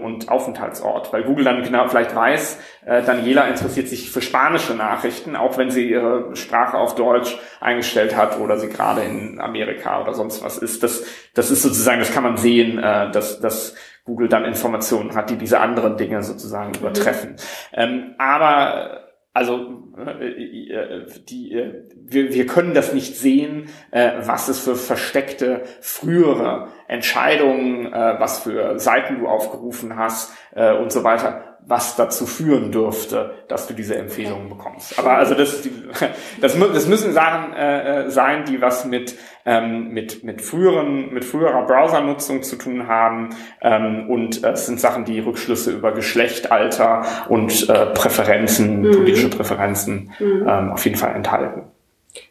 Und 0.00 0.28
Aufenthaltsort, 0.28 1.12
weil 1.12 1.22
Google 1.24 1.44
dann 1.44 1.62
genau 1.62 1.86
vielleicht 1.88 2.14
weiß, 2.14 2.58
äh, 2.86 3.02
Daniela 3.02 3.46
interessiert 3.46 3.88
sich 3.88 4.10
für 4.10 4.22
spanische 4.22 4.74
Nachrichten, 4.74 5.36
auch 5.36 5.58
wenn 5.58 5.70
sie 5.70 5.90
ihre 5.90 6.34
Sprache 6.36 6.78
auf 6.78 6.94
Deutsch 6.94 7.38
eingestellt 7.60 8.16
hat 8.16 8.38
oder 8.38 8.58
sie 8.58 8.68
gerade 8.68 9.02
in 9.02 9.40
Amerika 9.40 10.00
oder 10.00 10.14
sonst 10.14 10.42
was 10.42 10.58
ist. 10.58 10.82
Das, 10.82 11.04
das 11.34 11.50
ist 11.50 11.62
sozusagen, 11.62 12.00
das 12.00 12.12
kann 12.12 12.22
man 12.22 12.36
sehen, 12.36 12.78
äh, 12.78 13.10
dass, 13.10 13.40
dass 13.40 13.74
Google 14.04 14.28
dann 14.28 14.44
Informationen 14.44 15.14
hat, 15.14 15.30
die 15.30 15.36
diese 15.36 15.60
anderen 15.60 15.96
Dinge 15.96 16.22
sozusagen 16.22 16.74
übertreffen. 16.74 17.36
Ähm, 17.72 18.14
aber 18.18 19.09
also 19.32 19.84
äh, 19.96 20.26
äh, 20.26 21.06
die, 21.28 21.52
äh, 21.52 21.84
wir, 21.94 22.34
wir 22.34 22.46
können 22.46 22.74
das 22.74 22.92
nicht 22.92 23.16
sehen, 23.16 23.68
was 23.92 24.48
es 24.48 24.60
für 24.60 24.74
versteckte 24.74 25.62
frühere 25.80 26.68
Entscheidungen, 26.88 27.92
was 27.92 28.40
für 28.40 28.78
Seiten 28.78 29.20
du 29.20 29.28
aufgerufen 29.28 29.96
hast 29.96 30.32
und 30.54 30.90
so 30.90 31.04
weiter 31.04 31.49
was 31.66 31.96
dazu 31.96 32.26
führen 32.26 32.72
dürfte, 32.72 33.32
dass 33.48 33.66
du 33.66 33.74
diese 33.74 33.96
Empfehlungen 33.96 34.48
bekommst. 34.48 34.98
Aber 34.98 35.12
also 35.12 35.34
das, 35.34 35.62
das, 36.40 36.58
das 36.58 36.86
müssen 36.86 37.12
Sachen 37.12 37.52
äh, 37.52 38.06
äh, 38.06 38.10
sein, 38.10 38.44
die 38.44 38.60
was 38.60 38.84
mit 38.84 39.16
ähm, 39.46 39.90
mit 39.90 40.24
mit 40.24 40.42
früheren 40.42 41.12
mit 41.12 41.24
früherer 41.24 41.66
Browsernutzung 41.66 42.42
zu 42.42 42.56
tun 42.56 42.88
haben 42.88 43.30
ähm, 43.62 44.10
und 44.10 44.44
äh, 44.44 44.50
es 44.50 44.66
sind 44.66 44.80
Sachen, 44.80 45.04
die 45.04 45.20
Rückschlüsse 45.20 45.70
über 45.72 45.92
Geschlecht, 45.92 46.50
Alter 46.50 47.04
und 47.28 47.68
äh, 47.68 47.86
Präferenzen, 47.86 48.82
mhm. 48.82 48.90
politische 48.92 49.30
Präferenzen 49.30 50.12
mhm. 50.18 50.46
ähm, 50.48 50.72
auf 50.72 50.84
jeden 50.84 50.96
Fall 50.96 51.14
enthalten. 51.14 51.62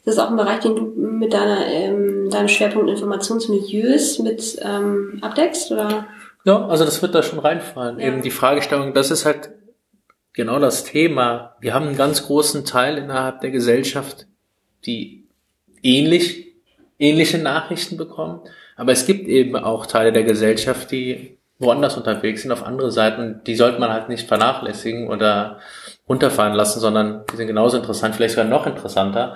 Das 0.03 0.15
ist 0.15 0.19
auch 0.19 0.29
ein 0.29 0.37
Bereich, 0.37 0.59
den 0.59 0.75
du 0.75 0.81
mit 0.83 1.33
deiner 1.33 1.65
ähm, 1.67 2.29
deinem 2.29 2.49
Schwerpunkt 2.49 2.89
Informationsmilieus 2.89 4.19
mit 4.19 4.59
ähm, 4.61 5.19
abdeckst, 5.21 5.71
oder? 5.71 6.07
Ja, 6.45 6.67
also 6.67 6.85
das 6.85 7.01
wird 7.01 7.15
da 7.15 7.23
schon 7.23 7.39
reinfallen. 7.39 7.99
Ja. 7.99 8.07
Eben 8.07 8.21
die 8.21 8.31
Fragestellung, 8.31 8.93
das 8.93 9.11
ist 9.11 9.25
halt 9.25 9.49
genau 10.33 10.59
das 10.59 10.83
Thema. 10.83 11.55
Wir 11.59 11.73
haben 11.73 11.87
einen 11.87 11.97
ganz 11.97 12.25
großen 12.25 12.65
Teil 12.65 12.97
innerhalb 12.97 13.41
der 13.41 13.51
Gesellschaft, 13.51 14.27
die 14.85 15.27
ähnlich, 15.83 16.47
ähnliche 16.97 17.37
Nachrichten 17.37 17.97
bekommen. 17.97 18.41
Aber 18.75 18.91
es 18.91 19.05
gibt 19.05 19.27
eben 19.27 19.55
auch 19.55 19.85
Teile 19.85 20.13
der 20.13 20.23
Gesellschaft, 20.23 20.91
die 20.91 21.37
woanders 21.59 21.97
unterwegs 21.97 22.43
sind, 22.43 22.51
auf 22.51 22.63
andere 22.63 22.91
Seiten. 22.91 23.41
Die 23.45 23.55
sollte 23.55 23.79
man 23.79 23.91
halt 23.91 24.07
nicht 24.07 24.27
vernachlässigen 24.27 25.09
oder 25.09 25.59
runterfallen 26.07 26.53
lassen, 26.53 26.79
sondern 26.79 27.25
die 27.31 27.35
sind 27.35 27.47
genauso 27.47 27.77
interessant, 27.77 28.15
vielleicht 28.15 28.35
sogar 28.35 28.49
noch 28.49 28.65
interessanter, 28.65 29.35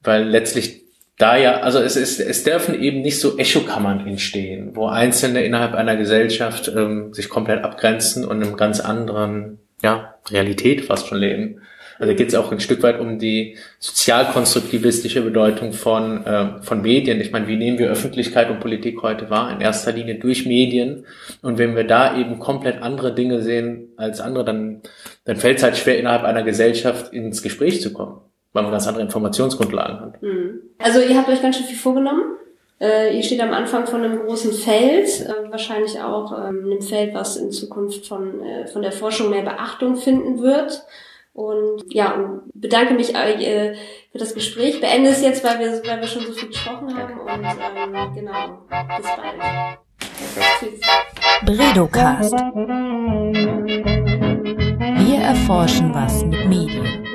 weil 0.00 0.22
letztlich 0.22 0.83
da 1.16 1.36
ja, 1.36 1.60
also 1.60 1.78
es 1.78 1.96
ist, 1.96 2.18
es 2.18 2.42
dürfen 2.42 2.80
eben 2.80 3.00
nicht 3.00 3.20
so 3.20 3.38
Echokammern 3.38 4.06
entstehen, 4.06 4.74
wo 4.74 4.88
Einzelne 4.88 5.44
innerhalb 5.44 5.74
einer 5.74 5.96
Gesellschaft 5.96 6.68
ähm, 6.74 7.14
sich 7.14 7.28
komplett 7.28 7.62
abgrenzen 7.62 8.24
und 8.24 8.42
einem 8.42 8.56
ganz 8.56 8.80
anderen, 8.80 9.58
ja, 9.82 10.16
Realität 10.28 10.84
fast 10.84 11.06
schon 11.06 11.18
leben. 11.18 11.60
Also 12.00 12.16
geht 12.16 12.28
es 12.28 12.34
auch 12.34 12.50
ein 12.50 12.58
Stück 12.58 12.82
weit 12.82 12.98
um 12.98 13.20
die 13.20 13.56
sozialkonstruktivistische 13.78 15.22
Bedeutung 15.22 15.72
von, 15.72 16.26
äh, 16.26 16.60
von 16.62 16.82
Medien. 16.82 17.20
Ich 17.20 17.30
meine, 17.30 17.46
wie 17.46 17.56
nehmen 17.56 17.78
wir 17.78 17.88
Öffentlichkeit 17.88 18.50
und 18.50 18.58
Politik 18.58 19.00
heute 19.02 19.30
wahr? 19.30 19.52
In 19.52 19.60
erster 19.60 19.92
Linie 19.92 20.16
durch 20.16 20.44
Medien. 20.46 21.06
Und 21.42 21.58
wenn 21.58 21.76
wir 21.76 21.84
da 21.84 22.18
eben 22.18 22.40
komplett 22.40 22.82
andere 22.82 23.14
Dinge 23.14 23.42
sehen 23.42 23.92
als 23.96 24.20
andere, 24.20 24.44
dann, 24.44 24.82
dann 25.24 25.36
fällt 25.36 25.58
es 25.58 25.62
halt 25.62 25.76
schwer, 25.76 25.96
innerhalb 25.96 26.24
einer 26.24 26.42
Gesellschaft 26.42 27.12
ins 27.12 27.42
Gespräch 27.42 27.80
zu 27.80 27.92
kommen 27.92 28.22
weil 28.54 28.62
man 28.62 28.72
ganz 28.72 28.86
andere 28.86 29.02
Informationsgrundlagen 29.02 30.00
hat. 30.00 30.22
Mhm. 30.22 30.60
Also 30.78 31.00
ihr 31.00 31.18
habt 31.18 31.28
euch 31.28 31.42
ganz 31.42 31.56
schön 31.56 31.66
viel 31.66 31.76
vorgenommen. 31.76 32.22
Äh, 32.80 33.14
ihr 33.16 33.22
steht 33.22 33.40
am 33.40 33.52
Anfang 33.52 33.86
von 33.86 34.02
einem 34.02 34.24
großen 34.24 34.52
Feld, 34.52 35.08
äh, 35.20 35.50
wahrscheinlich 35.50 36.00
auch 36.00 36.32
ähm, 36.32 36.64
einem 36.64 36.80
Feld, 36.82 37.14
was 37.14 37.36
in 37.36 37.52
Zukunft 37.52 38.06
von, 38.06 38.40
äh, 38.42 38.66
von 38.66 38.82
der 38.82 38.92
Forschung 38.92 39.30
mehr 39.30 39.42
Beachtung 39.42 39.96
finden 39.96 40.40
wird. 40.40 40.82
Und 41.32 41.82
ja, 41.88 42.14
und 42.14 42.42
bedanke 42.54 42.94
mich 42.94 43.14
äh, 43.14 43.74
für 44.12 44.18
das 44.18 44.34
Gespräch. 44.34 44.80
Beende 44.80 45.10
es 45.10 45.22
jetzt, 45.22 45.44
weil 45.44 45.58
wir, 45.58 45.82
weil 45.84 46.00
wir 46.00 46.06
schon 46.06 46.24
so 46.24 46.32
viel 46.32 46.48
gesprochen 46.48 46.96
haben. 46.96 47.18
Und 47.20 47.44
ähm, 47.44 48.14
genau, 48.14 48.60
bis 48.96 49.06
bald. 49.16 49.78
Tschüss. 50.60 50.80
Bredocast. 51.44 52.32
Wir 55.06 55.18
erforschen 55.18 55.92
was 55.92 56.24
mit 56.24 56.48
Medien. 56.48 57.13